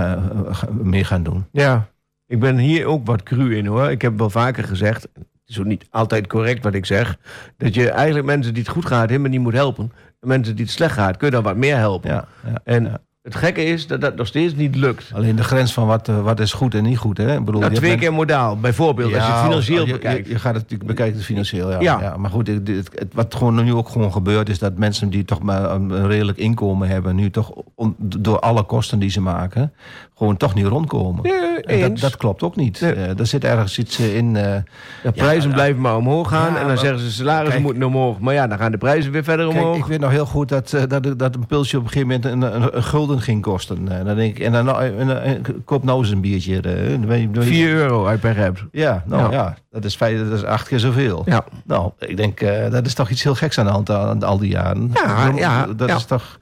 mee 0.82 1.04
gaan 1.04 1.22
doen. 1.22 1.44
Ja, 1.52 1.86
ik 2.28 2.40
ben 2.40 2.56
hier 2.58 2.86
ook 2.86 3.06
wat 3.06 3.22
cru 3.22 3.56
in 3.56 3.66
hoor. 3.66 3.90
Ik 3.90 4.02
heb 4.02 4.18
wel 4.18 4.30
vaker 4.30 4.64
gezegd, 4.64 5.02
het 5.14 5.26
is 5.46 5.58
ook 5.58 5.66
niet 5.66 5.86
altijd 5.90 6.26
correct 6.26 6.64
wat 6.64 6.74
ik 6.74 6.86
zeg, 6.86 7.16
dat 7.56 7.74
je 7.74 7.90
eigenlijk 7.90 8.26
mensen 8.26 8.54
die 8.54 8.62
het 8.62 8.72
goed 8.72 8.86
gaat 8.86 9.08
helemaal 9.08 9.30
niet 9.30 9.40
moet 9.40 9.52
helpen. 9.52 9.92
En 10.20 10.28
mensen 10.28 10.56
die 10.56 10.64
het 10.64 10.74
slecht 10.74 10.94
gaat, 10.94 11.16
kun 11.16 11.26
je 11.26 11.32
dan 11.34 11.42
wat 11.42 11.56
meer 11.56 11.76
helpen. 11.76 12.10
Ja, 12.10 12.24
ja, 12.46 12.60
En 12.64 12.84
ja. 12.84 12.98
het 13.22 13.34
gekke 13.34 13.64
is 13.64 13.86
dat 13.86 14.00
dat 14.00 14.16
nog 14.16 14.26
steeds 14.26 14.54
niet 14.54 14.76
lukt. 14.76 15.10
Alleen 15.14 15.36
de 15.36 15.42
grens 15.44 15.72
van 15.72 15.86
wat, 15.86 16.08
eh, 16.08 16.22
wat 16.22 16.40
is 16.40 16.52
goed 16.52 16.74
en 16.74 16.82
niet 16.82 16.98
goed. 16.98 17.18
Hè? 17.18 17.36
Ik 17.36 17.44
bedoel, 17.44 17.60
Nou, 17.60 17.74
twee 17.74 17.96
keer 17.96 18.12
modaal, 18.12 18.58
bijvoorbeeld, 18.58 19.14
als 19.14 19.26
je 19.26 19.32
het 19.32 19.40
financieel 19.40 19.86
je- 19.86 19.92
bekijkt. 19.92 20.26
Je, 20.26 20.32
je 20.32 20.38
gaat 20.38 20.54
het 20.54 20.62
natuurlijk 20.62 20.90
bekijken 20.90 21.20
financieel, 21.20 21.82
ja. 21.82 22.16
Maar 22.16 22.30
goed, 22.30 22.46
het, 22.46 22.90
wat 23.12 23.34
gewoon 23.34 23.64
nu 23.64 23.72
ook 23.74 23.88
gewoon 23.88 24.12
gebeurt... 24.12 24.48
is 24.48 24.58
dat 24.58 24.76
mensen 24.78 25.10
die 25.10 25.24
toch 25.24 25.42
maar 25.42 25.70
een, 25.70 25.90
een 25.90 26.06
redelijk 26.06 26.38
inkomen 26.38 26.88
hebben... 26.88 27.14
nu 27.16 27.30
toch 27.30 27.52
on- 27.74 27.96
door 27.98 28.38
alle 28.40 28.62
kosten 28.62 28.98
die 28.98 29.10
ze 29.10 29.20
maken... 29.20 29.72
gewoon 30.18 30.36
toch 30.36 30.54
niet 30.54 30.66
rondkomen. 30.66 31.24
En 31.64 31.80
dat, 31.80 31.98
dat 31.98 32.16
klopt 32.16 32.42
ook 32.42 32.56
niet. 32.56 32.80
Nee. 32.80 32.92
Eh, 32.92 33.18
er 33.18 33.26
zit 33.26 33.44
ergens 33.44 33.78
iets 33.78 33.98
eh, 33.98 34.16
in... 34.16 34.36
eh, 34.36 34.56
de 35.02 35.12
prijzen 35.12 35.48
ja, 35.48 35.54
blijven 35.54 35.80
maar 35.80 35.96
omhoog 35.96 36.28
gaan 36.28 36.40
Ja, 36.42 36.46
en 36.48 36.54
dan 36.54 36.66
maar- 36.66 36.78
zeggen 36.78 36.98
ze 36.98 37.12
salarissen 37.12 37.50
kijk- 37.50 37.62
moeten 37.64 37.82
omhoog. 37.82 38.18
Maar 38.18 38.34
ja, 38.34 38.46
dan 38.46 38.58
gaan 38.58 38.70
de 38.72 38.78
prijzen 38.78 39.12
weer 39.12 39.24
verder 39.24 39.48
Kijk, 39.48 39.58
omhoog. 39.60 39.76
ik 39.76 39.84
weet 39.84 40.00
nog 40.00 40.10
heel 40.10 40.26
goed 40.26 40.48
dat, 40.48 40.72
eh, 40.72 40.82
dat, 40.88 41.18
dat 41.18 41.34
een 41.34 41.46
pilsje 41.46 41.76
op 41.78 41.84
een 41.84 41.90
gegeven 41.90 42.08
moment 42.22 42.24
een, 42.52 42.62
een, 42.62 42.76
een 42.76 42.82
gulden 42.82 43.20
ging 43.20 43.42
kosten. 43.42 43.98
Eh, 43.98 44.04
dan 44.04 44.16
denk 44.16 44.36
ik, 44.38 44.44
en 44.44 44.52
dan 44.52 44.80
en, 44.80 44.98
en, 44.98 45.22
en, 45.22 45.64
koop 45.64 45.84
nou 45.84 45.98
eens 45.98 46.10
een 46.10 46.20
biertje. 46.20 46.56
eh, 46.60 46.62
dan 46.90 47.06
weet 47.06 47.20
je- 47.20 47.30
dan 47.30 47.42
weet 47.44 47.52
je- 47.52 47.64
4 47.64 47.74
euro 47.74 48.06
uit 48.06 48.20
begrijp. 48.20 48.66
Ja, 48.72 49.02
nou 49.06 49.22
Ja. 49.32 49.38
ja, 49.38 49.54
dat, 49.70 49.84
is 49.84 49.96
vijf, 49.96 50.28
dat 50.28 50.38
is 50.38 50.44
acht 50.44 50.68
keer 50.68 50.78
zoveel. 50.78 51.22
Ja. 51.26 51.44
Nou, 51.64 51.90
ik 51.98 52.16
denk, 52.16 52.40
eh, 52.40 52.70
dat 52.70 52.86
is 52.86 52.94
toch 52.94 53.10
iets 53.10 53.22
heel 53.22 53.34
geks 53.34 53.58
aan 53.58 53.66
de 53.66 53.72
hand 53.72 53.90
aan 53.90 54.22
al 54.22 54.38
die 54.38 54.50
jaren. 54.50 54.90
Ja, 54.94 55.26
Dat- 55.30 55.38
ja, 55.38 55.66
Dat 55.76 55.88
ja. 55.88 55.96
is 55.96 56.04
toch... 56.04 56.38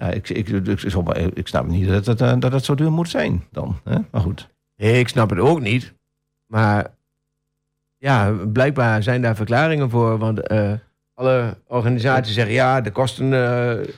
Ja, 0.00 0.10
ik, 0.10 0.28
ik, 0.28 0.48
ik, 0.48 0.82
ik, 1.34 1.46
snap 1.48 1.66
niet 1.66 1.88
dat 1.88 2.06
het, 2.06 2.20
eh, 2.20 2.34
dat 2.38 2.64
zo 2.64 2.74
duur 2.74 2.92
moet 2.92 3.08
zijn 3.08 3.44
dan. 3.50 3.80
Hè? 3.84 3.98
Maar 4.10 4.20
goed. 4.20 4.48
Ik 4.76 5.08
snap 5.08 5.30
het 5.30 5.38
ook 5.38 5.60
niet. 5.60 5.94
Maar 6.46 6.94
ja, 7.98 8.32
blijkbaar 8.52 9.02
zijn 9.02 9.22
daar 9.22 9.36
verklaringen 9.36 9.90
voor. 9.90 10.18
Want 10.18 10.40
eh, 10.40 10.72
alle 11.14 11.56
organisaties 11.66 12.34
zeggen 12.34 12.54
ja, 12.54 12.80
de 12.80 12.90
kosten 12.90 13.32
eh, 13.32 13.88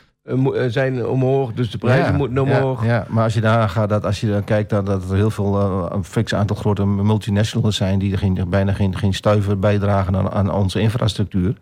zijn 0.68 1.06
omhoog, 1.06 1.52
dus 1.52 1.70
de 1.70 1.78
prijzen 1.78 2.10
Ja, 2.12 2.16
moeten 2.18 2.38
omhoog. 2.42 2.84
Ja, 2.84 2.92
ja, 2.94 3.04
maar 3.08 3.24
als 3.24 3.34
je 3.34 3.40
daar 3.40 3.68
gaat, 3.68 3.88
dat 3.88 4.04
als 4.04 4.20
je 4.20 4.30
dan 4.30 4.44
kijkt 4.44 4.70
dat, 4.70 4.86
dat 4.86 5.10
er 5.10 5.16
heel 5.16 5.30
veel, 5.30 5.60
eh, 5.60 5.86
een 5.96 6.04
fix 6.04 6.34
aantal 6.34 6.56
grote 6.56 6.86
multinationals 6.86 7.76
zijn 7.76 7.98
die 7.98 8.12
er 8.12 8.18
geen, 8.18 8.44
bijna 8.48 8.72
geen, 8.72 8.96
geen 8.98 9.14
stuiver 9.14 9.58
bijdragen 9.58 10.16
aan, 10.16 10.30
aan 10.30 10.52
onze 10.52 10.80
infrastructuur. 10.80 11.54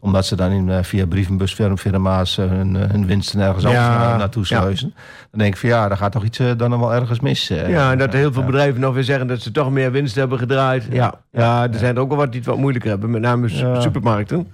Omdat 0.00 0.26
ze 0.26 0.36
dan 0.36 0.50
in, 0.50 0.70
eh, 0.70 0.82
via 0.82 1.06
brievenbusfirma's 1.06 2.38
eh, 2.38 2.46
hun, 2.48 2.76
eh, 2.76 2.90
hun 2.90 3.06
winsten 3.06 3.40
ergens 3.40 3.64
anders 3.64 3.84
na- 3.86 4.16
naartoe 4.16 4.46
sluizen. 4.46 4.94
Dan 5.30 5.40
denk 5.40 5.54
ik 5.54 5.60
van 5.60 5.68
ja, 5.68 5.88
daar 5.88 5.96
gaat 5.96 6.12
toch 6.12 6.24
iets 6.24 6.38
eh, 6.38 6.46
dan 6.56 6.70
wel 6.80 6.94
ergens 6.94 7.20
mis. 7.20 7.50
eh. 7.50 7.68
Ja, 7.68 7.90
en 7.92 7.98
dat 7.98 8.12
heel 8.12 8.32
veel 8.32 8.44
bedrijven 8.44 8.80
nog 8.80 8.94
weer 8.94 9.04
zeggen 9.04 9.26
dat 9.26 9.40
ze 9.40 9.50
toch 9.50 9.70
meer 9.70 9.90
winst 9.92 10.14
hebben 10.14 10.38
gedraaid. 10.38 10.86
Ja, 10.90 11.14
ja, 11.32 11.62
er 11.72 11.78
zijn 11.78 11.94
er 11.94 12.00
ook 12.02 12.08
wel 12.08 12.18
wat 12.18 12.30
die 12.30 12.40
het 12.40 12.48
wat 12.48 12.58
moeilijker 12.58 12.90
hebben, 12.90 13.10
met 13.10 13.20
name 13.22 13.48
supermarkten. 13.80 14.46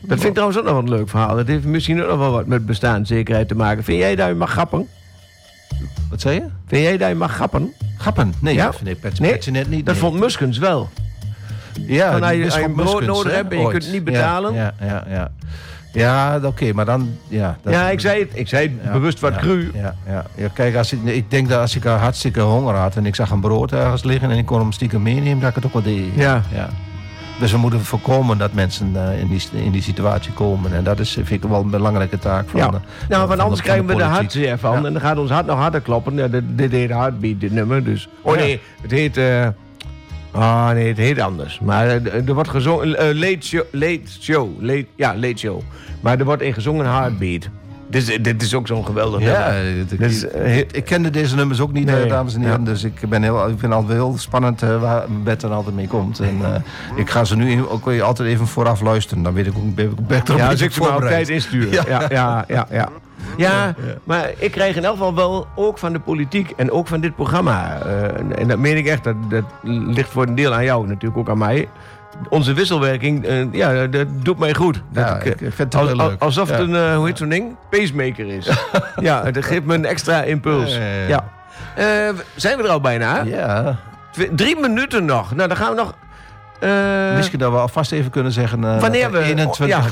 Dat 0.00 0.10
vind 0.16 0.24
ik 0.24 0.32
trouwens 0.32 0.58
ook 0.58 0.64
nog 0.64 0.72
wel 0.74 0.82
een 0.82 0.88
leuk 0.98 1.08
verhaal. 1.08 1.36
Dat 1.36 1.46
heeft 1.46 1.64
misschien 1.64 2.02
ook 2.02 2.08
nog 2.08 2.18
wel 2.18 2.30
wat 2.32 2.46
met 2.46 2.66
bestaanszekerheid 3.08 3.48
te 3.48 3.54
maken. 3.54 3.84
Vind 3.84 3.98
jij 3.98 4.16
dat 4.16 4.28
je 4.28 4.34
mag 4.34 4.50
grappen? 4.50 4.86
Wat 6.10 6.20
zei 6.20 6.34
je? 6.34 6.44
Vind 6.66 6.82
jij 6.82 6.96
dat 6.96 7.08
je 7.08 7.14
mag 7.14 7.32
grappen? 7.34 7.72
Gappen? 7.98 8.34
Nee, 8.40 8.54
Ja? 8.54 8.72
Nee, 8.82 8.94
petje 8.94 9.50
net 9.50 9.68
niet. 9.68 9.86
Dat 9.86 9.94
nee. 9.94 10.04
vond 10.04 10.20
Muskens 10.20 10.58
wel. 10.58 10.88
ja, 11.86 12.12
van 12.12 12.22
als 12.22 12.30
je- 12.30 12.36
die 12.36 12.44
als 12.44 12.54
je 12.54 12.60
Bisschop 12.60 12.74
brood 12.74 13.00
Muskens, 13.00 13.16
nodig 13.18 13.32
hebt 13.34 13.52
en 13.52 13.58
je 13.60 13.68
kunt 13.68 13.82
het 13.84 13.92
niet 13.92 14.04
betalen. 14.04 14.54
Ja, 14.54 14.74
ja, 14.80 15.04
ja. 15.08 15.30
Ja, 15.92 16.40
oké, 16.44 16.72
maar 16.72 16.84
dan... 16.84 17.16
Ja, 17.28 17.58
dat- 17.62 17.72
ja, 17.72 17.90
ik 17.90 18.00
zei 18.00 18.20
het, 18.20 18.30
ik 18.34 18.48
zei 18.48 18.62
het 18.68 18.72
Ja, 18.84 18.92
bewust 18.92 19.20
wat 19.20 19.34
ja, 19.34 19.38
cru. 19.40 19.70
Ja, 19.74 19.94
ja. 20.06 20.24
ja 20.34 20.48
kijk, 20.54 20.76
als 20.76 20.92
ik, 20.92 21.04
ik 21.04 21.30
denk 21.30 21.48
dat 21.48 21.60
als 21.60 21.76
ik 21.76 21.82
hartstikke 21.84 22.40
honger 22.40 22.74
had 22.74 22.96
en 22.96 23.06
ik 23.06 23.14
zag 23.14 23.30
een 23.30 23.40
brood 23.40 23.72
ergens 23.72 24.02
liggen 24.04 24.30
en 24.30 24.36
ik 24.38 24.46
kon 24.46 24.58
hem 24.60 24.72
stiekem 24.72 25.02
meenemen, 25.02 25.40
dat 25.40 25.48
ik 25.48 25.54
het 25.54 25.66
ook 25.66 25.72
wel 25.72 25.82
deed. 25.82 26.14
Ja. 26.14 26.42
ja. 26.54 26.68
Dus 27.40 27.52
we 27.52 27.58
moeten 27.58 27.80
voorkomen 27.84 28.38
dat 28.38 28.52
mensen 28.52 28.90
eh, 29.10 29.20
in, 29.20 29.26
die, 29.28 29.42
in 29.52 29.70
die 29.70 29.82
situatie 29.82 30.32
komen. 30.32 30.72
En 30.74 30.84
dat 30.84 30.98
is, 30.98 31.12
vind 31.12 31.44
ik 31.44 31.50
wel 31.50 31.60
een 31.60 31.70
belangrijke 31.70 32.18
taak 32.18 32.48
van 32.48 32.60
Ja. 32.60 32.70
Nou, 32.70 32.80
van 33.08 33.18
want 33.26 33.36
de- 33.36 33.42
anders 33.42 33.62
krijgen 33.62 33.86
we 33.86 33.94
de 33.96 34.02
hartzeer 34.02 34.58
van. 34.58 34.70
Ja. 34.80 34.84
En 34.86 34.92
dan 34.92 35.02
gaat 35.02 35.18
ons 35.18 35.30
hart 35.30 35.46
nog 35.46 35.58
harder 35.58 35.80
kloppen. 35.80 36.14
Ja, 36.16 36.28
dit, 36.28 36.42
dit 36.46 36.72
heet 36.72 36.90
Heartbeat, 36.90 37.40
dit 37.40 37.52
nummer. 37.52 37.84
Dus. 37.84 38.08
Oh 38.22 38.34
Ja. 38.34 38.40
nee, 38.40 38.60
het 38.82 38.90
heet... 38.90 39.16
eh 39.16 39.46
Ah 40.32 40.70
nee, 40.70 40.88
het 40.88 40.96
heet 40.96 41.20
anders. 41.20 41.60
Maar 41.60 41.86
eh, 41.88 42.28
er 42.28 42.34
wordt 42.34 42.48
gezongen... 42.48 42.98
eh, 42.98 43.14
late 43.14 43.38
show. 43.46 43.62
Late 43.70 44.00
show. 44.20 44.48
Late, 44.62 44.86
ja, 44.96 45.14
late 45.16 45.36
show. 45.36 45.60
Maar 46.00 46.18
er 46.18 46.24
wordt 46.24 46.42
in 46.42 46.52
gezongen 46.54 46.86
Heartbeat. 46.86 47.48
Dit 47.90 48.08
is, 48.08 48.18
dit 48.22 48.42
is 48.42 48.54
ook 48.54 48.66
zo'n 48.66 48.84
geweldig 48.86 49.20
Ja, 49.20 49.50
nummer. 49.50 50.30
he- 50.32 50.64
ik 50.72 50.84
kende 50.84 51.10
deze 51.10 51.34
nummers 51.34 51.60
ook 51.60 51.72
niet, 51.72 51.84
Nee. 51.86 52.02
eh, 52.02 52.08
dames 52.10 52.34
en 52.34 52.40
heren. 52.40 52.58
Ja. 52.58 52.64
Dus 52.64 52.84
ik, 52.84 53.08
ben 53.08 53.22
heel, 53.22 53.38
ik 53.40 53.48
vind 53.48 53.60
het 53.62 53.72
altijd 53.72 53.92
heel 53.92 54.14
spannend 54.18 54.62
eh, 54.62 54.80
waar 54.80 55.04
Bert 55.24 55.40
dan 55.40 55.52
altijd 55.52 55.74
mee 55.74 55.86
komt. 55.88 56.20
En 56.20 56.38
eh, 56.42 56.60
ik 56.96 57.10
ga 57.10 57.24
ze 57.24 57.36
nu 57.36 57.66
ook 57.66 57.84
weer 57.84 58.02
altijd 58.02 58.28
even 58.28 58.46
vooraf 58.46 58.80
luisteren. 58.80 59.22
Dan 59.22 59.32
weet 59.32 59.46
ik 59.46 59.52
ook, 59.56 59.74
ben 59.74 59.84
ik 59.90 60.06
beter 60.06 60.34
op 60.34 60.40
ja, 60.40 60.48
beetje 60.48 60.64
ik 60.64 60.72
ze 60.72 60.80
maar 60.80 60.94
op 60.96 61.00
tijd 61.02 61.28
instuur. 61.28 61.72
Ja, 61.72 61.82
ja, 61.88 62.02
ja, 62.08 62.44
ja. 62.48 62.66
ja. 62.70 62.88
Ja, 63.36 63.74
maar 64.04 64.30
ik 64.38 64.50
krijg 64.50 64.76
in 64.76 64.84
elk 64.84 64.92
geval 64.96 65.14
wel 65.14 65.46
ook 65.54 65.78
van 65.78 65.92
de 65.92 65.98
politiek 66.00 66.50
en 66.56 66.70
ook 66.70 66.86
van 66.86 67.00
dit 67.00 67.14
programma. 67.14 67.78
en 68.36 68.48
dat 68.48 68.58
meen 68.58 68.76
ik 68.76 68.86
echt, 68.86 69.04
dat, 69.04 69.14
dat 69.28 69.44
ligt 69.62 70.10
voor 70.10 70.26
een 70.26 70.34
deel 70.34 70.54
aan 70.54 70.64
jou, 70.64 70.86
natuurlijk 70.86 71.16
ook 71.18 71.28
aan 71.28 71.38
mij. 71.38 71.68
Onze 72.28 72.52
wisselwerking, 72.52 73.24
eh, 73.24 73.52
ja, 73.52 73.86
dat 73.86 74.06
doet 74.24 74.38
mij 74.38 74.54
goed. 74.54 74.82
Dat 74.92 75.16
ik, 75.16 75.24
ik 75.24 75.32
eh, 75.40 75.48
vind 75.52 75.72
het 75.72 75.74
als- 75.74 75.92
leuk. 75.92 76.20
Alsof 76.22 76.48
het 76.48 76.58
Ja. 76.58 76.64
een, 76.64 76.74
eh, 76.90 76.96
hoe 76.96 77.06
heet 77.06 77.18
zo'n 77.18 77.28
ding? 77.28 77.56
Pacemaker 77.70 78.26
is. 78.26 78.48
ja, 79.00 79.30
dat 79.30 79.44
geeft 79.44 79.64
me 79.64 79.74
een 79.74 79.84
extra 79.84 80.22
impuls. 80.22 80.78
Ja, 81.08 81.24
zijn 82.34 82.56
we 82.56 82.62
er 82.62 82.68
al 82.68 82.80
bijna? 82.80 83.22
Ja, 83.22 83.76
Twee- 84.12 84.34
drie 84.34 84.56
minuten 84.60 85.04
nog. 85.04 85.34
Nou, 85.34 85.48
dan 85.48 85.56
gaan 85.56 85.70
we 85.70 85.76
nog 85.76 85.94
Misschien 87.16 87.38
dat 87.38 87.52
we 87.52 87.58
alvast 87.58 87.92
even 87.92 88.10
kunnen 88.10 88.32
zeggen... 88.32 88.80
wanneer 88.80 89.10
we... 89.10 89.18
21, 89.22 89.66
ja, 89.66 89.82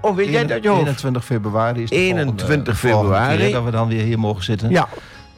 oh, 0.00 0.16
weet 0.16 0.28
jij 0.28 0.46
dat 0.46 0.64
hoofd? 0.64 0.80
21 0.80 1.24
februari 1.24 1.82
is 1.82 1.90
de 1.90 1.96
21 1.96 2.46
volgende- 2.46 2.74
volgende 2.74 3.14
februari. 3.14 3.52
dat 3.52 3.64
we 3.64 3.70
dan 3.70 3.88
weer 3.88 4.02
hier 4.02 4.18
mogen 4.18 4.44
zitten. 4.44 4.70
Ja. 4.70 4.88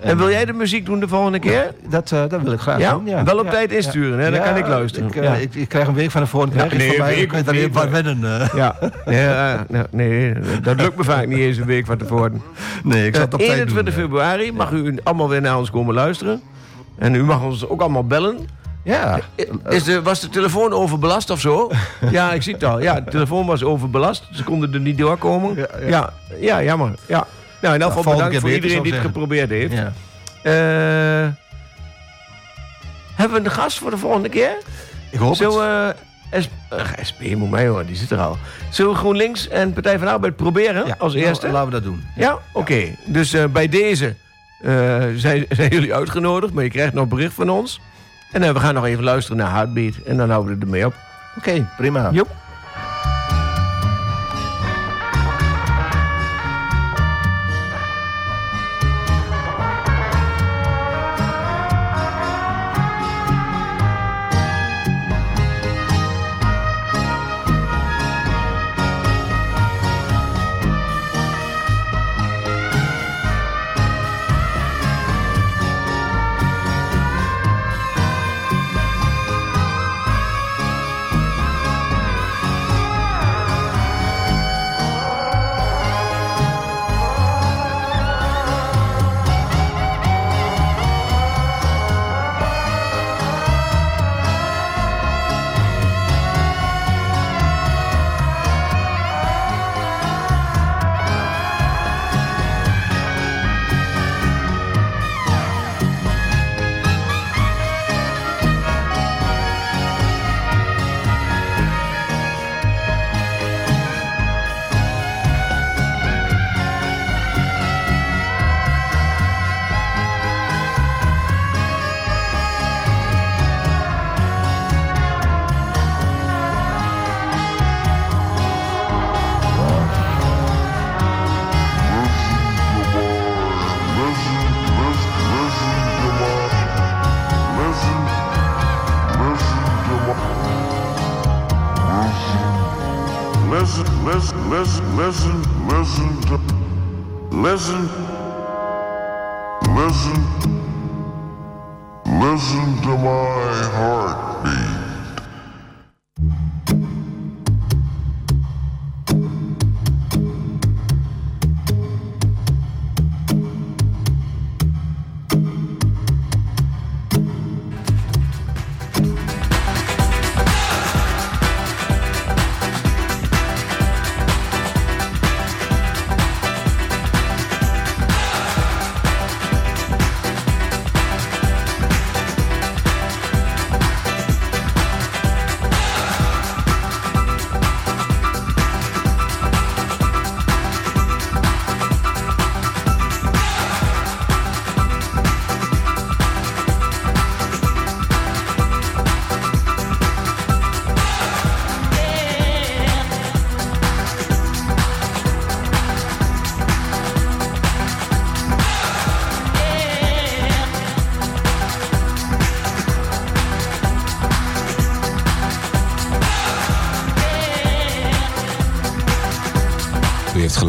En 0.00 0.16
wil 0.18 0.30
jij 0.30 0.44
de 0.44 0.52
muziek 0.52 0.86
doen 0.86 1.00
de 1.00 1.08
volgende 1.08 1.38
keer? 1.38 1.74
Dat, 1.88 2.12
eh, 2.12 2.22
dat 2.28 2.42
wil 2.42 2.52
ik 2.52 2.60
graag 2.60 2.78
Ja? 2.78 2.92
doen. 2.92 3.06
Ja. 3.06 3.24
Wel 3.24 3.38
op 3.38 3.44
Ja. 3.44 3.50
tijd 3.50 3.72
insturen, 3.72 4.18
hè? 4.18 4.24
Dan 4.30 4.40
Ja, 4.40 4.46
kan 4.46 4.56
ik 4.56 4.66
luisteren. 4.66 5.08
Ik, 5.08 5.16
eh, 5.16 5.22
Ja. 5.22 5.34
ik, 5.34 5.54
ik 5.54 5.68
krijg 5.68 5.86
een 5.86 5.94
week 5.94 6.10
van 6.10 6.22
tevoren. 6.22 6.50
Krijg 6.50 6.72
nee, 6.76 6.86
ik 6.88 6.96
van 6.96 7.04
mij, 7.04 7.14
ik 7.14 7.32
weet 7.32 7.46
niet, 7.46 7.54
even 7.54 7.72
wat 7.72 7.90
maar- 7.90 8.02
wennen. 8.02 8.40
eh. 8.40 8.54
Ja, 8.54 8.76
ja 9.06 9.64
nee, 9.68 9.82
nee, 9.90 10.34
dat 10.62 10.80
lukt 10.80 10.96
me 10.96 11.04
vaak 11.04 11.26
niet 11.26 11.38
eens 11.38 11.56
een 11.56 11.66
week 11.66 11.86
van 11.86 11.96
tevoren. 11.96 12.42
Nee, 12.84 13.06
ik 13.06 13.14
zal 13.14 13.24
het 13.24 13.34
op 13.34 13.40
Eh, 13.40 13.46
tijd 13.46 13.58
21 13.58 13.94
doen. 13.94 14.02
februari 14.02 14.52
mag 14.52 14.70
u 14.70 14.96
allemaal 15.02 15.28
weer 15.28 15.40
naar 15.40 15.58
ons 15.58 15.70
komen 15.70 15.94
luisteren. 15.94 16.40
En 16.98 17.14
u 17.14 17.24
mag 17.24 17.42
ons 17.42 17.68
ook 17.68 17.80
allemaal 17.80 18.04
bellen. 18.06 18.38
Ja, 18.84 19.18
Is 19.68 19.84
de, 19.84 20.02
was 20.02 20.20
de 20.20 20.28
telefoon 20.28 20.72
overbelast 20.72 21.30
of 21.30 21.40
zo? 21.40 21.70
ja, 22.10 22.32
ik 22.32 22.42
zie 22.42 22.54
het 22.54 22.64
al. 22.64 22.80
Ja, 22.80 23.00
de 23.00 23.10
telefoon 23.10 23.46
was 23.46 23.62
overbelast. 23.64 24.24
Ze 24.32 24.44
konden 24.44 24.72
er 24.74 24.80
niet 24.80 24.98
doorkomen. 24.98 25.54
Ja, 25.56 25.66
Ja, 25.80 25.86
ja. 25.88 26.12
ja. 26.40 26.62
jammer. 26.62 26.94
Ja. 27.06 27.26
Nou, 27.60 27.74
in 27.74 27.82
elk 27.82 27.92
geval 27.92 28.12
bedankt 28.14 28.38
voor 28.40 28.50
iedereen 28.50 28.82
die 28.82 28.92
het 28.92 29.00
geprobeerd 29.02 29.50
heeft. 29.50 29.72
ja. 29.72 29.92
Eh, 30.42 31.28
hebben 33.14 33.42
we 33.42 33.44
een 33.48 33.54
gast 33.54 33.78
voor 33.78 33.90
de 33.90 33.96
volgende 33.98 34.28
keer? 34.28 34.56
Ik 35.10 35.18
hoop 35.18 35.34
Zullen 35.34 35.86
het. 35.86 35.96
we... 36.30 36.42
SP, 36.44 36.52
SP 37.08 37.20
moet 37.36 37.50
mij 37.50 37.66
hoor, 37.68 37.86
die 37.86 37.96
zit 37.96 38.10
er 38.10 38.18
al. 38.18 38.38
Zullen 38.70 38.92
we 38.92 38.98
GroenLinks 38.98 39.48
en 39.48 39.72
Partij 39.72 39.98
van 39.98 40.06
de 40.06 40.12
Arbeid 40.12 40.36
proberen 40.36 40.86
Ja, 40.86 40.94
als 40.98 41.14
nou, 41.14 41.26
eerste? 41.26 41.48
laten 41.48 41.66
we 41.66 41.72
dat 41.72 41.82
doen. 41.82 42.04
Ja, 42.16 42.38
oké. 42.52 42.94
Dus 43.06 43.32
eh, 43.32 43.44
bij 43.44 43.68
deze 43.68 44.14
eh, 44.62 44.72
zijn, 45.16 45.46
zijn 45.48 45.70
jullie 45.70 45.94
uitgenodigd, 45.94 46.52
maar 46.52 46.64
je 46.64 46.70
krijgt 46.70 46.92
nog 46.94 47.08
bericht 47.08 47.34
van 47.34 47.48
ons. 47.50 47.80
En 48.32 48.42
eh, 48.42 48.50
we 48.52 48.60
gaan 48.60 48.74
nog 48.74 48.84
even 48.86 49.04
luisteren 49.04 49.38
naar 49.38 49.50
Heartbeat 49.52 49.94
en 50.06 50.16
dan 50.16 50.30
houden 50.30 50.58
we 50.58 50.64
ermee 50.64 50.86
op. 50.86 50.94
Oké, 51.38 51.66
prima. 51.76 52.10
Joep. 52.12 52.28